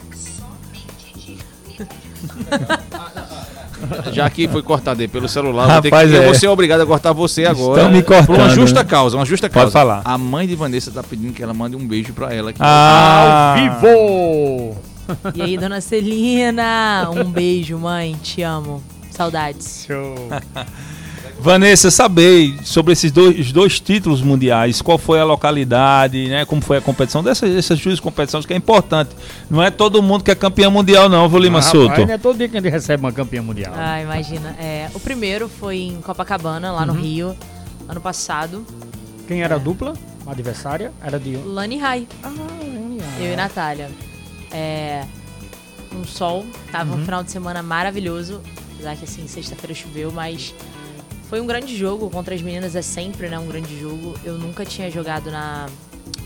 Já 4.12 4.28
que 4.30 4.48
foi 4.48 4.62
cortado 4.62 5.00
aí 5.00 5.08
pelo 5.08 5.28
celular, 5.28 5.66
Rapaz, 5.66 5.82
vou, 5.82 6.00
ter 6.00 6.08
que, 6.08 6.14
eu 6.16 6.22
é. 6.22 6.24
vou 6.26 6.34
ser 6.34 6.48
obrigado 6.48 6.80
a 6.82 6.86
cortar 6.86 7.12
você 7.12 7.44
agora. 7.46 7.80
Estão 7.82 7.92
me 7.92 8.02
cortando. 8.02 8.26
Por 8.26 8.36
uma 8.36 8.48
justa 8.50 8.84
causa, 8.84 9.16
uma 9.16 9.24
justa 9.24 9.48
Pode 9.48 9.54
causa. 9.54 9.72
falar. 9.72 10.02
A 10.04 10.18
mãe 10.18 10.46
de 10.46 10.54
Vanessa 10.54 10.90
tá 10.90 11.02
pedindo 11.02 11.32
que 11.32 11.42
ela 11.42 11.54
mande 11.54 11.76
um 11.76 11.86
beijo 11.86 12.12
pra 12.12 12.32
ela 12.32 12.50
aqui. 12.50 12.58
Ah, 12.62 13.54
Ao 13.56 13.80
vivo! 13.80 14.76
E 15.34 15.42
aí, 15.42 15.58
dona 15.58 15.80
Celina? 15.80 17.10
Um 17.10 17.24
beijo, 17.24 17.78
mãe. 17.78 18.16
Te 18.22 18.42
amo. 18.42 18.82
Saudades. 19.10 19.84
Show. 19.86 20.14
Vanessa, 21.44 21.90
saber 21.90 22.56
sobre 22.64 22.94
esses 22.94 23.12
dois, 23.12 23.38
os 23.38 23.52
dois 23.52 23.78
títulos 23.78 24.22
mundiais, 24.22 24.80
qual 24.80 24.96
foi 24.96 25.20
a 25.20 25.24
localidade, 25.24 26.26
né? 26.26 26.46
Como 26.46 26.62
foi 26.62 26.78
a 26.78 26.80
competição 26.80 27.22
dessas, 27.22 27.52
dessas 27.52 27.78
duas 27.78 28.00
competições 28.00 28.46
que 28.46 28.54
é 28.54 28.56
importante. 28.56 29.10
Não 29.50 29.62
é 29.62 29.70
todo 29.70 30.02
mundo 30.02 30.24
que 30.24 30.30
é 30.30 30.34
campeão 30.34 30.70
mundial, 30.70 31.06
não, 31.06 31.28
viu, 31.28 31.38
Lima 31.38 31.60
Souto? 31.60 31.88
rapaz, 31.88 32.06
não 32.08 32.14
é 32.14 32.16
todo 32.16 32.38
dia 32.38 32.48
que 32.48 32.56
a 32.56 32.60
gente 32.62 32.72
recebe 32.72 33.02
uma 33.02 33.12
campeã 33.12 33.42
mundial. 33.42 33.74
Ah, 33.76 34.00
imagina. 34.00 34.56
É, 34.58 34.88
o 34.94 34.98
primeiro 34.98 35.46
foi 35.46 35.80
em 35.80 36.00
Copacabana, 36.00 36.72
lá 36.72 36.86
no 36.86 36.94
Rio, 36.94 37.36
ano 37.86 38.00
passado. 38.00 38.64
Quem 39.28 39.42
era 39.42 39.56
a 39.56 39.58
dupla? 39.58 39.92
A 40.26 40.30
adversária? 40.30 40.92
Era 41.04 41.20
de. 41.20 41.36
Lani 41.36 41.76
Rai, 41.76 42.08
Ah, 42.22 42.32
eu 43.20 43.34
e 43.34 43.36
Natália. 43.36 43.90
É, 44.50 45.04
um 45.94 46.04
sol, 46.04 46.46
tava 46.72 46.94
um 46.94 47.04
final 47.04 47.22
de 47.22 47.30
semana 47.30 47.62
maravilhoso. 47.62 48.40
Apesar 48.74 48.96
que 48.96 49.04
assim, 49.04 49.28
sexta-feira 49.28 49.74
choveu, 49.74 50.10
mas 50.10 50.54
foi 51.28 51.40
um 51.40 51.46
grande 51.46 51.76
jogo 51.76 52.10
contra 52.10 52.34
as 52.34 52.42
meninas, 52.42 52.76
é 52.76 52.82
sempre 52.82 53.28
né, 53.28 53.38
um 53.38 53.46
grande 53.46 53.78
jogo. 53.78 54.14
Eu 54.24 54.38
nunca 54.38 54.64
tinha 54.64 54.90
jogado 54.90 55.30
na. 55.30 55.68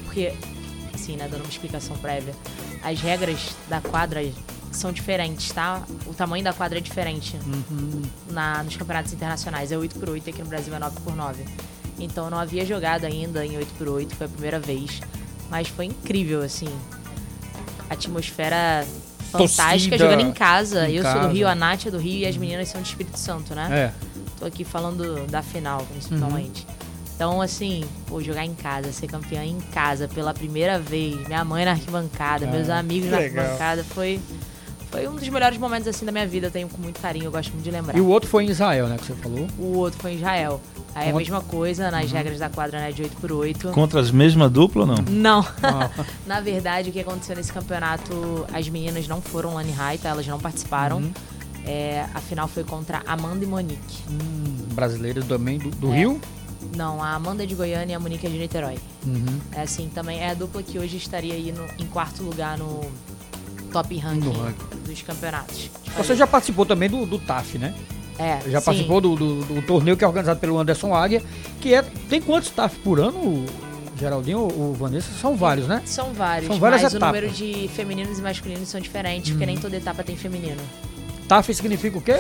Porque, 0.04 0.32
assim, 0.94 1.16
né, 1.16 1.28
dando 1.30 1.42
uma 1.42 1.50
explicação 1.50 1.96
prévia, 1.98 2.34
as 2.82 3.00
regras 3.00 3.54
da 3.68 3.80
quadra 3.80 4.20
são 4.72 4.92
diferentes, 4.92 5.50
tá? 5.52 5.82
O 6.06 6.14
tamanho 6.14 6.44
da 6.44 6.52
quadra 6.52 6.78
é 6.78 6.80
diferente 6.80 7.37
na, 8.30 8.62
nos 8.62 8.76
campeonatos 8.76 9.12
internacionais. 9.12 9.72
É 9.72 9.76
8x8, 9.76 10.28
aqui 10.28 10.42
no 10.42 10.48
Brasil 10.48 10.74
é 10.74 10.78
9x9. 10.78 11.34
Então 11.98 12.24
eu 12.24 12.30
não 12.30 12.38
havia 12.38 12.64
jogado 12.64 13.04
ainda 13.04 13.44
em 13.44 13.58
8x8, 13.58 14.12
foi 14.12 14.26
a 14.26 14.30
primeira 14.30 14.61
vez. 14.61 15.00
Mas 15.50 15.68
foi 15.68 15.87
incrível, 15.87 16.42
assim. 16.42 16.68
Atmosfera 17.88 18.87
fantástica, 19.30 19.96
Torcida 19.96 19.98
jogando 19.98 20.20
em 20.20 20.32
casa. 20.32 20.88
em 20.88 20.96
eu 20.96 21.02
sou 21.02 21.12
casa. 21.12 21.28
do 21.28 21.34
Rio, 21.34 21.48
a 21.48 21.54
Nath 21.54 21.87
é 21.87 21.90
do 21.90 21.98
Rio 21.98 22.20
e 22.20 22.26
as 22.26 22.37
meninas 22.37 22.68
são 22.68 22.80
de 22.80 22.88
Espírito 22.88 23.18
Santo, 23.18 23.54
né? 23.54 23.68
É. 23.70 24.08
Tô 24.38 24.46
aqui 24.46 24.64
falando 24.64 25.27
da 25.27 25.42
final, 25.42 25.85
principalmente. 25.90 26.66
Então, 27.14 27.42
assim, 27.42 27.85
pô, 28.07 28.22
jogar 28.22 28.44
em 28.44 28.55
casa, 28.55 28.92
ser 28.92 29.09
campeã 29.09 29.44
em 29.44 29.59
casa 29.72 30.07
pela 30.07 30.33
primeira 30.33 30.79
vez, 30.79 31.27
minha 31.27 31.44
mãe 31.44 31.64
na 31.64 31.72
arquibancada, 31.72 32.46
meus 32.46 32.68
amigos 32.68 33.11
na 33.11 33.18
legal. 33.18 33.42
arquibancada, 33.42 33.83
foi, 33.83 34.20
foi 34.88 35.09
um 35.09 35.16
dos 35.16 35.29
melhores 35.29 35.59
momentos, 35.59 35.88
assim, 35.88 36.07
da 36.07 36.12
minha 36.12 36.29
vida. 36.29 36.46
Eu 36.46 36.51
tenho 36.53 36.68
com 36.68 36.81
muito 36.81 37.01
carinho, 37.01 37.24
eu 37.24 37.33
gosto 37.33 37.51
muito 37.51 37.64
de 37.64 37.72
lembrar. 37.72 37.98
E 37.98 38.01
o 38.01 38.07
outro 38.07 38.29
foi 38.31 38.44
em 38.44 38.51
Israel, 38.51 38.87
né? 38.87 38.96
Que 38.98 39.07
você 39.07 39.14
falou. 39.14 39.48
O 39.59 39.79
outro 39.79 40.01
foi 40.01 40.12
em 40.12 40.14
Israel. 40.14 40.61
Aí 40.94 41.09
é 41.09 41.11
a 41.11 41.14
mesma 41.14 41.40
coisa, 41.40 41.90
nas 41.90 42.11
regras 42.11 42.38
da 42.38 42.48
quadra, 42.48 42.79
né, 42.79 42.92
de 42.92 43.03
8x8. 43.03 43.72
Contra 43.72 44.01
as 44.01 44.12
mesmas 44.12 44.51
duplas 44.51 44.88
ou 44.88 44.96
não? 44.96 45.05
Não. 45.11 45.46
Ah. 45.61 45.90
Na 46.24 46.40
verdade, 46.40 46.90
o 46.90 46.92
que 46.92 47.01
aconteceu 47.01 47.35
nesse 47.35 47.53
campeonato, 47.53 48.46
as 48.53 48.68
meninas 48.68 49.09
não 49.09 49.20
foram 49.20 49.55
Lani 49.55 49.72
High, 49.72 49.98
tá? 49.98 50.11
Elas 50.11 50.27
não 50.27 50.38
participaram. 50.38 50.98
Uhum. 50.98 51.12
É, 51.68 52.07
a 52.14 52.20
final 52.20 52.48
foi 52.48 52.64
contra 52.64 53.02
Amanda 53.07 53.44
e 53.44 53.46
Monique. 53.46 53.98
Hum, 54.11 54.57
brasileiro 54.72 55.22
também 55.22 55.59
do, 55.59 55.68
do 55.70 55.92
É. 55.92 55.98
Rio. 55.98 56.20
Não, 56.74 57.02
a 57.02 57.11
Amanda 57.14 57.42
é 57.42 57.46
de 57.46 57.54
Goiânia 57.54 57.92
e 57.92 57.94
a 57.94 58.00
Monique 58.00 58.26
é 58.26 58.31
de 58.31 58.38
Niterói. 58.38 58.78
Uhum. 59.07 59.38
É 59.52 59.61
assim, 59.62 59.90
também 59.94 60.18
é 60.20 60.31
a 60.31 60.35
dupla 60.35 60.62
que 60.62 60.78
hoje 60.78 60.96
estaria 60.96 61.35
aí 61.35 61.52
no- 61.52 61.66
em 61.78 61.87
quarto 61.87 62.22
lugar 62.22 62.57
no 62.57 62.81
top 63.70 63.96
ranking, 63.98 64.31
ranking. 64.33 64.76
dos 64.87 65.02
campeonatos. 65.02 65.70
Você 65.96 66.16
já 66.16 66.26
participou 66.26 66.64
também 66.64 66.88
do, 66.88 67.04
do 67.04 67.18
TAF, 67.18 67.59
né? 67.59 67.74
é, 68.18 68.40
Já 68.50 68.61
sim. 68.61 68.64
participou 68.64 69.00
do, 69.00 69.14
do, 69.14 69.44
do 69.44 69.62
torneio 69.62 69.96
que 69.96 70.02
é 70.04 70.07
organizado 70.09 70.40
pelo 70.40 70.59
Anderson 70.59 70.94
Águia, 70.94 71.22
que 71.61 71.74
é. 71.74 71.83
Tem 71.83 72.20
quantos 72.20 72.50
TAF 72.50 72.76
por 72.81 72.98
ano, 72.98 73.44
Geraldinho 73.98 74.40
ou, 74.40 74.74
Vanessa? 74.74 75.09
São 75.20 75.37
vários, 75.37 75.68
né? 75.68 75.83
São 75.85 76.12
vários, 76.14 76.48
São 76.48 76.59
várias 76.59 76.83
mas 76.83 76.94
etapas. 76.94 77.09
o 77.18 77.20
número 77.22 77.33
de 77.37 77.68
femininos 77.68 78.18
e 78.18 78.22
masculinos 78.22 78.68
são 78.68 78.81
diferentes, 78.81 79.31
porque 79.31 79.44
nem 79.46 79.57
toda 79.59 79.76
etapa 79.76 80.02
tem 80.02 80.16
feminino. 80.16 80.61
TAF 81.28 81.52
significa 81.54 81.98
o 81.98 82.00
quê? 82.00 82.14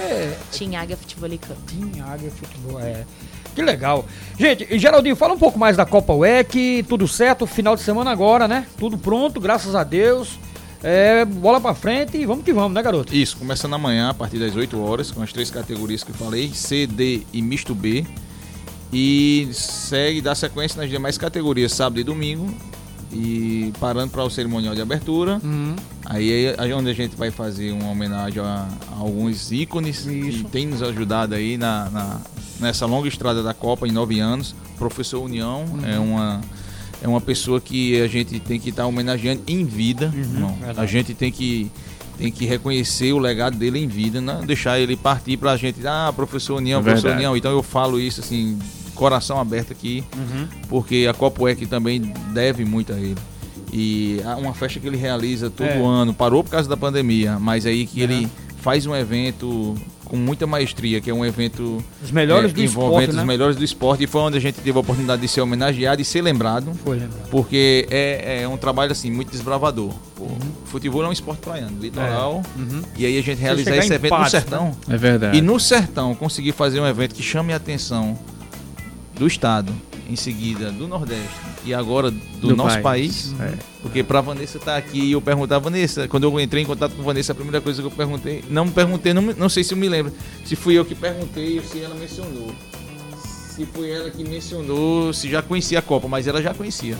Team 0.52 0.78
Águia 0.78 0.96
Futebol 0.96 1.30
Cup. 1.30 1.56
Team 1.66 2.06
Águia 2.06 2.30
Futebol, 2.30 2.78
é. 2.78 3.06
Que 3.54 3.62
legal. 3.62 4.04
Gente, 4.38 4.66
e 4.70 4.78
Geraldinho, 4.78 5.16
fala 5.16 5.34
um 5.34 5.38
pouco 5.38 5.58
mais 5.58 5.76
da 5.76 5.86
Copa 5.86 6.12
UEC, 6.12 6.84
tudo 6.88 7.08
certo, 7.08 7.46
final 7.46 7.74
de 7.74 7.82
semana 7.82 8.10
agora, 8.10 8.46
né? 8.46 8.66
Tudo 8.78 8.98
pronto, 8.98 9.40
graças 9.40 9.74
a 9.74 9.82
Deus. 9.82 10.38
É, 10.82 11.24
bola 11.24 11.60
pra 11.60 11.74
frente 11.74 12.18
e 12.18 12.24
vamos 12.24 12.44
que 12.44 12.52
vamos, 12.52 12.72
né, 12.72 12.82
garoto? 12.82 13.12
Isso, 13.14 13.36
começando 13.36 13.74
amanhã 13.74 14.10
a 14.10 14.14
partir 14.14 14.38
das 14.38 14.54
8 14.54 14.80
horas, 14.80 15.10
com 15.10 15.22
as 15.22 15.32
três 15.32 15.50
categorias 15.50 16.04
que 16.04 16.10
eu 16.10 16.14
falei, 16.14 16.50
C, 16.54 16.86
D 16.86 17.22
e 17.32 17.42
misto 17.42 17.74
B. 17.74 18.06
E 18.92 19.48
segue, 19.52 20.20
dá 20.20 20.34
sequência 20.34 20.80
nas 20.80 20.88
demais 20.88 21.18
categorias, 21.18 21.72
sábado 21.72 21.98
e 21.98 22.04
domingo. 22.04 22.54
E 23.12 23.72
parando 23.80 24.10
para 24.10 24.22
o 24.22 24.28
cerimonial 24.30 24.74
de 24.74 24.82
abertura. 24.82 25.40
Uhum. 25.42 25.74
Aí 26.04 26.46
é 26.58 26.74
onde 26.74 26.90
a 26.90 26.92
gente 26.94 27.16
vai 27.16 27.30
fazer 27.30 27.72
uma 27.72 27.88
homenagem 27.90 28.42
a, 28.42 28.68
a 28.92 28.96
alguns 28.98 29.50
ícones 29.50 30.04
Isso. 30.04 30.44
que 30.44 30.44
tem 30.44 30.66
nos 30.66 30.82
ajudado 30.82 31.34
aí 31.34 31.56
na, 31.56 31.88
na- 31.90 32.20
nessa 32.60 32.84
longa 32.86 33.08
estrada 33.08 33.42
da 33.42 33.54
Copa 33.54 33.86
em 33.88 33.92
nove 33.92 34.20
anos. 34.20 34.54
Professor 34.76 35.20
União 35.22 35.64
Uhum. 35.64 35.84
é 35.86 35.98
uma 35.98 36.40
é 37.00 37.06
uma 37.08 37.20
pessoa 37.20 37.60
que 37.60 38.00
a 38.00 38.08
gente 38.08 38.40
tem 38.40 38.58
que 38.58 38.70
estar 38.70 38.84
homenageando 38.86 39.42
em 39.46 39.64
vida. 39.64 40.12
a 40.12 40.16
Uhum. 40.46 40.56
verdade. 40.60 40.92
gente 40.92 41.14
tem 41.14 41.30
que 41.32 41.70
tem 42.18 42.32
que 42.32 42.44
reconhecer 42.44 43.12
o 43.12 43.18
legado 43.18 43.56
dele 43.56 43.78
em 43.78 43.86
vida, 43.86 44.20
não 44.20 44.44
deixar 44.44 44.80
ele 44.80 44.96
partir 44.96 45.36
pra 45.36 45.56
gente, 45.56 45.78
ah, 45.86 46.12
professor 46.14 46.56
União, 46.56 46.80
É 46.80 46.82
professor. 46.82 47.12
União. 47.12 47.36
Então 47.36 47.52
eu 47.52 47.62
falo 47.62 48.00
isso 48.00 48.20
assim, 48.20 48.58
coração 48.98 49.38
aberto 49.40 49.72
aqui, 49.72 50.04
Uhum. 50.16 50.46
porque 50.68 51.06
a 51.08 51.14
Copa 51.14 51.42
UEC 51.44 51.66
também 51.66 52.00
deve 52.32 52.64
muito 52.64 52.92
a 52.92 52.96
ele. 52.96 53.16
E 53.72 54.20
há 54.24 54.36
uma 54.36 54.54
festa 54.54 54.80
que 54.80 54.86
ele 54.86 54.96
realiza 54.96 55.50
todo 55.50 55.66
É. 55.66 55.78
ano, 55.84 56.12
parou 56.14 56.42
por 56.42 56.50
causa 56.50 56.68
da 56.68 56.76
pandemia, 56.76 57.38
mas 57.38 57.66
aí 57.66 57.86
que 57.86 58.02
Uhum. 58.02 58.10
ele 58.10 58.28
faz 58.60 58.86
um 58.86 58.94
evento 58.96 59.74
com 60.06 60.16
muita 60.16 60.46
maestria, 60.46 61.02
que 61.02 61.10
é 61.10 61.12
um 61.14 61.22
evento 61.22 61.84
Os 62.02 62.10
melhores 62.10 62.50
é, 62.50 62.54
do 62.54 62.62
envolvendo 62.62 63.00
esporte, 63.00 63.14
né? 63.16 63.20
os 63.20 63.26
melhores 63.28 63.56
do 63.56 63.62
esporte, 63.64 64.04
e 64.04 64.06
foi 64.06 64.22
onde 64.22 64.38
a 64.38 64.40
gente 64.40 64.54
teve 64.54 64.74
a 64.76 64.80
oportunidade 64.80 65.20
de 65.20 65.28
ser 65.28 65.42
homenageado 65.42 66.00
e 66.00 66.04
ser 66.04 66.22
lembrado, 66.22 66.72
Foi 66.82 66.98
lembrado. 66.98 67.28
porque 67.30 67.86
é, 67.90 68.40
é 68.42 68.48
um 68.48 68.56
trabalho 68.56 68.90
assim 68.90 69.10
muito 69.10 69.30
desbravador. 69.30 69.92
Pô, 70.16 70.26
Futebol 70.64 71.04
é 71.04 71.08
um 71.08 71.12
esporte 71.12 71.40
praiano, 71.40 71.78
litoral, 71.78 72.42
Uhum. 72.56 72.82
e 72.96 73.04
aí 73.04 73.18
a 73.18 73.22
gente 73.22 73.38
realizar 73.38 73.76
esse 73.76 73.92
evento 73.92 74.12
no 74.12 74.16
Patos, 74.18 74.32
né? 74.32 74.40
sertão. 74.40 74.72
É 74.88 74.96
verdade. 74.96 75.36
E 75.36 75.42
no 75.42 75.60
sertão 75.60 76.14
conseguir 76.14 76.52
fazer 76.52 76.80
um 76.80 76.86
evento 76.86 77.14
que 77.14 77.22
chame 77.22 77.52
a 77.52 77.56
atenção 77.56 78.18
do 79.18 79.26
estado 79.26 79.72
em 80.08 80.16
seguida 80.16 80.70
do 80.70 80.88
Nordeste 80.88 81.28
e 81.64 81.74
agora 81.74 82.10
do, 82.10 82.48
Do 82.48 82.56
nosso 82.56 82.80
país. 82.80 83.34
país. 83.34 83.40
É. 83.40 83.54
Porque 83.82 84.02
pra 84.02 84.20
Vanessa 84.20 84.56
estar 84.58 84.76
aqui 84.76 84.98
e 85.00 85.12
eu 85.12 85.20
perguntar, 85.20 85.58
Vanessa, 85.58 86.08
quando 86.08 86.24
eu 86.24 86.40
entrei 86.40 86.62
em 86.62 86.66
contato 86.66 86.92
com 86.94 87.02
Vanessa, 87.02 87.32
a 87.32 87.34
primeira 87.34 87.60
coisa 87.60 87.82
que 87.82 87.86
eu 87.86 87.90
perguntei, 87.90 88.42
não 88.48 88.64
me 88.64 88.70
perguntei, 88.70 89.12
não, 89.12 89.22
não 89.22 89.48
sei 89.48 89.62
se 89.64 89.74
eu 89.74 89.78
me 89.78 89.88
lembro, 89.88 90.12
se 90.44 90.56
fui 90.56 90.74
eu 90.78 90.84
que 90.84 90.94
perguntei 90.94 91.58
ou 91.58 91.64
se 91.64 91.80
ela 91.82 91.94
mencionou. 91.94 92.52
Se 93.54 93.66
foi 93.66 93.90
ela 93.90 94.08
que 94.08 94.22
mencionou, 94.22 95.12
se 95.12 95.28
já 95.28 95.42
conhecia 95.42 95.80
a 95.80 95.82
Copa, 95.82 96.06
mas 96.06 96.28
ela 96.28 96.40
já 96.40 96.54
conhecia 96.54 96.96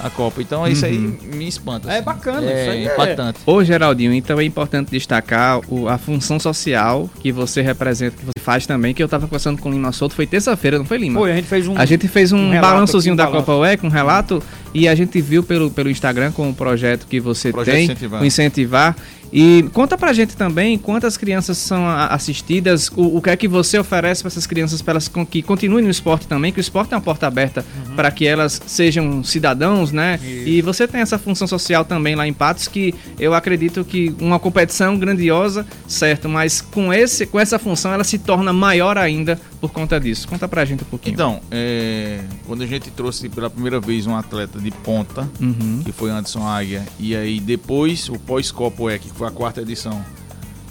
a 0.00 0.08
Copa. 0.08 0.40
Então 0.40 0.66
isso 0.66 0.86
aí 0.86 0.96
me 0.96 1.46
espanta. 1.46 1.90
É 1.90 1.96
assim. 1.96 2.02
bacana, 2.02 2.50
é 2.50 2.62
isso 2.62 2.70
aí 2.70 2.86
é- 2.88 2.92
impactante. 2.94 3.40
Ô 3.44 3.62
Geraldinho, 3.62 4.14
então 4.14 4.40
é 4.40 4.44
importante 4.44 4.90
destacar 4.90 5.60
o- 5.70 5.86
a 5.86 5.98
função 5.98 6.40
social 6.40 7.10
que 7.20 7.30
você 7.30 7.60
representa, 7.60 8.16
que 8.16 8.24
você 8.24 8.37
faz 8.48 8.66
também, 8.66 8.94
que 8.94 9.02
eu 9.02 9.08
tava 9.08 9.26
conversando 9.26 9.60
com 9.60 9.68
o 9.68 9.72
Lima 9.72 9.92
Solto, 9.92 10.14
foi 10.14 10.26
terça-feira, 10.26 10.78
não 10.78 10.86
foi 10.86 10.96
Lima? 10.96 11.20
Foi, 11.20 11.32
a 11.32 11.36
gente 11.36 11.48
fez 11.48 11.68
um. 11.68 11.76
A 11.76 11.84
gente 11.84 12.08
fez 12.08 12.32
um, 12.32 12.38
um 12.38 12.58
balançozinho 12.58 13.12
aqui, 13.12 13.22
um 13.22 13.26
da 13.26 13.30
Copa 13.30 13.54
UEC, 13.56 13.84
um 13.84 13.90
relato, 13.90 14.42
e 14.72 14.88
a 14.88 14.94
gente 14.94 15.20
viu 15.20 15.42
pelo, 15.42 15.70
pelo 15.70 15.90
Instagram 15.90 16.32
com 16.32 16.48
o 16.48 16.54
projeto 16.54 17.06
que 17.06 17.20
você 17.20 17.52
Projeto 17.52 17.74
tem, 17.74 17.84
Incentivar. 17.84 18.22
o 18.22 18.24
Incentivar. 18.24 18.96
E 19.32 19.68
conta 19.72 19.98
pra 19.98 20.12
gente 20.12 20.36
também 20.36 20.78
quantas 20.78 21.16
crianças 21.16 21.58
são 21.58 21.86
assistidas, 21.86 22.90
o, 22.96 23.18
o 23.18 23.22
que 23.22 23.30
é 23.30 23.36
que 23.36 23.46
você 23.46 23.78
oferece 23.78 24.22
para 24.22 24.28
essas 24.28 24.46
crianças 24.46 24.80
para 24.80 24.92
elas 24.92 25.10
que 25.30 25.42
continuem 25.42 25.84
no 25.84 25.90
esporte 25.90 26.26
também, 26.26 26.50
que 26.50 26.58
o 26.58 26.62
esporte 26.62 26.94
é 26.94 26.96
uma 26.96 27.02
porta 27.02 27.26
aberta 27.26 27.64
para 27.94 28.10
que 28.10 28.26
elas 28.26 28.60
sejam 28.66 29.22
cidadãos, 29.22 29.92
né? 29.92 30.18
E 30.22 30.62
você 30.62 30.88
tem 30.88 31.00
essa 31.00 31.18
função 31.18 31.46
social 31.46 31.84
também 31.84 32.14
lá 32.14 32.26
em 32.26 32.32
Patos 32.32 32.68
que 32.68 32.94
eu 33.18 33.34
acredito 33.34 33.84
que 33.84 34.14
uma 34.18 34.38
competição 34.38 34.98
grandiosa, 34.98 35.66
certo, 35.86 36.28
mas 36.28 36.60
com 36.62 36.92
esse 36.92 37.26
com 37.26 37.38
essa 37.38 37.58
função 37.58 37.92
ela 37.92 38.04
se 38.04 38.18
torna 38.18 38.37
maior 38.52 38.96
ainda 38.98 39.40
por 39.60 39.70
conta 39.70 39.98
disso. 40.00 40.26
Conta 40.28 40.46
pra 40.48 40.64
gente 40.64 40.82
um 40.82 40.86
pouquinho. 40.86 41.14
Então, 41.14 41.40
é, 41.50 42.20
quando 42.46 42.62
a 42.62 42.66
gente 42.66 42.90
trouxe 42.90 43.28
pela 43.28 43.48
primeira 43.50 43.80
vez 43.80 44.06
um 44.06 44.16
atleta 44.16 44.58
de 44.58 44.70
ponta, 44.70 45.28
Uhum. 45.40 45.82
que 45.84 45.92
foi 45.92 46.10
Anderson 46.10 46.46
Águia, 46.46 46.84
e 46.98 47.14
aí 47.16 47.40
depois 47.40 48.08
o 48.08 48.18
pós-Copa 48.18 48.92
EC, 48.92 49.02
que 49.02 49.10
foi 49.12 49.26
a 49.28 49.30
quarta 49.30 49.60
edição, 49.62 50.02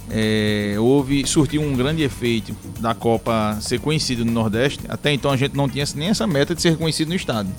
é, 0.09 0.75
houve, 0.79 1.25
surtiu 1.27 1.61
um 1.61 1.75
grande 1.75 2.01
efeito 2.03 2.55
da 2.79 2.93
Copa 2.95 3.57
ser 3.61 3.79
conhecido 3.79 4.23
no 4.23 4.31
Nordeste. 4.31 4.79
Até 4.87 5.11
então 5.13 5.31
a 5.31 5.37
gente 5.37 5.55
não 5.55 5.67
tinha 5.67 5.85
nem 5.95 6.09
essa 6.09 6.25
meta 6.25 6.55
de 6.55 6.61
ser 6.61 6.71
reconhecido 6.71 7.09
no 7.09 7.15
estado. 7.15 7.49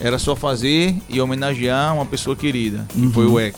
Era 0.00 0.18
só 0.18 0.34
fazer 0.34 0.96
e 1.08 1.20
homenagear 1.20 1.94
uma 1.94 2.06
pessoa 2.06 2.34
querida, 2.34 2.86
que 2.90 3.08
foi 3.10 3.26
o 3.26 3.38
EC. 3.38 3.54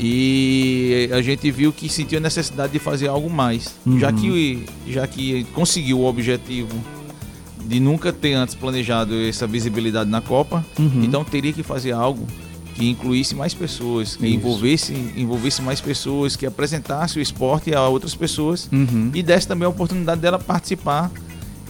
E 0.00 1.10
a 1.12 1.20
gente 1.20 1.50
viu 1.50 1.72
que 1.72 1.88
sentiu 1.88 2.18
a 2.18 2.20
necessidade 2.20 2.72
de 2.72 2.78
fazer 2.78 3.08
algo 3.08 3.28
mais. 3.28 3.74
Já, 3.98 4.12
que, 4.12 4.64
já 4.86 5.06
que 5.08 5.44
conseguiu 5.54 5.98
o 6.00 6.04
objetivo 6.06 6.68
de 7.66 7.80
nunca 7.80 8.12
ter 8.12 8.34
antes 8.34 8.54
planejado 8.54 9.12
essa 9.22 9.46
visibilidade 9.46 10.08
na 10.08 10.20
Copa, 10.20 10.64
Uhum. 10.78 11.02
então 11.02 11.24
teria 11.24 11.52
que 11.52 11.62
fazer 11.64 11.92
algo 11.92 12.26
que 12.74 12.88
incluísse 12.88 13.34
mais 13.34 13.52
pessoas, 13.52 14.14
que 14.14 14.24
Isso. 14.24 14.36
envolvesse, 14.36 14.92
envolvesse 15.16 15.60
mais 15.60 15.80
pessoas, 15.80 16.36
que 16.36 16.46
apresentasse 16.46 17.18
o 17.18 17.20
esporte 17.20 17.74
a 17.74 17.86
outras 17.88 18.14
pessoas 18.14 18.68
Uhum. 18.72 19.10
e 19.12 19.20
desse 19.22 19.48
também 19.48 19.66
a 19.66 19.68
oportunidade 19.68 20.20
dela 20.20 20.38
participar 20.38 21.10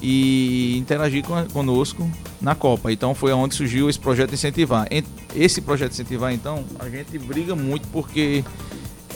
e 0.03 0.77
interagir 0.79 1.25
conosco 1.53 2.09
na 2.41 2.55
Copa. 2.55 2.93
Então 2.93 3.15
foi 3.15 3.33
onde 3.33 3.55
surgiu 3.55 3.89
esse 3.91 3.99
projeto 3.99 4.33
Incentivar. 4.35 4.87
En- 4.91 5.03
Esse 5.35 5.61
projeto 5.61 5.93
Incentivar, 5.93 6.33
então, 6.33 6.65
a 6.79 6.89
gente 6.89 7.19
briga 7.19 7.55
muito 7.55 7.87
porque 7.89 8.45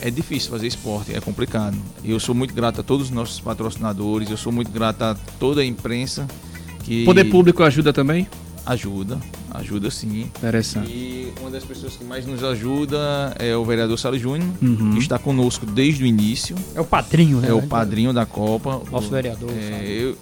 é 0.01 0.09
difícil 0.11 0.51
fazer 0.51 0.67
esporte, 0.67 1.15
é 1.15 1.19
complicado. 1.21 1.77
Eu 2.03 2.19
sou 2.19 2.35
muito 2.35 2.53
grato 2.53 2.81
a 2.81 2.83
todos 2.83 3.07
os 3.07 3.11
nossos 3.11 3.39
patrocinadores, 3.39 4.29
eu 4.29 4.37
sou 4.37 4.51
muito 4.51 4.71
grato 4.71 5.01
a 5.01 5.15
toda 5.39 5.61
a 5.61 5.65
imprensa 5.65 6.27
que 6.83 7.05
Poder 7.05 7.25
público 7.25 7.63
ajuda 7.63 7.93
também? 7.93 8.27
ajuda, 8.65 9.19
ajuda 9.51 9.91
sim. 9.91 10.21
Interessante. 10.37 10.89
E 10.89 11.33
uma 11.41 11.49
das 11.49 11.63
pessoas 11.65 11.97
que 11.97 12.03
mais 12.05 12.25
nos 12.25 12.41
ajuda 12.45 13.35
é 13.37 13.55
o 13.57 13.65
vereador 13.65 13.97
Salles 13.99 14.21
Júnior, 14.21 14.49
Uhum. 14.61 14.93
que 14.93 14.99
está 14.99 15.19
conosco 15.19 15.65
desde 15.65 16.03
o 16.03 16.07
início. 16.07 16.55
É 16.73 16.79
o 16.79 16.85
padrinho, 16.85 17.39
né? 17.41 17.49
É 17.49 17.53
o 17.53 17.61
padrinho 17.61 18.13
da 18.13 18.25
Copa. 18.25 18.81
Nosso 18.89 19.07
O- 19.07 19.11
vereador, 19.11 19.51
É, 19.51 19.83
eu, 19.85 20.17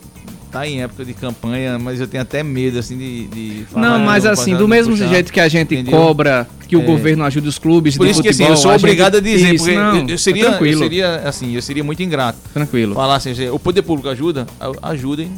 tá 0.52 0.68
em 0.68 0.82
época 0.82 1.06
de 1.06 1.14
campanha, 1.14 1.80
mas 1.80 2.00
eu 2.00 2.08
tenho 2.08 2.22
até 2.24 2.44
medo 2.44 2.78
assim 2.80 2.98
de. 2.98 3.28
de 3.28 3.66
falar, 3.72 3.90
Não, 3.90 4.00
mas 4.06 4.26
assim, 4.26 4.56
do 4.56 4.68
mesmo 4.68 4.94
puxar. 4.94 5.08
jeito 5.08 5.32
que 5.32 5.40
a 5.40 5.48
gente 5.48 5.74
entendeu? 5.74 5.92
cobra 5.98 6.48
que 6.68 6.76
o 6.76 6.82
É. 6.82 6.86
governo 6.86 7.24
ajuda 7.24 7.48
os 7.50 7.58
clubes 7.58 7.98
Por 7.98 8.06
de 8.06 8.12
isso 8.12 8.22
que 8.22 8.30
assim, 8.30 8.40
futebol, 8.44 8.54
eu 8.58 8.62
sou 8.62 8.72
a 8.72 8.74
gente- 8.78 8.84
obrigado 8.86 9.18
a 9.18 9.20
dizer, 9.20 9.56
Isso, 9.56 9.64
porque 9.66 9.78
não, 9.78 10.08
eu, 10.08 10.18
seria, 10.18 10.52
tá 10.52 10.66
eu 10.66 10.78
seria 10.78 11.16
assim, 11.28 11.56
eu 11.56 11.62
seria 11.62 11.84
muito 11.84 12.02
ingrato. 12.04 12.38
tranquilo. 12.54 12.94
Falar 12.96 13.16
assim, 13.16 13.34
o 13.50 13.58
poder 13.60 13.82
público 13.82 14.10
ajuda, 14.10 14.46
ajudem. 14.84 15.32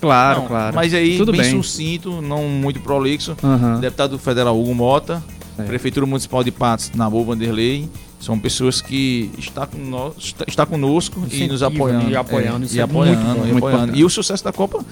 Claro, 0.00 0.40
Não, 0.40 0.48
claro. 0.48 0.74
Mas 0.76 0.92
aí, 0.92 1.16
Tudo 1.16 1.32
bem, 1.32 1.40
bem. 1.40 1.50
sucinto, 1.50 2.20
não 2.20 2.44
muito 2.48 2.80
prolixo. 2.80 3.36
Aham. 3.42 3.80
Deputado 3.80 4.18
federal 4.18 4.58
Hugo 4.60 4.74
Mota, 4.74 5.22
Certo. 5.56 5.68
Prefeitura 5.68 6.04
Municipal 6.04 6.42
de 6.44 6.50
Patos, 6.50 6.90
Nabu 6.94 7.24
Vanderlei, 7.24 7.88
são 8.24 8.38
pessoas 8.38 8.80
que 8.80 9.30
está, 9.36 9.66
com 9.66 9.76
nós, 9.76 10.34
está, 10.48 10.64
conosco 10.64 11.18
e 11.30 11.46
nos 11.46 11.60
Incentiva, 11.60 11.66
apoiando. 11.66 12.10
e 12.10 12.16
apoiando, 12.16 12.66
É, 12.66 12.68
e 12.72 12.80
é 12.80 12.82
apoiando, 12.82 13.18
muito 13.20 13.34
bom, 13.38 13.46
e 13.46 13.52
muito 13.52 13.66
apoiando. 13.66 13.96
E 13.96 14.02
o 14.04 14.08
sucesso 14.08 14.42
da 14.42 14.50
Copa, 14.52 14.82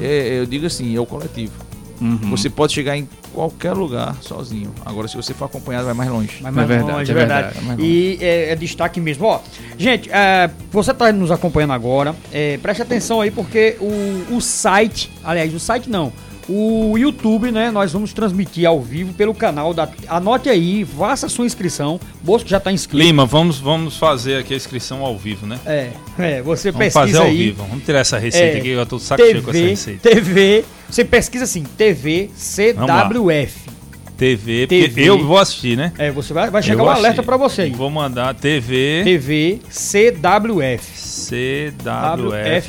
é, 0.00 0.38
eu 0.40 0.46
digo 0.46 0.64
assim, 0.64 0.96
é 0.96 1.00
o 1.00 1.04
coletivo. 1.04 1.52
Uhum. 2.00 2.16
Você 2.30 2.48
pode 2.48 2.72
chegar 2.72 2.96
em 2.96 3.06
qualquer 3.34 3.72
lugar 3.72 4.16
sozinho. 4.22 4.72
Agora, 4.86 5.06
se 5.06 5.16
você 5.16 5.34
for 5.34 5.46
acompanhado, 5.46 5.84
vai 5.84 5.94
mais 5.94 6.08
longe. 6.08 6.38
Mas 6.40 6.46
É 6.46 6.50
mais 6.56 6.68
verdade, 6.68 6.92
longe, 6.92 7.10
é 7.10 7.12
é 7.12 7.14
verdade. 7.14 7.54
verdade, 7.54 7.82
é 7.82 7.84
E 7.84 8.18
é, 8.20 8.52
é 8.52 8.56
destaque 8.56 9.00
mesmo. 9.00 9.26
Ó, 9.26 9.40
gente, 9.76 10.08
é, 10.10 10.48
você 10.70 10.92
está 10.92 11.12
nos 11.12 11.30
acompanhando 11.30 11.72
agora. 11.72 12.14
É, 12.32 12.56
preste 12.58 12.82
atenção 12.82 13.20
aí, 13.20 13.30
porque 13.30 13.76
o, 13.80 14.36
o 14.36 14.40
site, 14.40 15.10
aliás, 15.22 15.52
o 15.52 15.58
site 15.60 15.90
não. 15.90 16.12
O 16.48 16.96
YouTube, 16.96 17.52
né? 17.52 17.70
Nós 17.70 17.92
vamos 17.92 18.12
transmitir 18.14 18.66
ao 18.66 18.80
vivo 18.80 19.12
pelo 19.12 19.34
canal 19.34 19.74
da. 19.74 19.86
Anote 20.08 20.48
aí, 20.48 20.82
faça 20.84 21.26
a 21.26 21.28
sua 21.28 21.44
inscrição. 21.44 22.00
Bosco 22.22 22.48
já 22.48 22.56
está 22.56 22.72
inscrito. 22.72 23.04
Lima, 23.04 23.26
vamos, 23.26 23.58
vamos 23.58 23.98
fazer 23.98 24.36
aqui 24.38 24.54
a 24.54 24.56
inscrição 24.56 25.04
ao 25.04 25.16
vivo, 25.18 25.46
né? 25.46 25.58
É, 25.66 25.90
é, 26.18 26.42
você 26.42 26.70
Vamos 26.70 26.86
pesquisa 26.86 27.06
fazer 27.06 27.18
ao 27.18 27.26
aí. 27.26 27.36
vivo. 27.36 27.64
Vamos 27.68 27.84
tirar 27.84 27.98
essa 27.98 28.18
receita 28.18 28.56
É, 28.56 28.60
aqui, 28.60 28.68
eu 28.70 28.86
tô 28.86 28.96
de 28.96 29.02
saco 29.02 29.22
cheio 29.22 29.42
com 29.42 29.50
essa 29.50 29.58
TV, 29.58 29.68
receita. 29.70 30.10
TV, 30.10 30.64
você 30.88 31.04
pesquisa 31.04 31.44
assim, 31.44 31.64
TV 31.76 32.30
CWF. 32.34 33.68
TV, 34.16 34.66
TV. 34.66 34.88
porque 34.88 35.00
eu 35.02 35.24
vou 35.24 35.38
assistir, 35.38 35.76
né? 35.76 35.92
É, 35.98 36.10
você 36.10 36.32
vai, 36.32 36.50
vai 36.50 36.60
Eu 36.60 36.64
chegar 36.64 36.78
vou 36.82 36.88
um 36.88 36.90
alerta 36.96 37.22
pra 37.22 37.36
você 37.36 37.62
aí. 37.62 37.70
Vou 37.70 37.88
mandar 37.90 38.34
TV, 38.34 39.02
TV 39.04 39.60
CWF. 39.70 40.98
CWF, 40.98 41.76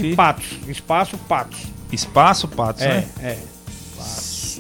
WF 0.04 0.16
Patos. 0.16 0.46
Espaço 0.68 1.18
Patos. 1.18 1.60
espaço 1.92 2.48
Patos, 2.48 2.84
É, 2.84 2.88
né? 2.88 3.06
é. 3.24 3.38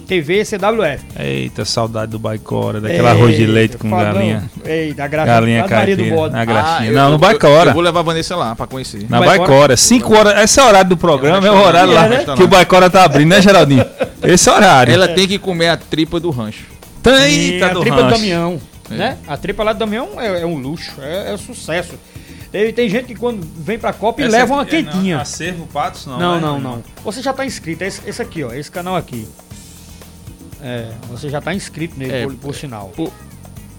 TV 0.09 0.43
CWF. 0.43 1.05
Eita, 1.19 1.63
saudade 1.63 2.11
do 2.11 2.17
Baicora, 2.17 2.81
daquele 2.81 3.07
arroz 3.07 3.37
de 3.37 3.45
leite 3.45 3.77
com 3.77 3.91
Fadão. 3.91 4.13
galinha. 4.15 4.49
Eita, 4.65 5.07
graça. 5.07 5.27
Galinha 5.27 5.63
Ave 5.63 5.73
Maria 5.75 5.95
do 5.95 5.99
caipira. 5.99 6.15
bode. 6.17 6.33
Na 6.33 6.45
graxinha. 6.45 6.89
eu- 6.89 6.95
não, 6.95 7.03
no 7.03 7.09
eu- 7.09 7.13
Eu, 7.13 7.17
Baicora. 7.19 7.73
vou 7.73 7.81
levar 7.83 7.99
a 7.99 8.03
Vanessa 8.03 8.35
lá 8.35 8.55
pra 8.55 8.65
conhecer. 8.65 9.05
Na 9.07 9.19
Baicora? 9.19 9.37
Baicora. 9.37 9.77
5 9.77 10.15
horas. 10.17 10.41
Esse 10.43 10.59
é 10.59 10.63
o 10.63 10.67
horário 10.67 10.89
do 10.89 10.97
programa, 10.97 11.47
é 11.47 11.51
o 11.51 11.61
horário 11.63 11.93
lá 11.93 12.05
É, 12.07 12.09
né? 12.09 12.25
que 12.35 12.41
o 12.43 12.47
Baicora 12.47 12.89
tá 12.89 13.03
abrindo, 13.03 13.29
né, 13.29 13.39
Geraldinho? 13.39 13.85
Esse 14.23 14.49
é 14.49 14.51
o 14.51 14.55
horário. 14.55 14.91
Ela 14.91 15.09
tem 15.09 15.27
que 15.27 15.37
comer 15.37 15.67
a 15.69 15.77
tripa 15.77 16.19
do 16.19 16.31
rancho. 16.31 16.65
Eita, 17.05 17.67
a 17.67 17.69
do 17.73 17.81
tripa 17.81 17.97
do 17.97 18.01
rancho. 18.03 18.15
Damião. 18.15 18.59
É. 18.89 18.95
Né? 18.95 19.17
A 19.27 19.37
tripa 19.37 19.63
lá 19.63 19.73
do 19.73 19.77
Damião 19.79 20.09
é, 20.17 20.41
é 20.41 20.45
um 20.47 20.57
luxo, 20.57 20.91
é, 20.99 21.33
é 21.35 21.37
sucesso. 21.37 21.93
Tem, 22.51 22.73
tem 22.73 22.89
gente 22.89 23.05
que 23.05 23.15
quando 23.15 23.47
vem 23.57 23.77
pra 23.77 23.93
Copa 23.93 24.21
e 24.21 24.25
Essa 24.25 24.37
leva 24.37 24.53
uma 24.55 24.63
aqui 24.63 24.77
é, 24.77 24.81
não, 24.81 24.91
quentinha. 24.91 25.21
Acervo 25.21 25.67
Patos, 25.67 26.07
não. 26.07 26.17
Não, 26.17 26.35
né? 26.35 26.41
não, 26.41 26.59
não. 26.59 26.83
Você 27.03 27.21
já 27.21 27.31
tá 27.31 27.45
inscrito, 27.45 27.83
é 27.83 27.87
esse, 27.87 28.01
esse 28.09 28.19
aqui, 28.19 28.43
ó, 28.43 28.51
esse 28.51 28.71
canal 28.71 28.95
aqui. 28.95 29.27
É, 30.61 30.91
você 31.09 31.29
já 31.29 31.39
tá 31.41 31.53
inscrito 31.53 31.97
nele, 31.97 32.11
É, 32.13 32.23
por, 32.23 32.35
por 32.35 32.55
sinal. 32.55 32.91
pô. 32.95 33.11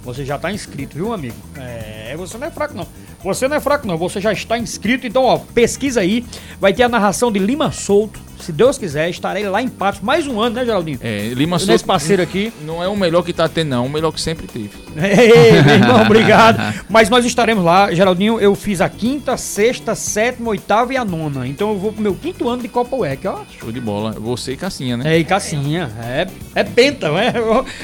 Você 0.02 0.24
já 0.24 0.38
tá 0.38 0.50
inscrito, 0.50 0.96
viu, 0.96 1.12
amigo? 1.12 1.36
É, 1.56 2.14
você 2.16 2.38
não 2.38 2.46
é 2.46 2.50
fraco, 2.50 2.74
não. 2.74 2.86
Você 3.22 3.46
não 3.46 3.56
é 3.56 3.60
fraco, 3.60 3.86
não. 3.86 3.98
Você 3.98 4.18
já 4.18 4.32
está 4.32 4.56
inscrito. 4.56 5.06
Então, 5.06 5.24
ó, 5.24 5.36
pesquisa 5.38 6.00
aí. 6.00 6.24
Vai 6.58 6.72
ter 6.72 6.84
a 6.84 6.88
narração 6.88 7.30
de 7.30 7.38
Lima 7.38 7.70
Solto. 7.70 8.18
Se 8.40 8.52
Deus 8.52 8.78
quiser, 8.78 9.08
estarei 9.10 9.48
lá 9.48 9.60
em 9.62 9.68
Patos 9.68 10.00
mais 10.00 10.26
um 10.26 10.40
ano, 10.40 10.56
né, 10.56 10.64
Geraldinho? 10.64 10.98
É, 11.02 11.28
Lima 11.34 11.56
Nesse 11.56 11.66
Souza 11.66 11.84
parceiro 11.86 12.22
aqui. 12.22 12.52
não 12.62 12.82
é 12.82 12.88
o 12.88 12.96
melhor 12.96 13.22
que 13.22 13.32
tá 13.32 13.48
tendo, 13.48 13.68
não. 13.68 13.86
O 13.86 13.90
melhor 13.90 14.12
que 14.12 14.20
sempre 14.20 14.46
teve. 14.46 14.70
Ei, 14.96 15.62
meu 15.62 15.74
irmão, 15.74 16.02
obrigado. 16.02 16.58
Mas 16.88 17.08
nós 17.08 17.24
estaremos 17.24 17.64
lá, 17.64 17.92
Geraldinho. 17.92 18.40
Eu 18.40 18.54
fiz 18.54 18.80
a 18.80 18.88
quinta, 18.88 19.36
sexta, 19.36 19.94
sétima, 19.94 20.50
oitava 20.50 20.92
e 20.92 20.96
a 20.96 21.04
nona. 21.04 21.46
Então 21.46 21.70
eu 21.70 21.78
vou 21.78 21.92
pro 21.92 22.02
meu 22.02 22.14
quinto 22.14 22.48
ano 22.48 22.62
de 22.62 22.68
Copa 22.68 22.96
UEC, 22.96 23.26
ó. 23.26 23.40
Show 23.58 23.70
de 23.70 23.80
bola. 23.80 24.12
Você 24.12 24.52
e 24.52 24.56
Cassinha, 24.56 24.96
né? 24.96 25.14
É, 25.14 25.18
e 25.18 25.24
Cassinha. 25.24 25.90
É, 26.02 26.26
é 26.54 26.64
penta, 26.64 27.10
né? 27.12 27.32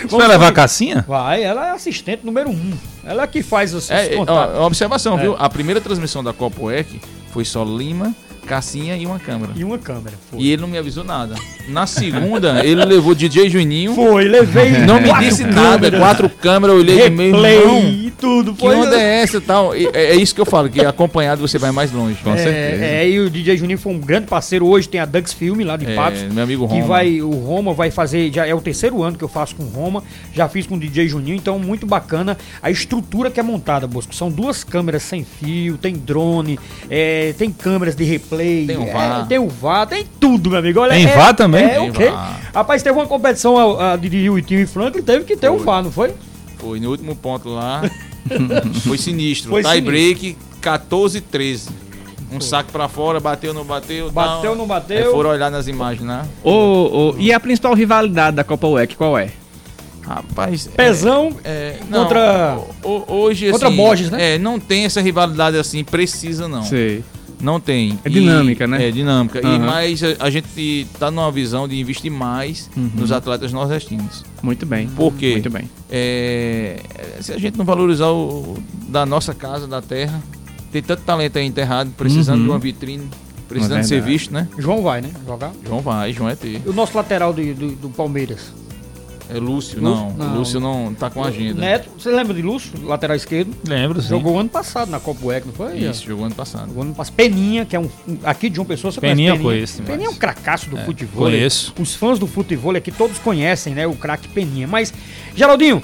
Você 0.08 0.16
vai 0.16 0.28
levar 0.28 0.48
a 0.48 0.52
Cassinha? 0.52 1.04
Vai, 1.06 1.42
ela 1.42 1.68
é 1.68 1.70
assistente 1.72 2.24
número 2.24 2.50
um. 2.50 2.72
Ela 3.04 3.22
é 3.22 3.26
que 3.26 3.42
faz 3.42 3.72
os, 3.74 3.84
os 3.84 3.90
É, 3.90 4.14
é, 4.14 4.16
contatos. 4.16 4.56
ó, 4.56 4.66
observação, 4.66 5.18
É. 5.18 5.22
viu? 5.22 5.36
A 5.38 5.48
primeira 5.48 5.80
transmissão 5.80 6.24
da 6.24 6.32
Copa 6.32 6.60
UEC 6.62 7.00
foi 7.32 7.44
só 7.44 7.62
Lima, 7.62 8.14
Cassinha 8.46 8.96
e 8.96 9.04
uma 9.06 9.18
câmera. 9.18 9.52
E 9.54 9.64
uma 9.64 9.78
câmera. 9.78 10.14
Foi. 10.30 10.40
E 10.40 10.50
ele 10.50 10.62
não 10.62 10.68
me 10.68 10.78
avisou 10.78 11.04
nada. 11.04 11.34
Na 11.68 11.86
segunda, 11.86 12.64
ele 12.64 12.84
levou 12.84 13.14
DJ 13.14 13.50
Juninho. 13.50 13.94
Foi, 13.94 14.24
levei. 14.24 14.70
Não 14.86 15.00
me 15.00 15.12
disse 15.18 15.42
nada. 15.44 15.78
câmeras, 15.90 16.00
Quatro 16.00 16.28
câmeras, 16.30 16.76
eu 16.76 16.80
olhei 16.80 17.02
de 17.02 17.10
meio. 17.10 17.36
e 17.82 18.12
tudo. 18.12 18.54
que 18.54 18.60
Foi, 18.60 18.76
onda 18.76 18.96
é 18.96 19.22
essa 19.22 19.38
e 19.38 19.40
tal? 19.40 19.76
E 19.76 19.86
É, 19.92 20.12
é 20.12 20.14
isso 20.14 20.34
que 20.34 20.40
eu 20.40 20.46
falo, 20.46 20.68
que 20.68 20.80
acompanhado 20.84 21.40
você 21.40 21.58
vai 21.58 21.72
mais 21.72 21.90
longe. 21.92 22.16
Com 22.22 22.32
É, 22.34 23.02
é, 23.02 23.08
e 23.08 23.18
o 23.18 23.28
DJ 23.28 23.56
Juninho 23.56 23.78
foi 23.78 23.92
um 23.92 23.98
grande 23.98 24.26
parceiro. 24.26 24.66
Hoje 24.66 24.88
tem 24.88 25.00
a 25.00 25.04
Dux 25.04 25.32
Film 25.32 25.64
lá 25.64 25.76
de 25.76 25.86
É, 25.86 25.94
Patos. 25.94 26.22
meu 26.22 26.44
amigo 26.44 26.68
Que 26.68 26.74
Roma. 26.74 26.86
vai, 26.86 27.20
o 27.20 27.30
Roma 27.30 27.72
vai 27.74 27.90
fazer, 27.90 28.32
já 28.32 28.46
é 28.46 28.54
o 28.54 28.60
terceiro 28.60 29.02
ano 29.02 29.18
que 29.18 29.24
eu 29.24 29.28
faço 29.28 29.56
com 29.56 29.64
o 29.64 29.68
Roma, 29.68 30.02
já 30.32 30.48
fiz 30.48 30.66
com 30.66 30.76
o 30.76 30.78
DJ 30.78 31.08
Juninho, 31.08 31.36
então 31.36 31.58
muito 31.58 31.84
bacana 31.86 32.38
a 32.62 32.70
estrutura 32.70 33.30
que 33.30 33.40
é 33.40 33.42
montada, 33.42 33.86
Bosco. 33.86 34.14
São 34.14 34.30
duas 34.30 34.62
câmeras 34.62 35.02
sem 35.02 35.24
fio, 35.24 35.76
tem 35.76 35.94
drone, 35.94 36.58
é, 36.88 37.34
tem 37.36 37.50
câmeras 37.50 37.96
de 37.96 38.04
replay, 38.04 38.35
Tem 38.66 38.76
o 38.76 38.82
é, 38.84 38.92
VAR. 38.92 39.26
tem 39.26 39.38
o 39.38 39.48
VAR, 39.48 39.86
tem 39.86 40.04
tudo, 40.20 40.50
meu 40.50 40.58
amigo. 40.58 40.80
Olha, 40.80 40.92
Tem 40.92 41.06
é, 41.06 41.16
VAR 41.16 41.34
também? 41.34 41.64
É, 41.64 41.68
Tem 41.80 41.90
o 41.90 41.92
quê? 41.92 42.10
VAR. 42.10 42.40
Rapaz, 42.54 42.82
teve 42.82 42.96
uma 42.96 43.06
competição 43.06 43.78
a, 43.78 43.92
a 43.92 43.96
de 43.96 44.30
Wiltinho 44.30 44.60
e 44.60 44.66
Franklin, 44.66 45.02
teve 45.02 45.24
que 45.24 45.36
ter 45.36 45.48
o 45.50 45.58
VAR, 45.58 45.82
não 45.82 45.90
foi? 45.92 46.12
Foi 46.58 46.80
no 46.80 46.90
último 46.90 47.14
ponto 47.14 47.48
lá. 47.48 47.82
foi 48.86 48.98
sinistro. 48.98 49.50
Foi 49.50 49.62
Tie 49.62 49.80
break 49.80 50.36
14 50.60 51.20
13. 51.20 51.68
Um 52.32 52.40
saque 52.40 52.72
pra 52.72 52.88
fora, 52.88 53.20
bateu, 53.20 53.54
não 53.54 53.64
bateu. 53.64 54.10
Bateu, 54.10 54.50
tal. 54.50 54.56
não 54.56 54.66
bateu. 54.66 54.98
Aí 54.98 55.04
foram 55.12 55.30
olhar 55.30 55.50
nas 55.50 55.68
imagens, 55.68 56.04
né? 56.06 56.26
Ô, 56.42 56.50
ô, 56.50 57.14
e 57.18 57.32
a 57.32 57.38
principal 57.38 57.72
rivalidade 57.74 58.34
da 58.36 58.42
Copa 58.42 58.66
UEC, 58.66 58.96
qual 58.96 59.16
é? 59.16 59.30
Rapaz. 60.02 60.66
é- 60.66 60.70
Pezão 60.70 61.36
É, 61.44 61.78
contra- 61.90 62.58
o- 62.82 62.88
o- 62.88 63.04
hoje, 63.14 63.50
contra 63.50 63.68
assim, 63.68 63.76
Borges, 63.76 64.10
né? 64.10 64.34
É, 64.34 64.38
não 64.38 64.58
tem 64.58 64.84
essa 64.84 65.00
rivalidade 65.00 65.56
assim 65.56 65.82
precisa, 65.82 66.48
não. 66.48 66.62
Sei. 66.62 67.04
Não 67.40 67.60
tem. 67.60 67.98
É 68.04 68.08
dinâmica, 68.08 68.66
né? 68.66 68.88
É 68.88 68.90
dinâmica. 68.90 69.40
E 69.40 69.44
Aham. 69.46 69.58
mais 69.66 70.02
a, 70.02 70.16
a 70.20 70.30
gente 70.30 70.86
tá 70.98 71.10
numa 71.10 71.30
visão 71.30 71.68
de 71.68 71.78
investir 71.78 72.10
mais 72.10 72.70
Uhum. 72.76 72.90
nos 72.94 73.12
atletas 73.12 73.52
nordestinos. 73.52 74.24
Muito 74.42 74.64
bem. 74.64 74.86
Por 74.88 75.12
quê? 75.14 75.32
Muito 75.32 75.50
bem. 75.50 75.68
É, 75.90 76.80
se 77.20 77.32
a 77.32 77.38
gente 77.38 77.58
não 77.58 77.64
valorizar 77.64 78.10
o 78.10 78.56
da 78.88 79.04
nossa 79.04 79.34
casa, 79.34 79.66
da 79.66 79.82
terra, 79.82 80.22
tem 80.72 80.82
tanto 80.82 81.02
talento 81.02 81.36
aí 81.38 81.44
enterrado, 81.46 81.90
precisando 81.96 82.38
Uhum. 82.38 82.44
de 82.44 82.50
uma 82.50 82.58
vitrine, 82.58 83.08
precisando 83.48 83.80
É 83.80 83.82
ser 83.82 84.00
visto, 84.02 84.32
né? 84.32 84.48
João 84.58 84.82
vai, 84.82 85.00
né? 85.00 85.10
Jogar. 85.26 85.52
João 85.64 85.80
vai, 85.80 86.12
João 86.12 86.28
é 86.30 86.34
ter. 86.34 86.62
E 86.64 86.68
o 86.68 86.72
nosso 86.72 86.96
lateral 86.96 87.32
do, 87.32 87.54
do, 87.54 87.70
do 87.72 87.88
Palmeiras? 87.90 88.52
É 89.28 89.34
Lúcio, 89.38 89.80
Lúcio? 89.80 89.80
não. 89.80 90.12
Não. 90.12 90.38
Lúcio 90.38 90.60
não 90.60 90.94
tá 90.94 91.10
com 91.10 91.22
agenda. 91.24 91.60
Neto, 91.60 91.88
você 91.98 92.10
lembra 92.10 92.32
de 92.32 92.42
Lúcio, 92.42 92.72
lateral 92.84 93.16
esquerdo? 93.16 93.52
Lembro, 93.68 94.00
sim. 94.00 94.08
Jogou 94.08 94.38
ano 94.38 94.48
passado 94.48 94.90
na 94.90 95.00
Copa 95.00 95.26
UEC, 95.26 95.46
não 95.46 95.52
foi? 95.52 95.78
Isso, 95.78 96.04
jogou 96.06 96.26
ano 96.26 96.34
passado. 96.34 96.68
Jogou 96.68 96.82
ano 96.84 96.94
passado. 96.94 97.14
Peninha, 97.14 97.64
que 97.64 97.74
é 97.74 97.80
um. 97.80 97.88
aqui 98.24 98.48
de 98.48 98.56
João 98.56 98.66
Pessoa, 98.66 98.92
você 98.92 99.00
Peninha 99.00 99.32
conhece 99.32 99.42
conheço 99.44 99.72
demais. 99.76 99.90
Peninha 99.90 100.08
é 100.08 100.10
um 100.10 100.16
cracaço 100.18 100.70
do 100.70 100.78
É, 100.78 100.84
futebol. 100.84 101.24
conheço. 101.24 101.74
Os 101.78 101.94
fãs 101.94 102.18
do 102.18 102.26
futebol 102.26 102.74
aqui 102.76 102.92
todos 102.92 103.18
conhecem, 103.18 103.74
né? 103.74 103.86
O 103.86 103.94
craque 103.96 104.28
Peninha. 104.28 104.66
Mas, 104.68 104.92
Geraldinho, 105.34 105.82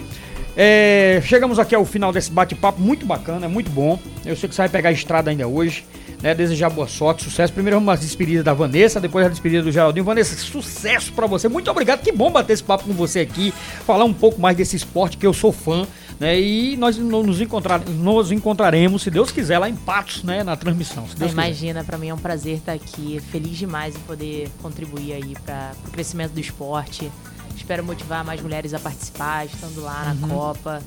é, 0.57 1.21
chegamos 1.25 1.59
aqui 1.59 1.75
ao 1.75 1.85
final 1.85 2.13
desse 2.13 2.31
bate-papo 2.31 2.81
muito 2.81 3.07
bacana, 3.07 3.49
muito 3.49 3.71
bom. 3.71 3.99
Eu 4.25 4.37
sei 4.37 4.49
que 4.49 4.55
você 4.55 4.63
vai 4.63 4.69
pegar 4.69 4.91
a 4.91 4.93
estrada 4.93 5.31
ainda 5.31 5.49
hoje. 5.49 5.85
Né, 6.23 6.35
desejar 6.37 6.71
boa 6.71 6.87
sorte, 6.87 7.25
sucesso. 7.25 7.53
Primeiro 7.53 7.79
vamos 7.79 7.93
às 7.95 8.01
despedidas 8.01 8.45
da 8.45 8.55
Vanessa, 8.55 9.01
depois 9.01 9.27
a 9.27 9.29
despedida 9.29 9.63
do 9.63 9.73
Geraldinho. 9.73 10.05
Vanessa, 10.05 10.37
sucesso 10.37 11.13
pra 11.13 11.27
você. 11.27 11.49
Muito 11.49 11.69
obrigado. 11.69 12.01
Que 12.01 12.13
bom 12.13 12.31
bater 12.31 12.53
esse 12.53 12.63
papo 12.63 12.85
com 12.85 12.93
você 12.93 13.21
aqui, 13.21 13.53
falar 13.85 14.05
um 14.05 14.15
pouco 14.15 14.41
mais 14.41 14.57
desse 14.57 14.77
esporte 14.77 15.17
que 15.17 15.27
eu 15.27 15.33
sou 15.33 15.51
fã, 15.51 15.85
né? 16.21 16.41
E 16.41 16.77
nós 16.77 16.97
no- 16.97 17.25
nos, 17.25 17.41
encontrar, 17.41 17.81
nos 17.81 18.31
encontraremos, 18.31 19.03
se 19.03 19.11
Deus 19.11 19.33
quiser, 19.33 19.59
lá 19.59 19.69
em 19.69 19.75
Patos, 19.75 20.23
né? 20.23 20.45
Na 20.45 20.55
transmissão. 20.57 21.09
Se 21.09 21.17
Deus. 21.17 21.33
Imagina, 21.33 21.83
pra 21.83 21.99
mim 21.99 22.11
é 22.11 22.15
um 22.15 22.19
prazer 22.19 22.59
estar 22.59 22.73
aqui, 22.73 23.21
feliz 23.33 23.57
demais 23.59 23.97
em 23.97 24.01
poder 24.01 24.49
contribuir 24.63 25.15
aí 25.15 25.35
para 25.45 25.73
o 25.89 25.91
crescimento 25.91 26.31
do 26.35 26.41
esporte. 26.41 27.11
Espero 27.57 27.83
motivar 27.85 28.25
mais 28.25 28.41
mulheres 28.41 28.73
a 28.75 28.79
participar, 28.79 29.45
estando 29.47 29.83
lá 29.83 30.15
Uhum. 30.21 30.21
na 30.29 30.35
Copa. 30.35 30.83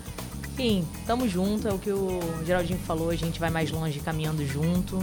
Enfim, 0.57 0.87
tamo 1.05 1.27
junto, 1.27 1.67
é 1.67 1.73
o 1.73 1.77
que 1.77 1.89
o 1.91 2.21
Geraldinho 2.45 2.79
falou, 2.87 3.09
a 3.09 3.15
gente 3.15 3.37
vai 3.41 3.49
mais 3.49 3.69
longe 3.71 3.99
caminhando 3.99 4.45
junto. 4.47 4.97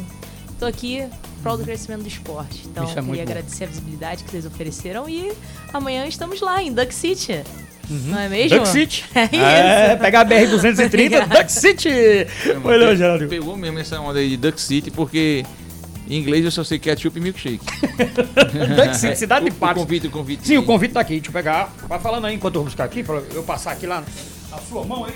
Tô 0.58 0.64
aqui 0.64 1.04
prol 1.42 1.58
do 1.58 1.64
crescimento 1.64 2.02
do 2.02 2.08
esporte. 2.08 2.62
Então, 2.66 2.84
Isso 2.84 2.98
é 2.98 3.02
muito 3.02 3.10
queria 3.18 3.24
bom. 3.26 3.30
agradecer 3.32 3.64
a 3.64 3.66
visibilidade 3.66 4.24
que 4.24 4.30
vocês 4.30 4.46
ofereceram 4.46 5.08
e 5.10 5.30
amanhã 5.72 6.06
estamos 6.06 6.40
lá 6.40 6.62
em 6.62 6.72
Duck 6.72 6.94
City. 6.94 7.42
Não 7.90 8.18
é 8.18 8.28
mesmo? 8.30 8.58
Duck 8.60 8.68
City. 8.68 9.04
É 9.14 9.24
isso. 9.24 9.34
É, 9.44 9.96
pegar 9.96 10.20
a 10.20 10.24
BR-230, 10.24 10.86
Obrigada. 10.86 11.26
Duck 11.36 11.52
City. 11.52 11.90
Foi 12.62 12.78
não, 12.78 12.96
Geraldinho. 12.96 13.28
Pegou 13.28 13.54
mesmo 13.56 13.78
essa 13.78 14.00
onda 14.00 14.20
aí 14.20 14.30
de 14.30 14.36
Duck 14.38 14.58
City, 14.58 14.90
porque 14.90 15.44
em 16.08 16.18
inglês 16.18 16.44
eu 16.46 16.50
só 16.50 16.64
sei 16.64 16.78
ketchup 16.78 17.18
e 17.18 17.20
milkshake. 17.22 17.60
Duck 18.74 18.96
City, 18.96 19.16
cidade 19.18 19.44
de 19.44 19.50
O- 19.50 19.54
o 19.54 19.56
Patos. 19.58 19.82
convite, 19.82 20.06
o 20.06 20.10
convite. 20.10 20.46
Sim, 20.46 20.56
o 20.56 20.62
convite 20.62 20.94
tá 20.94 21.00
aqui, 21.00 21.14
deixa 21.14 21.28
eu 21.28 21.32
pegar. 21.32 21.74
Vai 21.86 21.98
falando 21.98 22.26
aí 22.26 22.36
enquanto 22.36 22.54
eu 22.54 22.60
vou 22.62 22.66
buscar 22.66 22.84
aqui, 22.84 23.02
pra 23.02 23.16
eu 23.34 23.42
passar 23.42 23.72
aqui 23.72 23.86
lá 23.86 24.02
na 24.50 24.58
sua 24.58 24.84
mão 24.84 25.04
aí, 25.04 25.12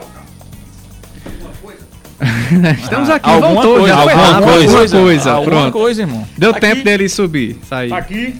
Alguma 0.00 1.52
coisa? 1.60 1.82
Estamos 2.82 3.10
aqui, 3.10 3.28
Alguma 3.30 3.52
voltou 3.54 3.78
coisa, 3.78 3.88
já. 3.88 4.02
Foi 4.02 4.12
alguma 4.12 4.42
coisa. 4.42 4.78
alguma 4.78 4.88
coisa. 5.04 5.32
Alguma 5.32 5.50
Pronto. 5.60 5.72
coisa, 5.72 6.02
irmão. 6.02 6.28
Deu 6.38 6.50
Aqui. 6.50 6.60
tempo 6.60 6.84
dele 6.84 7.08
subir, 7.08 7.58
sair. 7.68 7.88
Tá 7.90 7.96
aqui. 7.98 8.34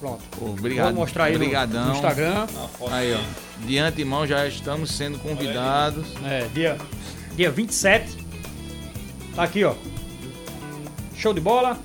Pronto. 0.00 0.20
Obrigado. 0.40 0.94
Vou 0.94 1.02
mostrar 1.02 1.24
aí 1.24 1.34
Obrigadão. 1.34 1.86
no 1.86 1.92
Instagram. 1.94 2.46
Aí, 2.90 3.14
ó. 3.14 3.66
De 3.66 3.78
antemão 3.78 4.24
já 4.26 4.46
estamos 4.46 4.92
sendo 4.92 5.18
convidados. 5.18 6.06
É, 6.24 6.46
dia, 6.54 6.76
dia 7.36 7.50
27. 7.50 8.16
Tá 9.34 9.42
aqui, 9.42 9.64
ó. 9.64 9.74
Show 11.16 11.34
de 11.34 11.40
bola. 11.40 11.76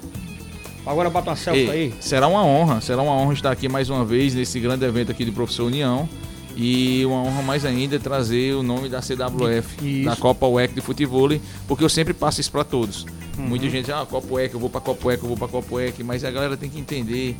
Agora 0.86 1.10
bota 1.10 1.30
uma 1.32 1.36
selfie 1.36 1.62
Ei, 1.62 1.70
aí. 1.70 1.94
será 2.02 2.28
uma 2.28 2.44
honra, 2.46 2.82
será 2.82 3.02
uma 3.02 3.14
honra 3.14 3.34
estar 3.34 3.50
aqui 3.52 3.70
mais 3.70 3.90
uma 3.90 4.04
vez 4.04 4.36
nesse 4.36 4.60
grande 4.60 4.84
evento 4.86 5.12
aqui 5.12 5.24
do 5.24 5.32
Professor 5.32 5.64
União. 5.66 6.08
E 6.56 7.04
uma 7.06 7.24
honra 7.24 7.42
mais 7.42 7.66
ainda 7.66 8.00
trazer 8.00 8.54
o 8.54 8.62
nome 8.62 8.88
da 8.88 9.02
CWF, 9.02 9.78
Isso. 9.82 10.06
da 10.06 10.16
Copa 10.16 10.46
UEC 10.46 10.74
de 10.74 10.82
Futebol, 10.82 11.30
porque 11.68 11.84
eu 11.84 11.90
sempre 11.90 12.14
passo 12.14 12.42
isso 12.42 12.52
para 12.52 12.64
todos. 12.64 13.06
Uhum. 13.38 13.48
Muita 13.48 13.68
gente, 13.70 13.92
ah, 13.92 14.06
Copa 14.08 14.34
UEC, 14.34 14.54
eu 14.54 14.60
vou 14.60 14.70
para 14.70 14.82
Copa 14.82 15.08
UEC, 15.08 15.24
eu 15.24 15.30
vou 15.30 15.38
para 15.38 15.48
Copa 15.48 15.76
UEC, 15.76 16.04
mas 16.04 16.24
a 16.24 16.30
galera 16.30 16.56
tem 16.56 16.70
que 16.70 16.80
entender 16.80 17.36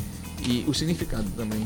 e 0.48 0.66
o 0.68 0.74
significado 0.74 1.26
também. 1.38 1.66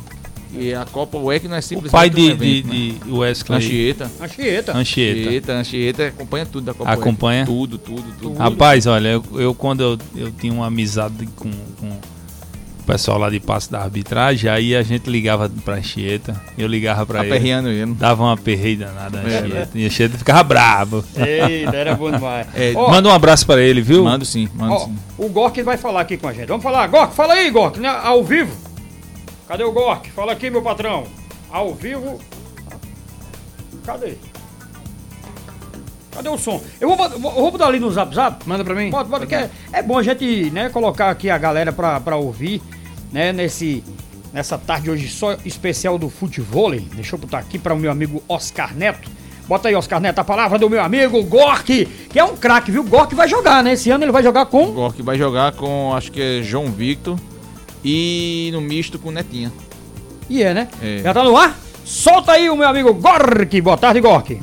E 0.54 0.74
a 0.74 0.86
Copa 0.86 1.18
UEC 1.18 1.48
não 1.48 1.56
é 1.56 1.60
O 1.60 1.62
simplesmente 1.62 1.92
pai 1.92 2.10
de, 2.10 2.22
um 2.22 2.30
evento, 2.30 2.70
de, 2.70 2.92
né? 2.94 3.00
de 3.04 3.12
Wesley 3.12 3.58
Anchieta. 3.58 4.12
Anchieta. 4.22 4.78
Anchieta. 4.78 4.78
Anchieta, 4.78 5.54
Anchieta 5.54 6.08
acompanha 6.08 6.46
tudo 6.46 6.66
da 6.66 6.74
Copa 6.74 6.92
Acompanha? 6.92 7.42
UEC. 7.42 7.48
Tudo, 7.52 7.78
tudo, 7.78 8.14
tudo. 8.20 8.38
Rapaz, 8.38 8.86
olha, 8.86 9.10
eu, 9.10 9.24
eu 9.36 9.54
quando 9.54 9.82
eu, 9.82 9.98
eu 10.16 10.32
tinha 10.32 10.54
uma 10.54 10.68
amizade 10.68 11.28
com, 11.36 11.52
com 11.80 11.87
o 11.87 11.87
pessoal 12.88 13.18
lá 13.20 13.30
de 13.30 13.40
passo 13.40 13.70
da 13.72 13.82
arbitragem, 13.82 14.50
aí 14.50 14.76
a 14.76 14.82
gente 14.82 15.10
ligava 15.10 15.52
pra 15.64 15.76
Anchieta, 15.76 16.42
eu 16.58 16.68
ligava 16.68 17.06
pra 17.06 17.20
ele, 17.20 17.30
Aperreando 17.34 17.68
ele. 17.70 17.94
dava 17.94 18.24
uma 18.24 18.38
perreira 18.38 18.86
danada 18.88 19.20
a 19.20 19.24
É, 19.30 19.40
Anchieta, 19.40 19.70
e 19.76 19.84
a 19.84 19.88
Anchieta 19.88 20.18
ficava 20.18 20.44
bravo. 20.44 21.04
Eita, 21.16 21.76
era 21.76 21.94
bom 21.96 22.10
demais. 22.10 22.48
É, 22.56 22.74
Ó, 22.76 22.90
Manda 22.90 23.10
um 23.10 23.12
abraço 23.12 23.46
pra 23.46 23.62
ele, 23.62 23.82
viu? 23.82 24.04
Mando 24.06 24.24
sim, 24.26 24.48
mando 24.56 24.74
ó, 24.74 24.80
sim. 24.80 24.96
o 25.18 25.28
Gork 25.30 25.62
vai 25.62 25.78
falar 25.78 26.02
aqui 26.02 26.16
com 26.18 26.28
a 26.28 26.34
gente. 26.34 26.48
Vamos 26.48 26.64
falar. 26.64 26.88
Gork, 26.88 27.14
fala 27.14 27.34
aí, 27.34 27.50
Gork, 27.52 27.80
né? 27.80 27.90
ao 27.90 28.24
vivo. 28.24 28.56
Cadê 29.48 29.64
o 29.64 29.72
Gork? 29.72 30.10
Fala 30.12 30.32
aqui, 30.32 30.50
meu 30.50 30.62
patrão. 30.62 31.04
Ao 31.52 31.74
vivo. 31.76 32.20
Cadê? 33.86 34.14
Cadê 36.12 36.30
o 36.30 36.38
som? 36.38 36.62
Eu 36.82 36.96
vou, 36.96 37.10
vou, 37.10 37.32
vou 37.32 37.52
botar 37.52 37.68
ali 37.68 37.80
no 37.80 37.92
zap 37.92 38.14
zap. 38.16 38.48
Manda 38.48 38.64
pra 38.64 38.74
mim. 38.74 38.90
Bota, 38.90 39.10
bota, 39.10 39.26
que 39.28 39.36
é, 39.36 39.50
é 39.72 39.84
bom 39.84 39.98
a 40.00 40.04
gente 40.04 40.50
né, 40.52 40.70
colocar 40.70 41.10
aqui 41.12 41.30
a 41.30 41.38
galera 41.38 41.72
pra, 41.72 42.00
pra 42.00 42.16
ouvir, 42.16 42.62
né, 43.12 43.32
nesse, 43.32 43.84
nessa 44.34 44.58
tarde 44.58 44.90
hoje 44.90 45.08
só 45.08 45.38
especial 45.46 45.98
do 45.98 46.10
futebol. 46.10 46.72
Deixa 46.72 47.16
eu 47.16 47.20
botar 47.20 47.40
aqui 47.40 47.58
para 47.58 47.74
o 47.74 47.78
meu 47.78 47.92
amigo 47.92 48.24
Oscar 48.28 48.76
Neto. 48.76 49.10
Bota 49.48 49.70
aí, 49.70 49.76
Oscar 49.76 50.02
Neto, 50.02 50.20
a 50.20 50.24
palavra 50.26 50.60
do 50.60 50.70
meu 50.70 50.82
amigo 50.82 51.24
Gork, 51.24 51.86
que 52.10 52.20
é 52.20 52.24
um 52.24 52.36
craque, 52.36 52.70
viu? 52.70 52.84
Gork 52.84 53.16
vai 53.16 53.30
jogar, 53.30 53.64
né? 53.64 53.74
Esse 53.74 53.90
ano 53.90 54.04
ele 54.04 54.12
vai 54.12 54.22
jogar 54.22 54.44
O 54.44 54.48
com. 54.48 54.72
Gork 54.74 55.02
vai 55.02 55.18
jogar 55.18 55.54
com, 55.54 55.94
acho 55.96 56.12
que 56.12 56.22
é 56.22 56.44
João 56.44 56.66
Victor 56.66 57.18
e 57.84 58.50
no 58.52 58.60
misto 58.60 59.00
com 59.00 59.10
Netinha. 59.10 59.52
E 60.30 60.44
é, 60.44 60.54
né? 60.54 60.68
É. 60.82 61.00
Já 61.02 61.14
tá 61.14 61.24
no 61.24 61.38
ar? 61.38 61.58
Solta 61.86 62.34
aí 62.34 62.50
o 62.50 62.58
meu 62.58 62.68
amigo 62.68 62.94
Gork. 62.94 63.62
Boa 63.62 63.78
tarde, 63.78 64.02
Gork. 64.02 64.38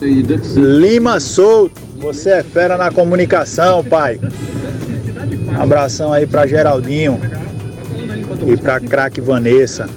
Lima 0.00 1.20
Souto, 1.20 1.80
você 1.98 2.30
é 2.30 2.42
fera 2.42 2.76
na 2.76 2.90
comunicação, 2.90 3.84
pai. 3.84 4.18
Abração 5.56 6.12
aí 6.12 6.26
pra 6.26 6.44
Geraldinho 6.48 7.20
e 8.46 8.56
pra 8.56 8.80
craque 8.80 9.20
Vanessa. 9.20 9.88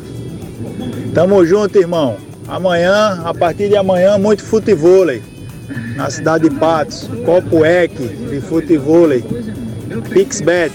Tamo 1.14 1.46
junto, 1.46 1.78
irmão. 1.78 2.18
Amanhã, 2.48 3.22
a 3.26 3.34
partir 3.34 3.70
de 3.70 3.76
amanhã, 3.78 4.18
muito 4.18 4.44
futevôlei. 4.44 5.24
Na 5.96 6.10
cidade 6.10 6.48
de 6.50 6.56
Patos, 6.56 7.10
Copo 7.26 7.66
EC 7.66 7.92
de 8.30 8.42
futevôlei. 8.42 9.24
Pixbet. 10.12 10.72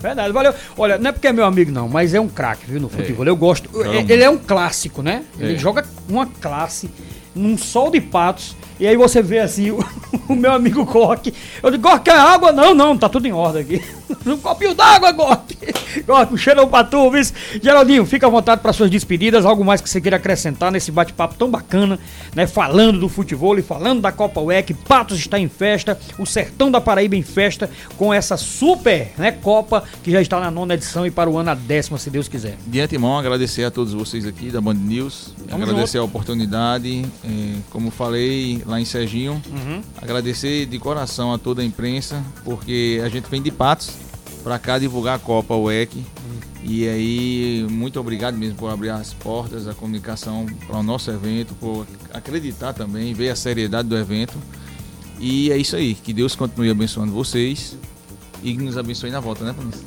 Verdade, 0.00 0.32
valeu. 0.32 0.54
Olha, 0.78 0.96
não 0.96 1.10
é 1.10 1.12
porque 1.12 1.26
é 1.26 1.32
meu 1.32 1.44
amigo, 1.44 1.70
não, 1.70 1.88
mas 1.88 2.14
é 2.14 2.20
um 2.20 2.28
craque, 2.28 2.64
viu, 2.66 2.80
no 2.80 2.88
futebol. 2.88 3.26
Eu 3.26 3.36
gosto. 3.36 3.68
É-. 3.82 4.12
Ele 4.12 4.22
é 4.22 4.30
um 4.30 4.38
clássico, 4.38 5.02
né? 5.02 5.24
Ele 5.38 5.54
É. 5.54 5.58
joga 5.58 5.84
uma 6.08 6.26
classe. 6.26 6.88
num 7.34 7.58
sol 7.58 7.90
de 7.90 8.00
patos. 8.00 8.56
E 8.78 8.86
aí 8.86 8.96
você 8.96 9.22
vê 9.22 9.38
assim 9.38 9.70
o, 9.70 9.78
o 10.28 10.34
meu 10.34 10.52
amigo 10.52 10.84
Gork. 10.84 11.32
Eu 11.62 11.70
digo, 11.70 11.82
Gork, 11.82 12.04
quer 12.04 12.18
água? 12.18 12.52
Não, 12.52 12.74
não, 12.74 12.96
tá 12.96 13.08
tudo 13.08 13.26
em 13.26 13.32
ordem 13.32 13.62
aqui. 13.62 13.82
Um 14.24 14.36
copinho 14.38 14.74
d'água, 14.74 15.12
Gork. 15.12 15.56
Gork, 16.06 16.34
um 16.34 16.36
cheirão 16.36 16.68
pra 16.68 16.82
tu, 16.82 17.10
viu? 17.10 17.22
Geraldinho, 17.62 18.04
fica 18.04 18.26
à 18.26 18.30
vontade 18.30 18.60
para 18.60 18.72
suas 18.72 18.90
despedidas. 18.90 19.44
Algo 19.44 19.64
mais 19.64 19.80
que 19.80 19.88
você 19.88 20.00
queira 20.00 20.16
acrescentar 20.16 20.70
nesse 20.72 20.90
bate-papo 20.90 21.36
tão 21.36 21.48
bacana, 21.48 21.98
né? 22.34 22.46
Falando 22.46 22.98
do 22.98 23.08
futebol 23.08 23.56
e 23.56 23.62
falando 23.62 24.00
da 24.00 24.10
Copa 24.10 24.40
UEC. 24.40 24.74
Patos 24.74 25.18
está 25.18 25.38
em 25.38 25.48
festa, 25.48 25.98
o 26.18 26.26
Sertão 26.26 26.70
da 26.70 26.80
Paraíba 26.80 27.14
em 27.14 27.22
festa, 27.22 27.70
com 27.96 28.12
essa 28.12 28.36
super 28.36 29.12
né, 29.16 29.30
Copa 29.30 29.84
que 30.02 30.10
já 30.10 30.20
está 30.20 30.40
na 30.40 30.50
nona 30.50 30.74
edição 30.74 31.06
e 31.06 31.10
para 31.10 31.30
o 31.30 31.38
ano 31.38 31.50
a 31.50 31.54
décima, 31.54 31.98
se 31.98 32.10
Deus 32.10 32.26
quiser. 32.26 32.56
De 32.66 32.80
antemão, 32.80 33.18
agradecer 33.18 33.64
a 33.64 33.70
todos 33.70 33.92
vocês 33.92 34.26
aqui 34.26 34.50
da 34.50 34.60
Band 34.60 34.74
News, 34.74 35.34
Tamo 35.48 35.62
agradecer 35.62 35.98
a 35.98 36.02
oportunidade, 36.02 37.04
eh, 37.24 37.54
como 37.70 37.90
falei 37.90 38.62
lá 38.66 38.80
em 38.80 38.84
Serginho, 38.84 39.40
Uhum. 39.50 39.80
agradecer 40.00 40.66
de 40.66 40.78
coração 40.78 41.32
a 41.32 41.38
toda 41.38 41.62
a 41.62 41.64
imprensa, 41.64 42.22
porque 42.44 43.00
a 43.04 43.08
gente 43.08 43.28
vem 43.30 43.40
de 43.40 43.50
Patos 43.50 43.90
para 44.42 44.58
cá 44.58 44.78
divulgar 44.78 45.16
a 45.16 45.18
Copa 45.18 45.54
UEC. 45.54 46.04
E 46.68 46.88
aí, 46.88 47.66
muito 47.70 48.00
obrigado 48.00 48.36
mesmo 48.36 48.56
por 48.56 48.68
abrir 48.72 48.90
as 48.90 49.12
portas 49.14 49.66
da 49.66 49.74
comunicação 49.74 50.46
para 50.66 50.76
o 50.78 50.82
nosso 50.82 51.10
evento, 51.12 51.54
por 51.54 51.86
acreditar 52.12 52.72
também, 52.72 53.14
ver 53.14 53.30
a 53.30 53.36
seriedade 53.36 53.88
do 53.88 53.96
evento. 53.96 54.36
E 55.20 55.50
é 55.52 55.56
isso 55.56 55.76
aí, 55.76 55.94
que 55.94 56.12
Deus 56.12 56.34
continue 56.34 56.68
abençoando 56.68 57.12
vocês 57.12 57.76
e 58.42 58.52
que 58.54 58.62
nos 58.62 58.76
abençoe 58.76 59.10
na 59.10 59.20
volta, 59.20 59.44
né, 59.44 59.54
Panista? 59.56 59.84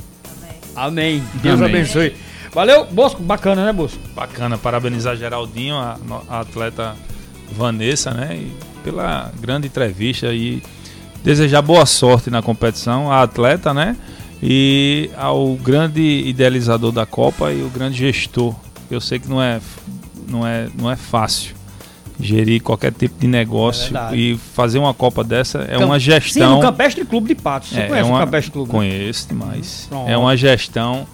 Amém. 0.74 1.22
Deus 1.44 1.60
Amém. 1.62 1.76
abençoe. 1.76 2.16
Valeu, 2.54 2.86
Bosco, 2.86 3.22
bacana, 3.22 3.66
né, 3.66 3.74
Bosco? 3.74 4.00
Bacana, 4.16 4.58
parabenizar 4.58 5.18
Geraldinho, 5.18 5.76
a, 5.76 6.00
a 6.30 6.40
atleta 6.40 6.96
Vanessa, 7.52 8.12
né? 8.12 8.38
E 8.38 8.54
pela 8.90 9.32
grande 9.40 9.68
entrevista 9.68 10.34
e 10.34 10.62
desejar 11.24 11.62
boa 11.62 11.86
sorte 11.86 12.30
na 12.30 12.42
competição, 12.42 13.12
a 13.12 13.22
atleta, 13.24 13.74
né? 13.74 13.96
E 14.42 15.10
ao 15.18 15.56
grande 15.56 16.02
idealizador 16.02 16.92
da 16.92 17.06
Copa 17.06 17.52
e 17.52 17.62
o 17.62 17.70
grande 17.70 17.98
gestor. 17.98 18.56
Eu 18.90 19.00
sei 19.02 19.20
que 19.20 19.28
não 19.30 19.42
é, 19.42 19.60
não 20.28 20.48
é, 20.48 20.68
não 20.78 20.90
é 20.90 20.96
fácil 20.96 21.56
gerir 22.20 22.62
qualquer 22.62 22.92
tipo 22.92 23.20
de 23.20 23.28
É 23.28 23.30
negócio 23.30 23.84
verdade. 23.94 24.16
e 24.18 24.38
fazer 24.38 24.80
uma 24.80 24.94
Copa 24.94 25.24
dessa 25.24 25.60
é 25.60 25.78
uma 25.78 26.00
Sim, 26.00 26.06
gestão. 26.06 26.56
no 26.56 26.62
Campestre 26.62 27.06
Clube 27.06 27.28
de 27.28 27.36
Patos. 27.36 27.70
Você 27.70 27.82
É, 27.82 27.88
conhece 27.88 28.08
é 28.10 28.12
uma, 28.12 28.18
o 28.22 28.26
Campestre 28.26 28.52
Clube? 28.52 28.72
né? 28.72 28.78
Conheço 28.78 29.28
demais. 29.28 29.86
Pronto. 29.90 30.10
É 30.10 30.18
uma 30.18 30.36
gestão, 30.36 31.06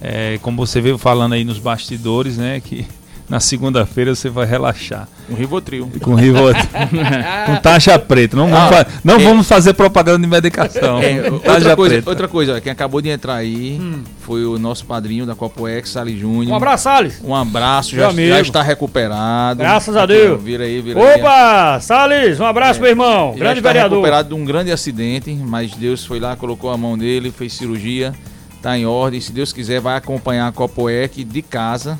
é, 0.00 0.38
como 0.42 0.56
você 0.66 0.80
veio 0.80 0.98
falando 0.98 1.34
aí 1.34 1.44
nos 1.44 1.58
bastidores, 1.58 2.36
né? 2.38 2.60
Que 2.60 2.86
na 3.30 3.38
segunda-feira 3.38 4.12
você 4.14 4.28
vai 4.28 4.44
relaxar. 4.44 5.08
Um 5.30 5.34
Rivotril. 5.34 5.88
Com 6.02 6.16
Rivotril. 6.16 6.64
com 7.46 7.56
taxa 7.62 7.96
preta. 7.96 8.36
Não, 8.36 8.48
vamos, 8.48 8.68
fa- 8.76 8.86
não 9.04 9.14
é- 9.14 9.18
vamos 9.18 9.46
fazer 9.46 9.72
propaganda 9.74 10.18
de 10.18 10.26
medicação. 10.26 11.00
É, 11.00 11.22
Com 11.22 11.34
outra, 11.36 11.54
taxa 11.54 11.76
coisa, 11.76 11.94
preta. 11.94 12.10
outra 12.10 12.26
coisa, 12.28 12.60
quem 12.60 12.72
acabou 12.72 13.00
de 13.00 13.08
entrar 13.08 13.36
aí 13.36 13.80
foi 14.22 14.44
o 14.44 14.58
nosso 14.58 14.84
padrinho 14.84 15.24
da 15.24 15.36
Copa 15.36 15.70
X, 15.70 15.90
Sali 15.90 16.18
Júnior. 16.18 16.52
Um 16.52 16.56
abraço, 16.56 16.82
Salles. 16.84 17.20
Um 17.24 17.32
abraço, 17.34 17.94
já, 17.94 18.10
já 18.10 18.40
está 18.40 18.62
recuperado. 18.62 19.60
Graças 19.60 19.96
a 19.96 20.04
Deus. 20.06 20.42
Vira 20.42 20.64
aí, 20.64 20.80
vira 20.82 21.00
aí. 21.00 21.20
Opa, 21.20 21.78
Salles, 21.80 22.40
um 22.40 22.44
abraço, 22.46 22.80
meu 22.80 22.90
irmão. 22.90 23.32
Já 23.34 23.38
Grande 23.38 23.58
está 23.60 23.68
vereador. 23.68 23.98
recuperado 23.98 24.28
de 24.30 24.34
um 24.34 24.44
grande 24.44 24.72
acidente, 24.72 25.30
mas 25.32 25.70
Deus 25.76 26.04
foi 26.04 26.18
lá, 26.18 26.34
colocou 26.34 26.70
a 26.70 26.76
mão 26.76 26.98
dele, 26.98 27.30
fez 27.30 27.52
cirurgia, 27.52 28.12
tá 28.60 28.76
em 28.76 28.86
ordem. 28.86 29.20
Se 29.20 29.30
Deus 29.30 29.52
quiser, 29.52 29.80
vai 29.80 29.96
acompanhar 29.96 30.48
a 30.48 30.52
Copa 30.52 30.90
EC 30.90 31.22
de 31.24 31.42
casa 31.42 31.96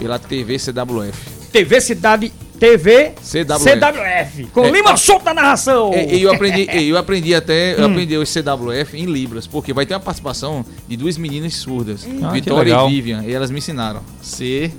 pela 0.00 0.18
TV 0.18 0.58
CWF. 0.58 1.30
TV 1.52 1.80
Cidade 1.80 2.32
TV 2.58 3.12
CWF. 3.22 3.64
CWF. 3.64 4.46
Com 4.52 4.64
É, 4.66 4.70
Lima 4.70 4.92
a- 4.92 4.96
Solto 4.96 5.24
na 5.24 5.32
narração. 5.34 5.92
E, 5.94 6.16
e 6.16 6.22
eu 6.22 6.32
aprendi, 6.32 6.66
eu 6.90 6.96
aprendi 6.98 7.34
até, 7.34 7.74
Hum. 7.74 7.80
eu 7.80 7.84
aprendi 7.86 8.16
o 8.18 8.24
CWF 8.26 8.96
em 8.98 9.06
Libras, 9.06 9.46
porque 9.46 9.72
vai 9.72 9.86
ter 9.86 9.94
uma 9.94 10.00
participação 10.00 10.64
de 10.88 10.96
duas 10.96 11.16
meninas 11.16 11.54
surdas, 11.54 12.06
Ah, 12.22 12.30
Vitória 12.30 12.74
e 12.86 12.88
Vivian, 12.90 13.24
e 13.24 13.32
elas 13.32 13.50
me 13.50 13.58
ensinaram. 13.58 14.02
C 14.22 14.70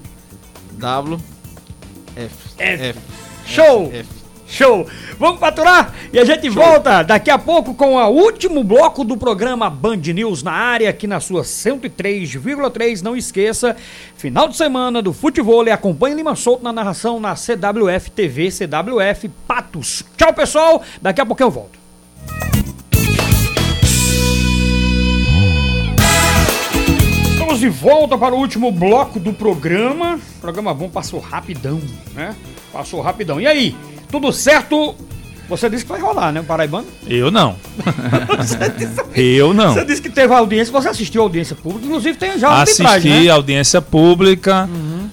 W 0.74 1.17
F. 2.15 2.36
F. 2.59 2.99
Show! 3.47 3.91
F. 3.93 4.20
Show! 4.51 4.85
Vamos 5.17 5.39
faturar 5.39 5.93
e 6.11 6.19
a 6.19 6.25
gente 6.25 6.49
volta 6.49 7.03
daqui 7.03 7.31
a 7.31 7.39
pouco 7.39 7.73
com 7.73 7.95
o 7.95 8.07
último 8.09 8.65
bloco 8.65 9.05
do 9.05 9.15
programa 9.15 9.69
Band 9.69 10.01
News 10.13 10.43
na 10.43 10.51
área, 10.51 10.89
aqui 10.89 11.07
na 11.07 11.21
sua 11.21 11.43
103,3. 11.43 13.01
Não 13.01 13.15
esqueça, 13.15 13.77
final 14.17 14.49
de 14.49 14.57
semana 14.57 15.01
do 15.01 15.13
futebol. 15.13 15.65
E 15.65 15.71
acompanhe 15.71 16.15
Lima 16.15 16.35
Solto 16.35 16.65
na 16.65 16.73
narração 16.73 17.17
na 17.17 17.33
CWF 17.33 18.11
TV, 18.11 18.51
CWF 18.51 19.29
Patos. 19.47 20.03
Tchau, 20.17 20.33
pessoal! 20.33 20.83
Daqui 21.01 21.21
a 21.21 21.25
pouco 21.25 21.41
eu 21.41 21.49
volto. 21.49 21.79
Estamos 27.31 27.59
de 27.59 27.69
volta 27.69 28.17
para 28.17 28.35
o 28.35 28.37
último 28.37 28.69
bloco 28.69 29.17
do 29.17 29.31
programa. 29.31 30.19
O 30.37 30.41
programa 30.41 30.73
bom 30.73 30.89
passou 30.89 31.21
rapidão, 31.21 31.79
né? 32.13 32.35
Passou 32.73 32.99
rapidão. 33.01 33.39
E 33.39 33.47
aí, 33.47 33.75
tudo 34.12 34.32
certo? 34.32 34.95
Você 35.51 35.70
disse 35.70 35.84
que 35.84 35.91
vai 35.91 35.99
rolar, 35.99 36.32
né, 36.32 36.39
o 36.39 36.43
Paraibano? 36.45 36.88
Eu 37.05 37.30
não. 37.30 37.57
eu 39.14 39.53
não. 39.53 39.74
Você 39.74 39.84
disse 39.84 40.01
que 40.01 40.09
teve 40.09 40.34
audiência, 40.34 40.72
você 40.72 40.88
assistiu 40.88 41.22
a 41.22 41.26
audiência 41.26 41.57
pública, 41.57 41.86
inclusive 41.86 42.18
tem 42.18 42.39
já 42.39 42.62
Assisti 42.62 43.09
né? 43.09 43.28
Uhum. 43.28 43.34
audiência 43.34 43.82
pública. 43.82 44.70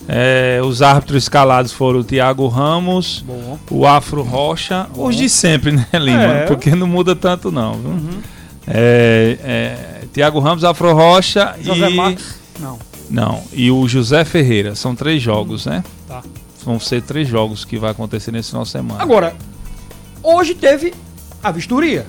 é, 0.06 0.60
os 0.62 0.80
árbitros 0.80 1.24
escalados 1.24 1.72
foram 1.72 2.00
o 2.00 2.04
Tiago 2.04 2.46
Ramos, 2.46 3.24
Bom. 3.26 3.58
o 3.68 3.84
Afro 3.84 4.22
Rocha, 4.22 4.86
os 4.94 5.16
de 5.16 5.28
sempre, 5.28 5.72
né, 5.72 5.86
Lima? 5.98 6.22
É. 6.22 6.40
Uhum. 6.42 6.46
Porque 6.46 6.70
não 6.70 6.86
muda 6.86 7.16
tanto, 7.16 7.50
não. 7.50 7.72
Viu? 7.72 8.20
É, 8.68 9.38
é, 9.42 10.04
Tiago 10.12 10.38
Ramos, 10.38 10.62
Afro 10.62 10.92
Rocha 10.94 11.56
José 11.60 11.90
e. 11.90 11.94
Marcos? 11.94 12.34
Não. 12.60 12.78
Não, 13.10 13.42
e 13.52 13.70
o 13.70 13.88
José 13.88 14.24
Ferreira. 14.24 14.74
São 14.74 14.94
três 14.94 15.20
jogos, 15.20 15.66
né? 15.66 15.82
Tá. 16.06 16.22
Vão 16.68 16.78
ser 16.78 17.00
três 17.00 17.26
jogos 17.26 17.64
que 17.64 17.78
vai 17.78 17.92
acontecer 17.92 18.30
nesse 18.30 18.50
final 18.50 18.62
de 18.62 18.68
semana. 18.68 19.02
Agora, 19.02 19.34
hoje 20.22 20.54
teve 20.54 20.92
a 21.42 21.50
vistoria. 21.50 22.06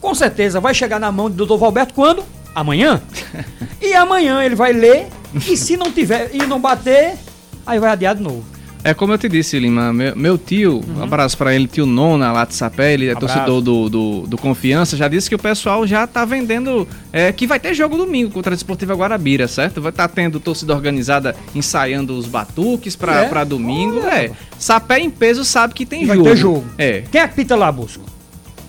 Com 0.00 0.14
certeza 0.14 0.60
vai 0.60 0.72
chegar 0.72 1.00
na 1.00 1.10
mão 1.10 1.28
do 1.28 1.44
Dr. 1.44 1.58
Valberto 1.58 1.92
quando? 1.92 2.22
Amanhã. 2.54 3.02
e 3.82 3.92
amanhã 3.92 4.44
ele 4.44 4.54
vai 4.54 4.72
ler 4.72 5.08
e 5.44 5.56
se 5.56 5.76
não 5.76 5.90
tiver 5.90 6.30
e 6.32 6.38
não 6.46 6.60
bater, 6.60 7.18
aí 7.66 7.80
vai 7.80 7.90
adiar 7.90 8.14
de 8.14 8.22
novo. 8.22 8.44
É 8.82 8.94
como 8.94 9.12
eu 9.12 9.18
te 9.18 9.28
disse, 9.28 9.58
Lima, 9.58 9.92
meu, 9.92 10.16
meu 10.16 10.38
tio, 10.38 10.80
um 10.96 11.02
abraço 11.02 11.36
pra 11.36 11.54
ele, 11.54 11.66
tio 11.66 11.84
Nona 11.84 12.32
lá 12.32 12.46
de 12.46 12.54
Sapé, 12.54 12.94
ele 12.94 13.08
é 13.08 13.12
Abraço. 13.12 13.34
torcedor 13.34 13.60
do, 13.60 13.88
do, 13.90 14.20
do 14.26 14.38
Confiança, 14.38 14.96
já 14.96 15.06
disse 15.06 15.28
que 15.28 15.34
o 15.34 15.38
pessoal 15.38 15.86
já 15.86 16.06
tá 16.06 16.24
vendendo, 16.24 16.88
é, 17.12 17.30
que 17.30 17.46
vai 17.46 17.60
ter 17.60 17.74
jogo 17.74 17.98
domingo 17.98 18.30
contra 18.30 18.52
a 18.52 18.56
Desportiva 18.56 18.94
Guarabira, 18.94 19.46
certo? 19.46 19.82
Vai 19.82 19.90
estar 19.90 20.08
tendo 20.08 20.40
torcida 20.40 20.74
organizada 20.74 21.36
ensaiando 21.54 22.16
os 22.16 22.26
batuques 22.26 22.96
pra, 22.96 23.24
É? 23.24 23.44
domingo, 23.44 23.98
Olha. 24.00 24.14
é. 24.24 24.30
Sapé 24.58 24.98
em 24.98 25.10
peso 25.10 25.44
sabe 25.44 25.74
que 25.74 25.84
tem 25.84 26.06
Vai 26.06 26.16
jogo. 26.16 26.28
ter 26.30 26.36
jogo. 26.36 26.64
É, 26.78 27.02
Quem 27.12 27.20
é 27.20 27.28
que 27.28 27.34
pita 27.34 27.56
lá, 27.56 27.70
Busco? 27.70 28.02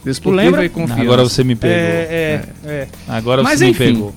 Desportiva 0.03 0.43
lembra? 0.43 0.65
e 0.65 0.69
Confiança. 0.69 1.01
Agora 1.01 1.23
você 1.23 1.43
me 1.43 1.55
pegou. 1.55 1.75
É, 1.77 1.79
é, 1.79 2.67
é. 2.67 2.87
Agora 3.07 3.43
Mas 3.43 3.59
você 3.59 3.67
enfim. 3.67 3.83
me 3.85 3.93
pegou. 3.93 4.15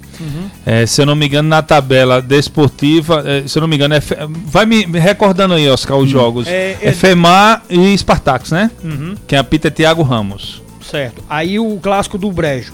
É, 0.64 0.86
se 0.86 1.00
eu 1.02 1.06
não 1.06 1.14
me 1.14 1.26
engano, 1.26 1.48
na 1.48 1.60
tabela 1.62 2.22
desportiva, 2.22 3.22
é, 3.26 3.46
se 3.46 3.58
eu 3.58 3.60
não 3.60 3.68
me 3.68 3.76
engano, 3.76 3.94
é 3.94 4.00
Fe- 4.00 4.16
vai 4.46 4.64
me, 4.64 4.84
recordando 4.84 5.54
aí, 5.54 5.68
Oscar, 5.68 5.96
os 5.98 6.08
jogos. 6.08 6.46
É, 6.46 6.76
É, 6.80 6.88
é- 6.88 6.92
FEMAR 6.92 7.62
e 7.68 7.96
Spartax, 7.98 8.50
né? 8.50 8.70
Uhum, 8.82 9.14
Quem 9.26 9.38
apita 9.38 9.68
é 9.68 9.70
Thiago 9.70 10.02
Ramos. 10.02 10.62
certo. 10.90 11.22
Aí 11.28 11.58
o 11.58 11.78
clássico 11.82 12.16
do 12.16 12.30
Brejo. 12.32 12.72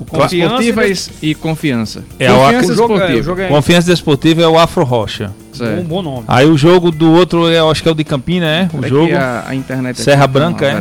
O 0.00 0.04
Desportiva 0.04 0.86
e 0.86 0.92
e, 1.22 1.30
e 1.30 1.34
Confiança. 1.34 2.04
É 2.18 2.32
o 2.32 2.36
Confiança 2.36 2.72
o 2.72 2.74
jogo, 2.74 2.92
é, 2.94 2.96
o 2.96 2.98
Desportiva. 2.98 3.22
jogo 3.22 3.40
é 3.42 3.48
Confiança 3.48 3.86
Desportiva 3.90 4.42
é 4.42 4.48
o 4.48 4.58
Afro 4.58 4.84
Rocha. 4.84 5.32
Certo. 5.52 5.80
um 5.80 5.84
bom 5.84 6.02
nome. 6.02 6.24
Aí 6.26 6.46
o 6.46 6.56
jogo 6.58 6.90
do 6.90 7.12
outro, 7.12 7.48
é, 7.48 7.58
eu 7.60 7.70
acho 7.70 7.80
que 7.82 7.88
é 7.88 7.92
o 7.92 7.94
de 7.94 8.02
Campina, 8.02 8.44
né? 8.46 8.70
O 8.72 8.86
jogo. 8.88 9.14
A, 9.14 9.44
a 9.48 9.54
internet 9.54 10.00
Serra 10.00 10.26
Branca, 10.26 10.66
é? 10.66 10.80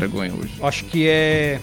Acho 0.65 0.83
que 0.85 1.07
é 1.07 1.59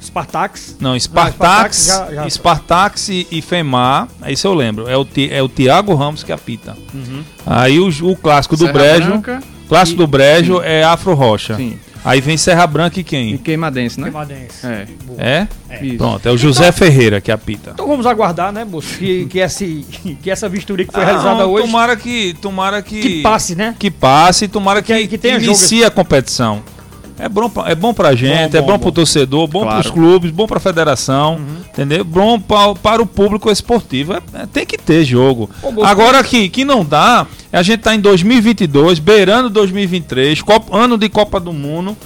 Spartax. 0.00 0.76
Não, 0.80 0.98
Spartax 0.98 1.76
Spartax, 1.78 1.86
já- 1.86 2.14
já- 2.22 2.30
Spartax 2.30 3.08
e, 3.08 3.26
e 3.30 3.42
FEMAR, 3.42 4.08
isso 4.28 4.46
eu 4.46 4.54
lembro. 4.54 4.88
É 4.88 4.96
o, 4.96 5.06
é 5.30 5.42
o 5.42 5.48
Thiago 5.48 5.94
Ramos 5.94 6.22
que 6.22 6.30
apita. 6.32 6.76
Uhum. 6.94 7.22
Aí 7.44 7.78
o, 7.80 7.88
o 7.88 8.16
clássico 8.16 8.56
do 8.56 8.66
Serra 8.66 8.72
Brejo. 8.72 9.08
Branca 9.08 9.42
clássico 9.68 9.96
e- 10.00 10.04
do 10.04 10.06
Brejo 10.06 10.62
é 10.62 10.84
Afro 10.84 11.12
Rocha. 11.14 11.56
Sim. 11.56 11.76
Aí 12.06 12.20
vem 12.20 12.36
Serra 12.36 12.66
Branca 12.66 12.98
e 12.98 13.00
e 13.00 13.04
quem? 13.04 13.36
Queimadense, 13.36 13.98
né? 13.98 14.04
Queimadense. 14.04 14.64
É. 14.64 14.86
É? 15.18 15.48
Isso. 15.84 15.96
Pronto, 15.98 16.26
é 16.28 16.30
o 16.30 16.38
José 16.38 16.70
Ferreira 16.70 17.20
que 17.20 17.32
apita. 17.32 17.72
Então 17.74 17.86
vamos 17.88 18.06
aguardar, 18.06 18.52
né, 18.52 18.64
moço? 18.64 18.96
Que, 18.96 19.26
que, 19.26 19.40
esse, 19.40 19.84
que 20.22 20.30
essa 20.30 20.48
vistoria 20.48 20.86
que 20.86 20.92
foi 20.92 21.02
Ah, 21.02 21.06
realizada 21.06 21.42
não, 21.42 21.50
hoje 21.50 21.66
Tomara 21.66 21.96
que. 21.96 22.34
Tomara 22.40 22.80
que. 22.82 23.00
que 23.00 23.22
passe, 23.22 23.54
né? 23.56 23.74
que 23.78 23.90
passe 23.90 24.44
e 24.44 24.48
tomara 24.48 24.80
que, 24.82 24.94
Que- 24.94 25.08
que 25.08 25.18
tenha 25.18 25.34
jogo. 25.40 25.46
inicie 25.46 25.84
a 25.84 25.90
competição. 25.90 26.62
É 27.18 27.28
bom, 27.28 27.48
pra, 27.48 27.70
é 27.70 27.74
bom 27.74 27.94
pra 27.94 28.14
gente, 28.14 28.52
Bom, 28.52 28.58
é 28.58 28.60
bom, 28.60 28.66
bom, 28.66 28.72
bom. 28.74 28.78
pro 28.78 28.92
torcedor, 28.92 29.46
bom 29.46 29.62
Claro. 29.62 29.80
pros 29.80 29.90
clubes, 29.92 30.30
bom 30.30 30.46
pra 30.46 30.60
federação, 30.60 31.40
entendeu? 31.68 32.04
Bom 32.04 32.38
pra, 32.38 32.74
para 32.74 33.02
o 33.02 33.06
público 33.06 33.50
esportivo. 33.50 34.12
É- 34.12 34.20
é- 34.34 34.46
tem 34.46 34.66
que 34.66 34.76
ter 34.76 35.04
jogo. 35.04 35.48
Agora 35.84 36.22
que, 36.22 36.48
que 36.48 36.64
não 36.64 36.84
dá, 36.84 37.26
a 37.52 37.62
gente 37.62 37.80
tá 37.80 37.94
em 37.94 38.00
2022, 38.00 38.98
beirando 38.98 39.48
2023, 39.50 40.42
Copa- 40.42 40.76
ano 40.76 40.98
de 40.98 41.08
Copa 41.08 41.40
do 41.40 41.52
Mundo, 41.52 41.96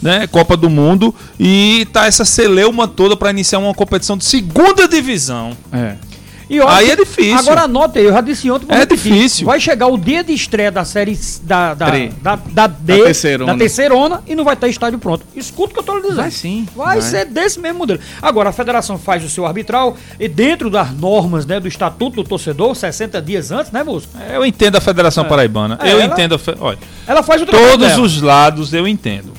né? 0.00 0.26
Copa 0.28 0.56
do 0.56 0.70
Mundo, 0.70 1.14
e 1.38 1.86
tá 1.92 2.06
essa 2.06 2.24
celeuma 2.24 2.86
toda 2.86 3.16
pra 3.16 3.30
iniciar 3.30 3.58
uma 3.58 3.74
competição 3.74 4.16
de 4.16 4.24
segunda 4.24 4.86
divisão. 4.86 5.50
É. 5.72 5.94
E 6.50 6.58
olha 6.60 6.78
Aí 6.78 6.90
é 6.90 6.96
difícil. 6.96 7.38
Agora 7.38 7.62
anota 7.62 8.00
aí, 8.00 8.04
eu 8.06 8.12
já 8.12 8.20
disse 8.20 8.50
ontem. 8.50 8.66
É 8.68 8.84
difícil. 8.84 9.46
Vai 9.46 9.60
chegar 9.60 9.86
o 9.86 9.96
dia 9.96 10.24
de 10.24 10.32
estreia 10.32 10.72
da 10.72 10.84
série 10.84 11.16
da, 11.44 11.74
da, 11.74 11.86
da, 12.20 12.36
da, 12.36 12.66
D, 12.66 12.98
Da 12.98 13.04
terceirona. 13.04 13.52
da 13.52 13.58
terceirona 13.58 14.22
e 14.26 14.34
não 14.34 14.42
vai 14.44 14.56
ter 14.56 14.68
estádio 14.68 14.98
pronto. 14.98 15.24
Escuta 15.36 15.70
o 15.70 15.74
que 15.74 15.78
eu 15.78 15.84
tô 15.84 15.94
lhe 15.94 16.00
dizendo. 16.02 16.16
Vai 16.16 16.30
sim, 16.32 16.66
Vai, 16.74 16.98
vai. 17.00 17.08
ser 17.08 17.26
desse 17.26 17.60
mesmo 17.60 17.78
modelo. 17.78 18.00
Agora, 18.20 18.48
a 18.48 18.52
federação 18.52 18.98
faz 18.98 19.24
o 19.24 19.28
seu 19.30 19.46
arbitral 19.46 19.96
e 20.18 20.26
dentro 20.26 20.68
das 20.68 20.90
normas 20.92 21.46
né, 21.46 21.60
do 21.60 21.68
Estatuto 21.68 22.16
do 22.16 22.24
Torcedor, 22.28 22.74
60 22.74 23.22
dias 23.22 23.52
antes, 23.52 23.70
né, 23.70 23.84
Busco? 23.84 24.10
Eu 24.32 24.44
entendo 24.44 24.74
a 24.76 24.80
Federação 24.80 25.24
Paraibana. 25.26 25.78
É, 25.80 25.92
eu 25.92 26.00
ela- 26.00 26.12
entendo 26.12 26.34
a 26.34 26.38
fe- 26.38 26.56
olha, 26.58 26.78
Ela 27.06 27.22
faz 27.22 27.40
o 27.42 27.46
todos 27.46 27.96
os 27.96 28.20
lados 28.20 28.74
eu 28.74 28.88
entendo. 28.88 29.32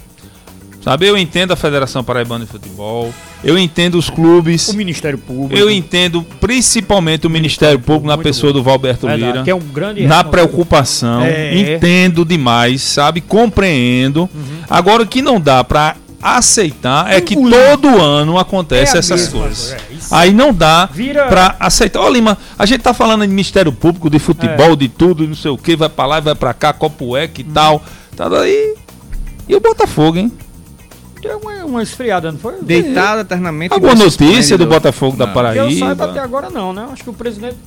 Sabe, 0.81 1.07
eu 1.07 1.17
entendo 1.17 1.51
a 1.51 1.55
Federação 1.57 2.03
Paraibana 2.05 2.45
de 2.45 2.51
Futebol, 2.51 3.13
eu 3.43 3.57
entendo 3.57 3.95
os 3.97 4.09
clubes, 4.09 4.67
O 4.69 4.73
Ministério 4.75 5.17
Público. 5.17 5.55
eu 5.55 5.69
entendo 5.69 6.23
principalmente 6.39 7.25
o 7.25 7.29
Ministério 7.29 7.79
Público 7.79 8.07
na 8.07 8.17
pessoa 8.17 8.53
do 8.53 8.61
Valberto 8.63 9.07
Verdade, 9.07 9.31
Lira. 9.31 9.43
que 9.43 9.49
é 9.49 9.55
um 9.55 9.59
grande 9.59 10.05
na 10.05 10.23
preocupação, 10.23 11.21
É. 11.23 11.75
entendo 11.75 12.23
demais, 12.25 12.81
sabe? 12.81 13.21
Compreendo. 13.21 14.21
Uhum. 14.33 14.59
Agora 14.69 15.03
o 15.03 15.07
que 15.07 15.21
não 15.21 15.39
dá 15.39 15.63
pra 15.63 15.95
aceitar 16.23 17.11
é 17.11 17.19
que 17.19 17.33
Engolir. 17.33 17.57
todo 17.71 17.99
ano 17.99 18.37
acontece 18.37 18.95
É 18.95 18.99
essas 18.99 19.21
mesma 19.33 19.39
coisas. 19.39 19.69
coisa, 19.73 19.75
é. 19.75 19.81
Aí 20.11 20.31
não 20.31 20.53
dá 20.53 20.85
Vira- 20.85 21.25
pra 21.27 21.55
aceitar. 21.59 21.99
Ó, 21.99 22.09
Lima, 22.09 22.37
a 22.59 22.65
gente 22.67 22.81
tá 22.81 22.93
falando 22.93 23.21
de 23.23 23.27
Ministério 23.27 23.71
Público, 23.71 24.07
de 24.09 24.17
É. 24.17 24.19
futebol, 24.19 24.75
de 24.75 24.87
tudo, 24.87 25.27
não 25.27 25.33
sei 25.35 25.49
o 25.49 25.57
que, 25.57 25.75
vai 25.75 25.89
pra 25.89 26.05
lá 26.05 26.17
e 26.19 26.21
vai 26.21 26.35
pra 26.35 26.53
cá, 26.53 26.73
copo 26.73 27.15
Uhum. 27.15 27.23
e 27.23 27.43
tal. 27.45 27.83
Tá 28.15 28.29
daí. 28.29 28.75
E 29.49 29.55
o 29.55 29.59
Botafogo, 29.59 30.17
hein? 30.19 30.31
Deu 31.21 31.37
uma, 31.37 31.65
uma 31.65 31.83
esfriada, 31.83 32.31
não 32.31 32.39
foi? 32.39 32.55
Deitado 32.61 33.21
eternamente. 33.21 33.73
Alguma 33.73 33.95
notícia 33.95 34.57
do. 34.57 34.65
Botafogo 34.65 35.17
da 35.17 35.27
Não. 35.27 35.33
Que 35.33 35.57
eu 35.59 35.71
saiba 35.71 35.91
até 35.91 35.97
Paraíba? 36.13 36.23
agora 36.23 36.49
não, 36.49 36.71
né? 36.73 36.87
Acho 36.91 37.03
que 37.03 37.09
o 37.09 37.13
presidente. 37.13 37.57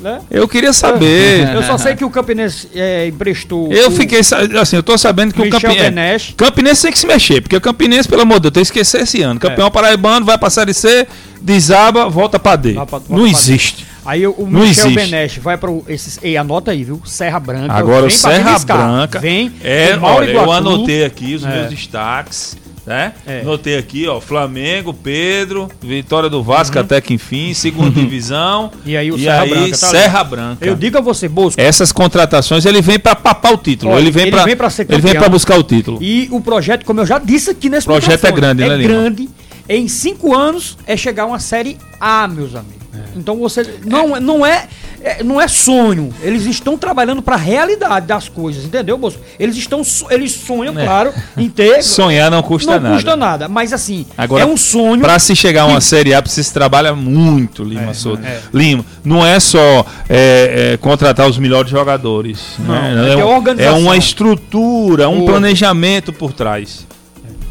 Né? 0.00 0.20
Eu 0.30 0.48
queria 0.48 0.72
saber. 0.72 1.54
Eu 1.54 1.62
só 1.62 1.78
sei 1.78 1.94
que 1.94 2.04
o 2.04 2.10
Campinense 2.10 2.68
é, 2.74 3.06
emprestou. 3.06 3.72
Eu 3.72 3.88
o 3.88 3.90
fiquei, 3.92 4.20
assim, 4.20 4.76
eu 4.76 4.82
tô 4.82 4.98
sabendo 4.98 5.32
que 5.32 5.40
o 5.40 5.44
Michel 5.44 5.60
Campinense. 5.60 5.90
Benesch. 5.90 6.34
Campinense 6.36 6.82
tem 6.82 6.92
que 6.92 6.98
se 6.98 7.06
mexer, 7.06 7.40
porque 7.40 7.56
o 7.56 7.60
Campinense, 7.60 8.08
pelo 8.08 8.22
amor 8.22 8.34
de 8.40 8.50
Deus, 8.50 8.52
tem 8.52 8.62
que 8.62 8.80
esquecer 8.80 9.02
esse 9.02 9.22
ano. 9.22 9.38
Campeão 9.38 9.70
paraibano, 9.70 10.26
vai 10.26 10.36
pra 10.36 10.50
Série 10.50 10.74
C, 10.74 11.06
desaba, 11.40 12.08
volta 12.08 12.38
pra 12.40 12.56
D. 12.56 12.72
Volta 12.72 12.96
não 13.08 13.18
pra 13.18 13.24
D. 13.24 13.30
existe. 13.30 13.86
Aí 14.04 14.26
o, 14.26 14.34
o 14.36 14.42
Não 14.50 14.60
Michel 14.60 14.86
existe. 14.88 15.10
Benesch 15.10 15.38
vai 15.38 15.56
para 15.56 15.70
esses. 15.88 16.18
Ei, 16.22 16.36
anota 16.36 16.72
aí, 16.72 16.84
viu? 16.84 17.00
Serra 17.06 17.40
Branca. 17.40 17.72
Agora 17.72 18.04
o 18.04 18.08
vem 18.08 18.18
pra 18.20 18.30
Serra. 18.30 18.58
Branca. 18.58 19.18
Vem. 19.20 19.52
É, 19.62 19.96
o 19.96 20.00
Mauro 20.00 20.24
olha, 20.26 20.32
eu 20.32 20.52
anotei 20.52 21.04
aqui 21.04 21.34
os 21.36 21.44
É. 21.44 21.48
meus 21.48 21.70
destaques. 21.70 22.56
Né? 22.86 23.14
É. 23.26 23.40
Anotei 23.40 23.78
aqui, 23.78 24.06
ó, 24.06 24.20
Flamengo, 24.20 24.92
Pedro, 24.92 25.70
vitória 25.80 26.28
do 26.28 26.42
Vasco 26.42 26.76
Uhum. 26.76 26.82
até 26.82 27.00
que 27.00 27.14
enfim, 27.14 27.54
segunda 27.54 27.90
divisão. 27.98 28.70
E 28.84 28.94
aí 28.94 29.10
o 29.10 29.16
e 29.16 29.20
Serra 29.22 29.42
aí, 29.42 29.48
Branca. 29.50 29.70
tá. 29.70 29.86
Serra 29.88 30.24
Branca. 30.24 30.66
Eu 30.66 30.74
digo 30.76 30.98
a 30.98 31.00
você, 31.00 31.26
Bosco. 31.26 31.58
Essas 31.60 31.92
contratações, 31.92 32.66
ele 32.66 32.82
vem 32.82 32.98
pra 32.98 33.14
papar 33.14 33.54
o 33.54 33.56
título. 33.56 33.92
Olha, 33.92 34.02
ele 34.02 34.10
vem 34.10 34.24
ser 34.70 34.86
ele 34.90 35.00
vem 35.00 35.14
pra 35.14 35.28
buscar 35.30 35.58
o 35.58 35.62
título. 35.62 35.98
E 36.02 36.28
o 36.30 36.40
projeto, 36.42 36.84
como 36.84 37.00
eu 37.00 37.06
já 37.06 37.18
disse 37.18 37.50
aqui 37.50 37.70
nesse 37.70 37.86
projeto 37.86 38.26
é 38.26 38.32
grande, 38.32 38.62
né, 38.68 38.74
É 38.74 38.76
Lima? 38.76 38.88
grande. 38.92 39.28
Em 39.66 39.88
cinco 39.88 40.34
anos 40.36 40.76
é 40.86 40.94
chegar 40.94 41.22
a 41.22 41.26
uma 41.26 41.38
série 41.38 41.78
A, 41.98 42.28
meus 42.28 42.54
amigos. 42.54 42.73
Então 43.16 43.36
você. 43.38 43.78
Não, 43.84 44.18
não, 44.20 44.44
é, 44.44 44.66
é- 45.02 45.22
não 45.22 45.40
é 45.40 45.46
sonho. 45.48 46.12
Eles 46.22 46.44
estão 46.46 46.76
trabalhando 46.76 47.22
para 47.22 47.34
a 47.36 47.38
realidade 47.38 48.06
das 48.06 48.28
coisas, 48.28 48.64
entendeu, 48.64 48.98
Bosco? 48.98 49.20
Eles 49.38 49.56
estão. 49.56 49.82
Eles 50.10 50.32
sonham, 50.32 50.78
É. 50.78 50.84
claro, 50.84 51.12
em 51.36 51.48
ter. 51.48 51.82
Sonhar 51.84 52.30
não 52.30 52.42
custa 52.42 52.72
não 52.72 52.80
nada. 52.80 52.94
custa 52.94 53.16
nada. 53.16 53.48
Mas 53.48 53.72
assim, 53.72 54.06
Agora, 54.16 54.42
é 54.42 54.46
um 54.46 54.56
sonho. 54.56 55.00
Pra 55.02 55.18
se 55.18 55.34
chegar 55.36 55.62
a 55.62 55.66
uma 55.66 55.78
que- 55.78 55.84
Série 55.84 56.12
A, 56.14 56.20
precisa 56.22 56.52
trabalhar 56.52 56.94
muito, 56.94 57.62
Lima 57.62 57.90
É, 57.90 57.94
Souto. 57.94 58.24
é. 58.24 58.40
Lima, 58.52 58.84
não 59.04 59.24
é 59.24 59.38
só 59.40 59.84
é, 60.08 60.72
é, 60.72 60.76
contratar 60.78 61.28
os 61.28 61.38
melhores 61.38 61.70
jogadores. 61.70 62.40
Não, 62.58 62.74
né? 62.74 63.60
é 63.60 63.64
é 63.66 63.70
uma 63.70 63.96
estrutura, 63.96 65.08
um 65.08 65.24
planejamento 65.24 66.12
por 66.12 66.32
trás. 66.32 66.86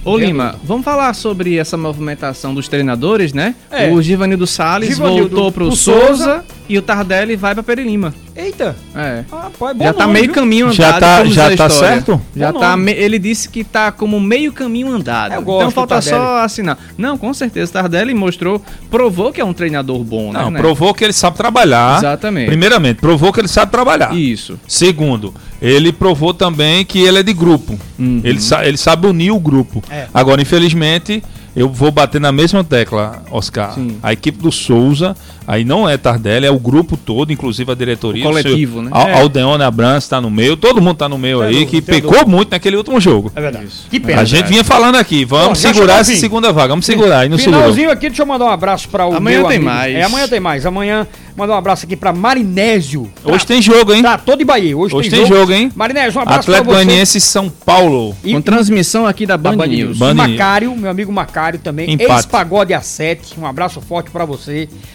Ô 0.05 0.17
Lima, 0.17 0.55
vamos 0.63 0.83
falar 0.83 1.13
sobre 1.13 1.57
essa 1.57 1.77
movimentação 1.77 2.53
dos 2.53 2.67
treinadores, 2.67 3.31
né? 3.31 3.55
É. 3.71 3.89
O 3.89 4.01
Givanildo 4.01 4.45
Salles 4.45 4.89
Givanildo 4.89 5.29
voltou 5.29 5.51
pro 5.51 5.67
pro 5.67 5.75
Souza, 5.75 6.01
Souza. 6.07 6.45
e 6.67 6.77
o 6.77 6.81
Tardelli 6.81 7.37
vai 7.37 7.53
pra 7.53 7.63
Perilima. 7.63 8.13
Eita! 8.35 8.75
É. 8.95 9.23
Ah, 9.31 9.49
pô, 9.57 9.69
é 9.69 9.73
bom 9.73 9.83
já 9.85 9.93
tá 9.93 10.01
nome, 10.03 10.13
meio 10.13 10.25
viu? 10.25 10.33
caminho 10.33 10.65
andado. 10.65 10.75
Já 10.75 10.99
tá- 10.99 11.17
como 11.17 11.25
diz 11.27 11.35
já 11.35 11.43
tá 11.45 11.51
história. 11.67 11.69
certo? 11.95 12.21
Já 12.35 12.51
Bom 12.51 12.59
tá. 12.59 12.75
me- 12.75 12.91
Ele 12.91 13.17
disse 13.19 13.47
que 13.47 13.63
tá 13.63 13.91
como 13.91 14.19
meio 14.19 14.51
caminho 14.51 14.87
andado. 14.91 15.33
Eu 15.35 15.41
gosto 15.41 15.59
então 15.61 15.71
falta 15.71 16.01
só 16.01 16.39
assinar. 16.39 16.77
Não, 16.97 17.17
com 17.17 17.31
certeza. 17.33 17.71
Tardelli 17.71 18.13
mostrou, 18.13 18.61
provou 18.89 19.31
que 19.31 19.39
é 19.39 19.45
um 19.45 19.53
treinador 19.53 20.03
bom, 20.03 20.33
né? 20.33 20.39
Não, 20.41 20.51
né? 20.51 20.59
provou 20.59 20.93
que 20.93 21.03
ele 21.03 21.13
sabe 21.13 21.37
trabalhar. 21.37 21.99
Exatamente. 21.99 22.47
Primeiramente, 22.47 22.99
provou 22.99 23.31
que 23.31 23.39
ele 23.39 23.47
sabe 23.47 23.71
trabalhar. 23.71 24.13
Isso. 24.15 24.59
Segundo, 24.67 25.33
ele 25.63 25.93
provou 25.93 26.33
também 26.33 26.83
que 26.83 26.99
ele 26.99 27.19
é 27.19 27.23
de 27.23 27.31
grupo. 27.33 27.79
Uhum. 27.97 28.19
Ele, 28.23 28.39
sa- 28.41 28.65
ele 28.65 28.77
sabe 28.77 29.07
unir 29.07 29.31
o 29.31 29.39
grupo. 29.39 29.81
É. 29.89 30.07
Agora, 30.13 30.41
infelizmente, 30.41 31.23
eu 31.55 31.69
vou 31.69 31.89
bater 31.91 32.19
na 32.19 32.31
mesma 32.31 32.63
tecla, 32.63 33.23
Oscar. 33.31 33.73
Sim. 33.75 33.97
A 34.03 34.11
equipe 34.11 34.41
do 34.41 34.51
Souza, 34.51 35.15
aí 35.47 35.63
não 35.63 35.87
é 35.87 35.95
Tardelli, 35.97 36.45
é 36.47 36.51
o 36.51 36.57
grupo 36.59 36.97
todo, 36.97 37.31
inclusive 37.31 37.71
a 37.71 37.75
diretoria. 37.75 38.23
O 38.25 38.27
coletivo, 38.27 38.81
né? 38.81 38.89
Al 38.91 39.07
É. 39.07 39.21
Aldeone 39.21 39.63
Abrantes 39.63 40.03
está 40.05 40.19
no 40.19 40.31
meio, 40.31 40.57
todo 40.57 40.81
mundo 40.81 40.93
está 40.93 41.07
no 41.07 41.17
meio 41.17 41.37
Sem 41.39 41.47
aí, 41.47 41.53
dúvida, 41.53 41.71
que 41.71 41.81
pecou 41.81 42.11
dúvida. 42.11 42.29
muito 42.31 42.49
naquele 42.51 42.75
último 42.75 42.99
jogo. 42.99 43.31
É 43.35 43.39
verdade. 43.39 43.67
Que 43.89 43.99
pena. 43.99 44.21
a 44.21 44.25
gente 44.25 44.47
vinha 44.47 44.63
falando 44.63 44.95
aqui, 44.95 45.23
vamos 45.25 45.49
Bom, 45.49 45.55
segurar 45.55 45.99
essa 45.99 46.15
segunda 46.15 46.51
vaga, 46.51 46.69
vamos 46.69 46.85
segurar, 46.87 47.25
e 47.25 47.29
não 47.29 47.37
segurou. 47.37 47.61
Finalzinho 47.61 47.91
aqui, 47.91 48.07
deixa 48.09 48.23
eu 48.23 48.25
mandar 48.25 48.45
um 48.45 48.49
abraço 48.49 48.89
para 48.89 49.05
o 49.05 49.15
Amanhã 49.15 49.39
meu 49.39 49.47
tem 49.47 49.57
amigo. 49.57 49.71
mais. 49.71 49.95
É, 49.95 50.01
amanhã 50.03 50.27
tem 50.27 50.39
mais. 50.39 50.65
Amanhã, 50.65 51.07
mandar 51.35 51.53
um 51.53 51.57
abraço 51.57 51.85
aqui 51.85 51.95
para 51.95 52.13
Marinésio. 52.13 53.11
Hoje 53.23 53.45
tem 53.45 53.61
jogo, 53.61 53.93
hein? 53.93 54.01
Tratou 54.01 54.35
de 54.35 54.43
Bahia. 54.45 54.77
Hoje, 54.77 54.95
Hoje 54.95 55.09
tem 55.09 55.25
jogo, 55.25 55.51
hein? 55.51 55.71
Marinésio, 55.75 56.19
um 56.19 56.21
abraço 56.23 56.41
Atlético 56.41 56.69
pra 56.69 56.77
você. 56.77 56.85
Goianiense 56.85 57.17
e 57.17 57.21
São 57.21 57.49
Paulo. 57.49 58.15
E 58.23 58.33
Com 58.33 58.41
transmissão 58.41 59.05
aqui 59.05 59.25
da 59.25 59.37
Band, 59.37 59.57
Band 59.57 59.67
News. 59.67 59.87
News. 59.89 59.97
Band. 59.97 60.13
Macário, 60.13 60.75
meu 60.75 60.89
amigo 60.89 61.11
Macário 61.11 61.59
também. 61.59 61.91
Empate. 61.91 62.11
Ex-pagode 62.11 62.73
A7. 62.73 63.37
Um 63.37 63.45
abraço 63.45 63.81
forte 63.81 64.11
pra 64.11 64.25
você. 64.25 64.69